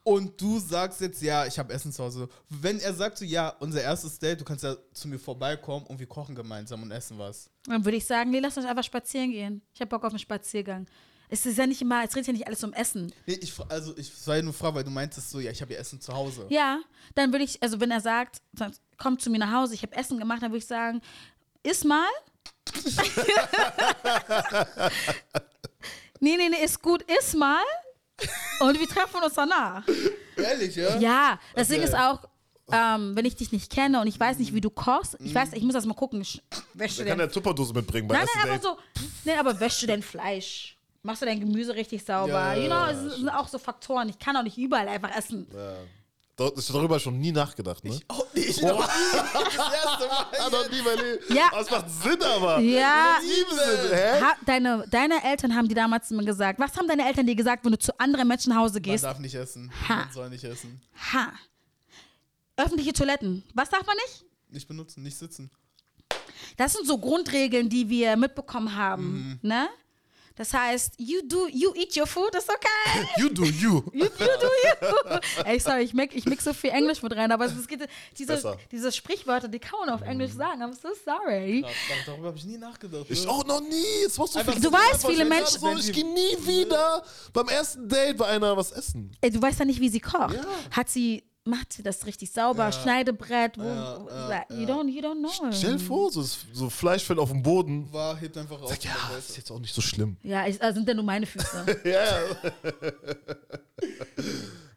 Und 0.04 0.38
du 0.38 0.58
sagst 0.58 1.00
jetzt, 1.00 1.22
ja, 1.22 1.46
ich 1.46 1.58
habe 1.58 1.72
Essen 1.72 1.90
zu 1.90 2.04
Hause. 2.04 2.28
Wenn 2.50 2.78
er 2.78 2.92
sagt 2.92 3.16
so, 3.16 3.24
ja, 3.24 3.48
unser 3.58 3.80
erstes 3.80 4.18
Date, 4.18 4.38
du 4.38 4.44
kannst 4.44 4.62
ja 4.62 4.76
zu 4.92 5.08
mir 5.08 5.18
vorbeikommen 5.18 5.86
und 5.86 5.98
wir 5.98 6.06
kochen 6.06 6.34
gemeinsam 6.34 6.82
und 6.82 6.90
essen 6.90 7.18
was. 7.18 7.48
Dann 7.64 7.82
würde 7.86 7.96
ich 7.96 8.04
sagen, 8.04 8.30
nee, 8.30 8.38
lass 8.38 8.54
uns 8.58 8.66
einfach 8.66 8.84
spazieren 8.84 9.30
gehen. 9.30 9.62
Ich 9.72 9.80
habe 9.80 9.88
Bock 9.88 10.04
auf 10.04 10.12
einen 10.12 10.18
Spaziergang. 10.18 10.86
Es 11.30 11.46
ist 11.46 11.56
ja 11.56 11.66
nicht 11.66 11.80
immer, 11.80 12.04
es 12.04 12.10
dreht 12.10 12.26
ja 12.26 12.34
nicht 12.34 12.46
alles 12.46 12.62
um 12.62 12.74
Essen. 12.74 13.14
Nee, 13.26 13.38
ich, 13.40 13.54
also 13.70 13.96
ich 13.96 14.12
war 14.26 14.36
ja 14.36 14.42
nur 14.42 14.52
Frage, 14.52 14.76
weil 14.76 14.84
du 14.84 14.90
meintest 14.90 15.30
so, 15.30 15.40
ja, 15.40 15.50
ich 15.50 15.62
habe 15.62 15.72
ja 15.72 15.78
Essen 15.78 15.98
zu 15.98 16.12
Hause. 16.12 16.44
Ja, 16.50 16.80
dann 17.14 17.32
würde 17.32 17.44
ich, 17.44 17.62
also 17.62 17.80
wenn 17.80 17.90
er 17.90 18.02
sagt, 18.02 18.42
komm 18.98 19.18
zu 19.18 19.30
mir 19.30 19.38
nach 19.38 19.52
Hause, 19.52 19.72
ich 19.72 19.82
habe 19.82 19.96
Essen 19.96 20.18
gemacht, 20.18 20.42
dann 20.42 20.50
würde 20.50 20.58
ich 20.58 20.66
sagen, 20.66 21.00
iss 21.62 21.82
mal. 21.82 22.04
nee, 26.20 26.36
nee, 26.36 26.50
nee, 26.50 26.62
ist 26.62 26.82
gut, 26.82 27.02
iss 27.18 27.32
mal. 27.32 27.64
Und 28.60 28.78
wir 28.78 28.86
treffen 28.88 29.22
uns 29.22 29.34
danach. 29.34 29.82
Ehrlich, 30.36 30.76
ja? 30.76 30.96
Ja, 30.98 31.40
das 31.54 31.68
Ding 31.68 31.78
Okay. 31.80 31.88
ist 31.88 31.94
auch, 31.96 32.20
ähm, 32.72 33.14
wenn 33.16 33.24
ich 33.24 33.36
dich 33.36 33.52
nicht 33.52 33.70
kenne 33.70 34.00
und 34.00 34.06
ich 34.06 34.18
weiß 34.18 34.38
nicht, 34.38 34.54
wie 34.54 34.60
du 34.60 34.70
kochst, 34.70 35.16
ich 35.20 35.34
weiß, 35.34 35.52
ich 35.52 35.62
muss 35.62 35.74
das 35.74 35.84
mal 35.86 35.94
gucken, 35.94 36.22
sch- 36.22 36.40
wäschst 36.74 36.98
du 36.98 37.02
Der 37.04 37.12
kann 37.12 37.18
denn, 37.18 37.28
ja 37.28 37.32
Tupperdose 37.32 37.74
mitbringen 37.74 38.08
bei 38.08 38.14
nein, 38.14 38.22
ersten 38.24 38.38
nein, 38.38 38.60
Date. 38.60 38.66
einfach 38.66 38.78
so, 39.02 39.02
nee, 39.24 39.36
aber 39.36 39.58
wäschst 39.60 39.82
du 39.82 39.86
dein 39.86 40.02
Fleisch? 40.02 40.78
Machst 41.02 41.20
du 41.20 41.26
dein 41.26 41.38
Gemüse 41.40 41.74
richtig 41.74 42.02
sauber? 42.04 42.28
Ja, 42.32 42.54
ja, 42.54 42.60
you 42.62 42.66
know, 42.66 42.74
ja, 42.76 42.90
es 42.90 43.16
sind 43.16 43.28
auch 43.28 43.46
so 43.48 43.58
Faktoren. 43.58 44.08
Ich 44.08 44.18
kann 44.18 44.34
auch 44.38 44.42
nicht 44.42 44.56
überall 44.56 44.88
einfach 44.88 45.14
essen. 45.14 45.46
Ja. 45.52 45.74
Da- 46.36 46.50
Ich 46.56 46.68
hab 46.68 46.74
darüber 46.74 46.98
schon 46.98 47.18
nie 47.20 47.30
nachgedacht, 47.30 47.84
ne? 47.84 47.98
Oh, 48.08 48.22
ich 48.34 48.60
noch 48.60 48.78
nie. 48.80 48.84
Das 49.34 49.72
erste 49.72 50.06
Mal. 50.08 50.50
Noch 50.50 50.70
nie 50.70 50.82
mein 50.82 50.98
Leben. 50.98 51.34
Ja. 51.34 51.46
Aber 51.52 51.60
es 51.60 51.70
macht 51.70 51.90
Sinn, 51.90 52.22
aber. 52.22 52.58
Ja. 52.60 53.18
Sinn. 53.20 53.90
Hä? 53.92 54.20
Ha, 54.20 54.32
deine, 54.44 54.84
deine 54.90 55.22
Eltern 55.24 55.54
haben 55.54 55.68
die 55.68 55.74
damals 55.74 56.10
immer 56.10 56.24
gesagt, 56.24 56.58
was 56.58 56.76
haben 56.76 56.88
deine 56.88 57.06
Eltern 57.06 57.26
dir 57.26 57.36
gesagt, 57.36 57.64
wenn 57.64 57.72
du 57.72 57.78
zu 57.78 57.96
anderen 58.00 58.26
Menschen 58.26 58.50
nach 58.52 58.58
Hause 58.60 58.74
Man 58.74 58.82
gehst? 58.82 59.04
darf 59.04 59.18
nicht 59.20 59.34
essen. 59.34 59.72
Ha. 59.88 59.96
Man 59.96 60.12
soll 60.12 60.30
nicht 60.30 60.42
essen. 60.44 60.80
Ha. 61.12 61.32
Öffentliche 62.56 62.92
Toiletten. 62.92 63.44
Was 63.54 63.70
darf 63.70 63.86
man 63.86 63.96
nicht? 64.06 64.24
Nicht 64.50 64.68
benutzen, 64.68 65.02
nicht 65.02 65.16
sitzen. 65.18 65.50
Das 66.56 66.72
sind 66.72 66.86
so 66.86 66.98
Grundregeln, 66.98 67.68
die 67.68 67.88
wir 67.88 68.16
mitbekommen 68.16 68.76
haben. 68.76 69.38
Mhm. 69.42 69.48
Ne? 69.48 69.68
Das 70.36 70.52
heißt, 70.52 70.94
you 70.98 71.20
do, 71.24 71.46
you 71.48 71.72
eat 71.76 71.96
your 71.96 72.06
food, 72.08 72.34
ist 72.34 72.50
okay. 72.50 73.06
You 73.20 73.28
do 73.28 73.44
you. 73.44 73.84
You, 73.92 74.04
you 74.04 74.08
do 74.08 74.48
you. 74.64 75.18
Ey, 75.44 75.60
sorry, 75.60 75.82
ich 75.84 75.94
mix, 75.94 76.12
ich 76.16 76.24
mix 76.26 76.42
so 76.42 76.52
viel 76.52 76.70
Englisch 76.70 77.02
mit 77.02 77.14
rein, 77.14 77.30
aber 77.30 77.44
es 77.44 77.66
geht, 77.68 77.88
diese, 78.18 78.32
Besser. 78.32 78.56
diese 78.72 78.90
Sprichwörter, 78.90 79.46
die 79.46 79.60
kann 79.60 79.78
man 79.80 79.90
auf 79.90 80.02
Englisch 80.02 80.32
sagen. 80.32 80.60
I'm 80.62 80.72
so 80.72 80.88
sorry. 81.04 81.62
Krass, 81.62 81.72
dar- 81.88 82.12
darüber 82.12 82.28
habe 82.28 82.38
ich 82.38 82.44
nie 82.46 82.58
nachgedacht. 82.58 83.06
Ich 83.08 83.24
ne? 83.24 83.30
auch 83.30 83.44
noch 83.44 83.60
nie. 83.60 84.02
Jetzt 84.02 84.18
machst 84.18 84.34
du 84.34 84.40
Einfach 84.40 84.54
Du 84.60 84.72
weißt, 84.72 85.06
viele 85.06 85.24
Menschen- 85.24 85.60
So, 85.60 85.76
ich 85.76 85.92
gehe 85.92 86.04
nie 86.04 86.36
wieder 86.46 87.04
beim 87.32 87.46
ersten 87.48 87.88
Date 87.88 88.16
bei 88.16 88.26
einer 88.26 88.56
was 88.56 88.72
essen. 88.72 89.12
Ey, 89.20 89.30
du 89.30 89.40
weißt 89.40 89.60
ja 89.60 89.64
nicht, 89.64 89.80
wie 89.80 89.88
sie 89.88 90.00
kocht. 90.00 90.36
Hat 90.72 90.88
sie, 90.88 91.22
macht 91.44 91.72
sie 91.72 91.82
das 91.82 92.06
richtig 92.06 92.30
sauber? 92.32 92.72
Schneidebrett? 92.72 93.58
Wo, 93.58 93.62
Ja, 93.62 94.30
ja, 94.30 94.44
you, 94.56 94.66
don't, 94.66 94.88
you 94.88 95.00
don't 95.02 95.18
know. 95.18 95.52
Stell 95.52 95.74
dir 95.74 95.78
vor, 95.78 96.10
so, 96.10 96.22
so 96.22 96.70
Fleisch 96.70 97.04
fällt 97.04 97.18
auf 97.18 97.30
den 97.30 97.42
Boden. 97.42 97.92
War, 97.92 98.16
hebt 98.16 98.36
einfach 98.36 98.60
auf. 98.62 98.76
Ja, 98.82 98.92
und 99.12 99.18
ist 99.18 99.36
jetzt 99.36 99.50
auch 99.50 99.58
nicht 99.60 99.74
so 99.74 99.80
schlimm. 99.82 100.16
Ja, 100.22 100.46
ich, 100.46 100.60
also 100.62 100.76
sind 100.78 100.88
ja 100.88 100.94
nur 100.94 101.04
meine 101.04 101.26
Füße. 101.26 101.80
Ja. 101.84 102.06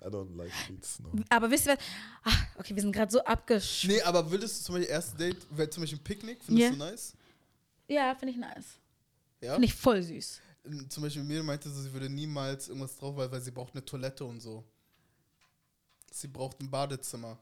I 0.01 0.09
don't 0.09 0.35
like 0.37 0.51
sweets. 0.65 0.99
No. 0.99 1.11
aber 1.29 1.49
wisst 1.51 1.67
ihr 1.67 1.73
was? 1.73 1.79
Ach, 2.23 2.45
okay, 2.59 2.75
wir 2.75 2.81
sind 2.81 2.91
gerade 2.93 3.11
so 3.11 3.23
abgesch... 3.23 3.85
Nee, 3.87 4.01
aber 4.01 4.29
würdest 4.31 4.59
du 4.61 4.65
zum 4.65 4.75
Beispiel 4.75 4.91
erste 4.91 5.17
Date, 5.17 5.37
wäre 5.49 5.69
zum 5.69 5.83
Beispiel 5.83 5.99
ein 5.99 6.03
Picknick, 6.03 6.43
findest 6.43 6.63
Ja. 6.63 6.71
du 6.71 6.77
nice? 6.91 7.13
Ja, 7.87 8.15
finde 8.15 8.33
ich 8.33 8.39
nice. 8.39 8.65
Ja? 9.41 9.53
Finde 9.53 9.65
ich 9.65 9.73
voll 9.73 10.01
süß. 10.01 10.41
Zum 10.89 11.03
Beispiel 11.03 11.23
mir 11.23 11.43
meinte 11.43 11.69
sie, 11.69 11.81
sie 11.83 11.93
würde 11.93 12.09
niemals 12.09 12.67
irgendwas 12.69 12.95
drauf, 12.97 13.15
weil, 13.15 13.31
weil 13.31 13.41
sie 13.41 13.51
braucht 13.51 13.73
eine 13.73 13.83
Toilette 13.85 14.25
und 14.25 14.41
so. 14.41 14.63
Sie 16.11 16.27
braucht 16.27 16.59
ein 16.61 16.69
Badezimmer. 16.69 17.37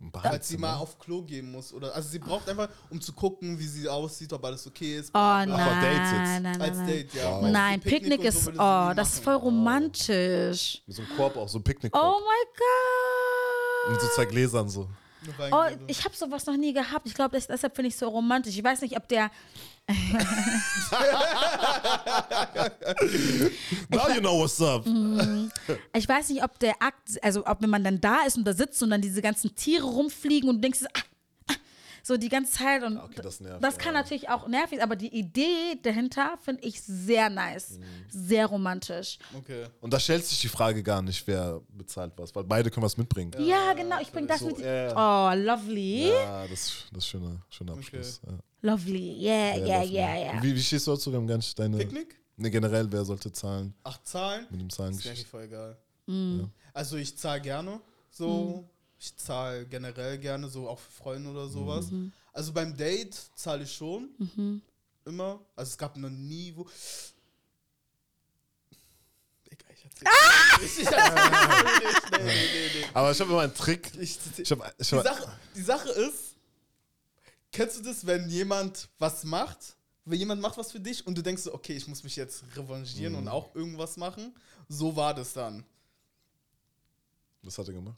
Ein 0.00 0.10
Falls 0.12 0.22
sie 0.22 0.28
Badezimmer? 0.56 0.66
mal 0.68 0.76
auf 0.76 0.98
Klo 0.98 1.22
gehen 1.22 1.50
muss. 1.50 1.72
Oder, 1.72 1.92
also 1.94 2.08
sie 2.08 2.20
braucht 2.20 2.48
einfach, 2.48 2.68
um 2.88 3.00
zu 3.00 3.12
gucken, 3.12 3.58
wie 3.58 3.66
sie 3.66 3.88
aussieht, 3.88 4.32
ob 4.32 4.44
alles 4.44 4.64
okay 4.66 4.98
ist. 4.98 5.10
Oh 5.12 5.18
nein, 5.18 5.48
jetzt. 5.48 6.12
nein, 6.12 6.42
nein, 6.42 6.60
Als 6.62 6.76
nein. 6.76 6.86
Date, 6.86 7.14
ja. 7.14 7.32
Wow. 7.32 7.42
Weil 7.42 7.52
Nein, 7.52 7.80
Picknick 7.80 8.02
Picknick 8.02 8.24
ist, 8.28 8.44
so 8.44 8.52
sie 8.52 8.58
oh, 8.58 8.92
das 8.94 9.08
ist 9.08 9.14
machen. 9.16 9.24
voll 9.24 9.34
romantisch. 9.34 10.82
Mit 10.86 10.96
so 10.96 11.02
einem 11.02 11.16
Korb 11.16 11.36
auch, 11.36 11.48
so 11.48 11.58
ein 11.58 11.64
Picknickkorb. 11.64 12.04
Oh 12.04 12.20
my 12.20 13.92
Mit 13.92 14.00
so 14.00 14.06
zwei 14.08 14.24
Gläsern 14.26 14.68
so. 14.68 14.88
Oh, 15.50 15.64
ich 15.86 16.04
habe 16.04 16.14
sowas 16.14 16.46
noch 16.46 16.56
nie 16.56 16.72
gehabt. 16.72 17.06
Ich 17.06 17.14
glaube, 17.14 17.38
deshalb 17.38 17.74
finde 17.74 17.88
ich 17.88 17.94
es 17.94 18.00
so 18.00 18.08
romantisch. 18.08 18.56
Ich 18.56 18.64
weiß 18.64 18.80
nicht, 18.82 18.96
ob 18.96 19.08
der. 19.08 19.30
Now 23.88 24.08
you 24.14 24.20
know 24.20 24.38
what's 24.38 24.60
up. 24.60 24.84
Ich 25.94 26.08
weiß 26.08 26.28
nicht, 26.30 26.42
ob 26.44 26.58
der 26.58 26.74
Akt, 26.82 27.22
also 27.22 27.46
ob 27.46 27.62
wenn 27.62 27.70
man 27.70 27.84
dann 27.84 28.00
da 28.00 28.22
ist 28.26 28.36
und 28.36 28.44
da 28.44 28.52
sitzt 28.52 28.82
und 28.82 28.90
dann 28.90 29.00
diese 29.00 29.22
ganzen 29.22 29.54
Tiere 29.54 29.86
rumfliegen 29.86 30.48
und 30.48 30.56
du 30.56 30.60
denkst, 30.62 30.80
ah, 30.92 31.00
so 32.02 32.16
die 32.16 32.28
ganze 32.28 32.52
Zeit 32.52 32.82
und 32.82 32.96
Okay, 32.98 33.20
das 33.22 33.40
nervt, 33.40 33.62
das 33.62 33.78
kann 33.78 33.94
ja. 33.94 34.00
natürlich 34.02 34.28
auch 34.28 34.46
nervig, 34.48 34.82
aber 34.82 34.96
die 34.96 35.14
Idee 35.14 35.78
dahinter 35.82 36.38
finde 36.42 36.62
ich 36.64 36.80
sehr 36.82 37.30
nice, 37.30 37.78
sehr 38.08 38.46
romantisch. 38.46 39.18
Okay. 39.36 39.66
Und 39.80 39.92
da 39.92 40.00
stellt 40.00 40.24
sich 40.24 40.40
die 40.40 40.48
Frage 40.48 40.82
gar 40.82 41.02
nicht, 41.02 41.26
wer 41.26 41.60
bezahlt 41.70 42.12
was, 42.16 42.34
weil 42.34 42.44
beide 42.44 42.70
können 42.70 42.84
was 42.84 42.96
mitbringen. 42.96 43.32
Ja, 43.38 43.72
genau, 43.74 44.00
ich 44.00 44.10
bringe 44.12 44.26
das 44.26 44.40
so, 44.40 44.46
mit. 44.46 44.58
ja, 44.60 44.92
Oh, 44.94 45.34
lovely, 45.36 46.08
Ja, 46.08 46.46
das, 46.46 46.84
das 46.92 46.98
ist 47.04 47.08
schöner, 47.08 47.40
schöner 47.50 47.72
Abschluss. 47.74 48.20
Ja. 48.26 48.38
lovely, 48.62 49.18
yeah, 49.22 49.56
yeah, 49.56 49.78
lovely. 49.82 49.94
yeah, 49.94 50.16
yeah. 50.34 50.42
Wie, 50.42 50.54
wie 50.54 50.62
stehst 50.62 50.86
du 50.86 50.92
dazu? 50.92 51.10
Wir 51.12 51.18
haben 51.18 51.26
gar 51.26 51.36
nicht 51.36 51.58
deine. 51.58 51.76
Picknick? 51.78 52.16
Ne, 52.36 52.50
generell, 52.50 52.86
wer 52.92 53.04
sollte 53.04 53.32
zahlen 53.32 53.74
Ach, 53.82 54.00
Zahlen? 54.04 54.46
mit 54.50 54.60
dem 54.60 54.70
Zahlen? 54.70 54.90
Das 54.92 55.00
ist 55.00 55.04
mir 55.06 55.10
eigentlich 55.12 55.26
voll 55.26 55.42
egal. 55.42 55.76
Also 56.72 56.96
ich 56.96 57.16
zahle 57.18 57.40
gerne 57.40 57.80
so. 58.10 58.68
Ich 59.00 59.16
zahle 59.16 59.66
generell 59.66 60.18
gerne 60.18 60.48
so 60.48 60.68
auch 60.68 60.78
für 60.78 60.90
Freunde 60.90 61.30
oder 61.30 61.48
sowas. 61.48 61.86
Also 62.32 62.52
beim 62.52 62.76
Date 62.76 63.14
zahle 63.36 63.62
ich 63.64 63.72
schon. 63.72 64.62
Immer. 65.04 65.40
Also 65.56 65.70
es 65.70 65.78
gab 65.78 65.96
noch 65.96 66.10
nie 66.10 66.52
wo. 66.56 66.68
Digga, 69.50 69.64
ich 69.72 69.84
erzähl 69.84 70.08
nicht. 70.60 70.78
Ich 70.78 70.86
erzähl 70.86 71.86
nicht. 71.86 72.10
Nee, 72.12 72.24
nee, 72.24 72.80
nee. 72.80 72.86
Aber 72.94 73.10
ich 73.12 73.20
habe 73.20 73.30
immer 73.30 73.40
einen 73.42 73.54
Trick. 73.54 73.90
Ich, 73.98 74.18
Ich 74.36 74.50
hab, 74.50 74.74
ich 74.80 74.88
die, 74.88 74.96
Sache, 74.96 75.38
die 75.54 75.62
Sache 75.62 75.88
ist, 75.90 76.34
kennst 77.52 77.78
du 77.78 77.82
das, 77.82 78.04
wenn 78.06 78.28
jemand 78.28 78.88
was 78.98 79.24
macht? 79.24 79.76
Wenn 80.04 80.18
jemand 80.18 80.40
macht 80.40 80.56
was 80.58 80.72
für 80.72 80.80
dich 80.80 81.06
und 81.06 81.16
du 81.16 81.22
denkst 81.22 81.42
so, 81.42 81.54
okay, 81.54 81.74
ich 81.74 81.86
muss 81.86 82.02
mich 82.02 82.16
jetzt 82.16 82.42
revanchieren 82.56 83.12
Mhm. 83.12 83.18
und 83.20 83.28
auch 83.28 83.54
irgendwas 83.54 83.96
machen. 83.96 84.34
So 84.68 84.96
war 84.96 85.14
das 85.14 85.32
dann. 85.34 85.64
was 87.42 87.56
hat 87.58 87.68
er 87.68 87.74
gemacht? 87.74 87.96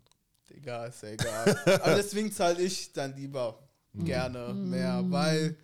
Egal, 0.50 0.88
ist 0.88 1.02
ja 1.02 1.08
egal. 1.10 1.56
Aber 1.82 1.94
deswegen 1.94 2.30
zahle 2.32 2.60
ich 2.62 2.92
dann 2.92 3.14
lieber 3.16 3.58
Mhm. 3.92 4.04
gerne 4.04 4.54
mehr, 4.54 5.04
weil, 5.08 5.56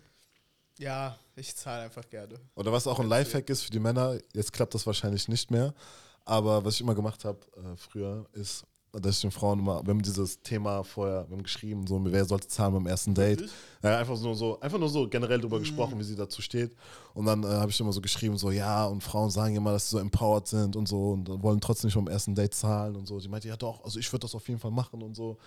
ja, 0.77 1.17
ich 1.37 1.55
zahle 1.55 1.83
einfach 1.83 2.07
gerne. 2.09 2.35
Oder 2.55 2.73
was 2.73 2.85
auch 2.85 2.99
ein 2.99 3.07
Lifehack 3.07 3.49
ist 3.49 3.61
für 3.63 3.71
die 3.71 3.79
Männer, 3.79 4.19
jetzt 4.33 4.51
klappt 4.51 4.73
das 4.73 4.85
wahrscheinlich 4.85 5.29
nicht 5.29 5.49
mehr, 5.49 5.73
aber 6.25 6.65
was 6.65 6.73
ich 6.75 6.81
immer 6.81 6.93
gemacht 6.95 7.23
habe 7.23 7.39
äh, 7.55 7.77
früher, 7.77 8.25
ist, 8.33 8.65
dass 8.93 9.15
ich 9.15 9.21
den 9.21 9.31
Frauen 9.31 9.59
immer, 9.59 9.85
wir 9.85 9.91
haben 9.91 10.01
dieses 10.01 10.41
Thema 10.41 10.83
vorher, 10.83 11.25
wir 11.27 11.35
haben 11.37 11.43
geschrieben, 11.43 11.85
so, 11.85 11.99
wer 12.03 12.25
sollte 12.25 12.47
zahlen 12.47 12.73
beim 12.73 12.87
ersten 12.87 13.13
Date. 13.13 13.49
Ja, 13.83 13.97
einfach 13.99 14.19
nur 14.19 14.35
so, 14.35 14.59
einfach 14.59 14.79
nur 14.79 14.89
so 14.89 15.07
generell 15.07 15.39
darüber 15.39 15.59
gesprochen, 15.59 15.99
wie 15.99 16.03
sie 16.03 16.15
dazu 16.15 16.41
steht. 16.41 16.75
Und 17.13 17.25
dann 17.25 17.43
äh, 17.43 17.47
habe 17.47 17.69
ich 17.69 17.79
immer 17.79 17.93
so 17.93 18.01
geschrieben, 18.01 18.37
so, 18.37 18.51
ja, 18.51 18.85
und 18.85 19.03
Frauen 19.03 19.29
sagen 19.29 19.55
immer, 19.55 19.71
dass 19.71 19.89
sie 19.89 19.97
so 19.97 19.99
empowered 19.99 20.47
sind 20.47 20.75
und 20.75 20.87
so 20.87 21.11
und 21.11 21.43
wollen 21.43 21.59
trotzdem 21.59 21.87
nicht 21.87 21.95
beim 21.95 22.07
ersten 22.07 22.33
Date 22.33 22.53
zahlen 22.53 22.95
und 22.95 23.07
so. 23.07 23.19
Die 23.19 23.27
meinte, 23.29 23.47
ja 23.47 23.57
doch, 23.57 23.83
also 23.83 23.99
ich 23.99 24.11
würde 24.11 24.23
das 24.23 24.35
auf 24.35 24.47
jeden 24.47 24.59
Fall 24.59 24.71
machen 24.71 25.01
und 25.01 25.15
so. 25.15 25.37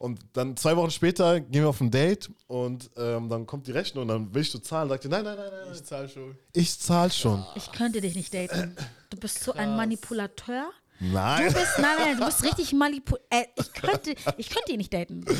Und 0.00 0.18
dann 0.32 0.56
zwei 0.56 0.74
Wochen 0.78 0.90
später 0.90 1.40
gehen 1.40 1.60
wir 1.60 1.68
auf 1.68 1.82
ein 1.82 1.90
Date 1.90 2.30
und 2.46 2.90
ähm, 2.96 3.28
dann 3.28 3.44
kommt 3.44 3.66
die 3.66 3.72
Rechnung 3.72 4.02
und 4.02 4.08
dann 4.08 4.34
willst 4.34 4.54
du 4.54 4.58
zahlen. 4.58 4.88
Sagt 4.88 5.04
die, 5.04 5.08
nein, 5.08 5.22
nein, 5.24 5.36
nein, 5.36 5.50
nein, 5.52 5.74
Ich 5.74 5.84
zahle 5.84 6.08
schon. 6.08 6.38
ich 6.54 6.78
zahl 6.78 7.12
schon. 7.12 7.44
Ich 7.54 7.70
könnte 7.70 8.00
dich 8.00 8.14
nicht 8.14 8.32
daten. 8.32 8.74
Du 9.10 9.18
bist 9.18 9.44
so 9.44 9.52
ein 9.52 9.76
Krass. 9.76 10.72
Manipulateur. 11.00 11.00
Du 11.00 11.06
Nein. 11.12 11.52
bist, 11.54 11.78
nein, 11.78 11.96
nein, 11.98 12.16
du 12.18 12.24
bist 12.26 12.42
richtig 12.44 12.72
manipulativ. 12.72 13.26
Äh, 13.30 13.46
ich, 13.56 13.72
könnte, 13.72 14.14
ich 14.36 14.50
könnte 14.50 14.72
ihn 14.72 14.78
nicht 14.78 14.92
daten. 14.92 15.24
Du- 15.24 15.34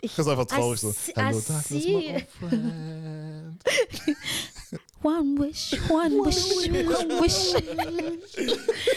Ich, 0.00 0.14
Das 0.16 0.26
ist 0.26 0.30
einfach 0.32 0.46
traurig 0.46 0.80
so. 0.80 0.94
Hello, 1.14 1.38
I 1.38 1.42
darkness, 1.46 1.70
my 1.70 2.26
friend. 2.40 3.64
One 5.02 5.38
wish, 5.38 5.72
one 5.90 6.14
wish, 6.24 6.66
one 6.66 7.20
wish. 7.20 7.52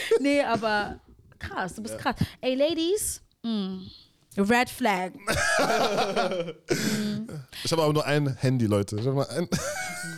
nee, 0.21 0.41
aber 0.41 1.01
krass, 1.38 1.75
du 1.75 1.84
bist 1.84 1.97
krass. 1.97 2.15
Ey, 2.39 2.55
Ladies, 2.55 3.21
mm, 3.43 3.80
red 4.38 4.69
flag. 4.69 5.11
mm. 6.69 7.28
Ich 7.64 7.72
habe 7.72 7.82
aber 7.84 7.93
nur 7.93 8.05
ein 8.05 8.36
Handy, 8.38 8.66
Leute. 8.66 8.97
Ich 8.97 9.05
nur 9.05 9.30
ein, 9.30 9.47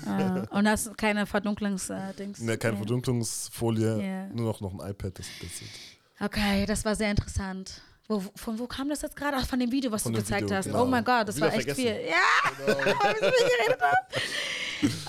Ah, 0.05 0.45
und 0.51 0.67
hast 0.67 0.97
keine 0.97 1.25
Verdunklungs-Dings. 1.25 2.41
ne, 2.41 2.57
keine. 2.57 2.77
Verdunklungsfolie, 2.77 4.01
Ja. 4.03 4.27
nur 4.27 4.47
noch, 4.47 4.61
noch 4.61 4.73
ein 4.79 4.89
iPad. 4.91 5.17
Das, 5.19 5.25
das. 5.41 6.25
Okay, 6.27 6.65
das 6.65 6.83
war 6.85 6.95
sehr 6.95 7.11
interessant. 7.11 7.81
Wo, 8.07 8.23
von 8.35 8.57
wo 8.57 8.65
kam 8.65 8.89
das 8.89 9.01
jetzt 9.03 9.15
gerade? 9.15 9.37
Ach, 9.39 9.45
von 9.45 9.59
dem 9.59 9.71
Video, 9.71 9.91
was 9.91 10.03
Von 10.03 10.13
du 10.13 10.19
gezeigt 10.19 10.43
Video, 10.45 10.57
hast. 10.57 10.65
genau. 10.65 10.83
Oh 10.83 10.85
mein 10.87 11.03
Gott, 11.03 11.27
das 11.27 11.35
Wieder 11.37 11.47
war 11.47 11.53
echt 11.53 11.69
vergessen. 11.69 11.81
viel. 11.81 12.09
Ja, 12.09 12.65
wie 12.65 13.21
wir 13.21 13.31
geredet 13.31 13.81
haben. 13.81 14.07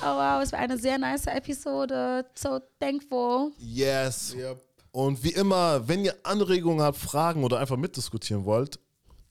Oh 0.02 0.16
wow, 0.18 0.42
es 0.42 0.52
war 0.52 0.58
eine 0.58 0.76
sehr 0.76 0.98
nice 0.98 1.26
Episode. 1.26 2.26
So 2.34 2.60
thankful. 2.78 3.52
Yes. 3.58 4.34
Yep. 4.36 4.62
Und 4.92 5.22
wie 5.24 5.30
immer, 5.32 5.86
wenn 5.88 6.04
ihr 6.04 6.14
Anregungen 6.24 6.82
habt, 6.82 6.98
Fragen 6.98 7.42
oder 7.44 7.58
einfach 7.60 7.76
mitdiskutieren 7.76 8.44
wollt, 8.44 8.78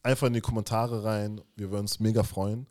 einfach 0.01 0.27
in 0.27 0.33
die 0.33 0.41
Kommentare 0.41 1.03
rein. 1.03 1.41
Wir 1.55 1.69
würden 1.69 1.81
uns 1.81 1.99
mega 1.99 2.23
freuen. 2.23 2.65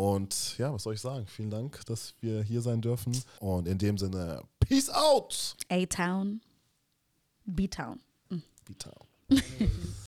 Und 0.00 0.56
ja, 0.56 0.72
was 0.72 0.84
soll 0.84 0.94
ich 0.94 1.00
sagen? 1.02 1.26
Vielen 1.26 1.50
Dank, 1.50 1.84
dass 1.84 2.14
wir 2.22 2.42
hier 2.42 2.62
sein 2.62 2.80
dürfen. 2.80 3.12
Und 3.38 3.68
in 3.68 3.76
dem 3.76 3.98
Sinne, 3.98 4.42
Peace 4.58 4.88
out! 4.88 5.54
A-Town, 5.68 6.40
B-Town. 7.44 8.00
B-Town. 8.64 8.94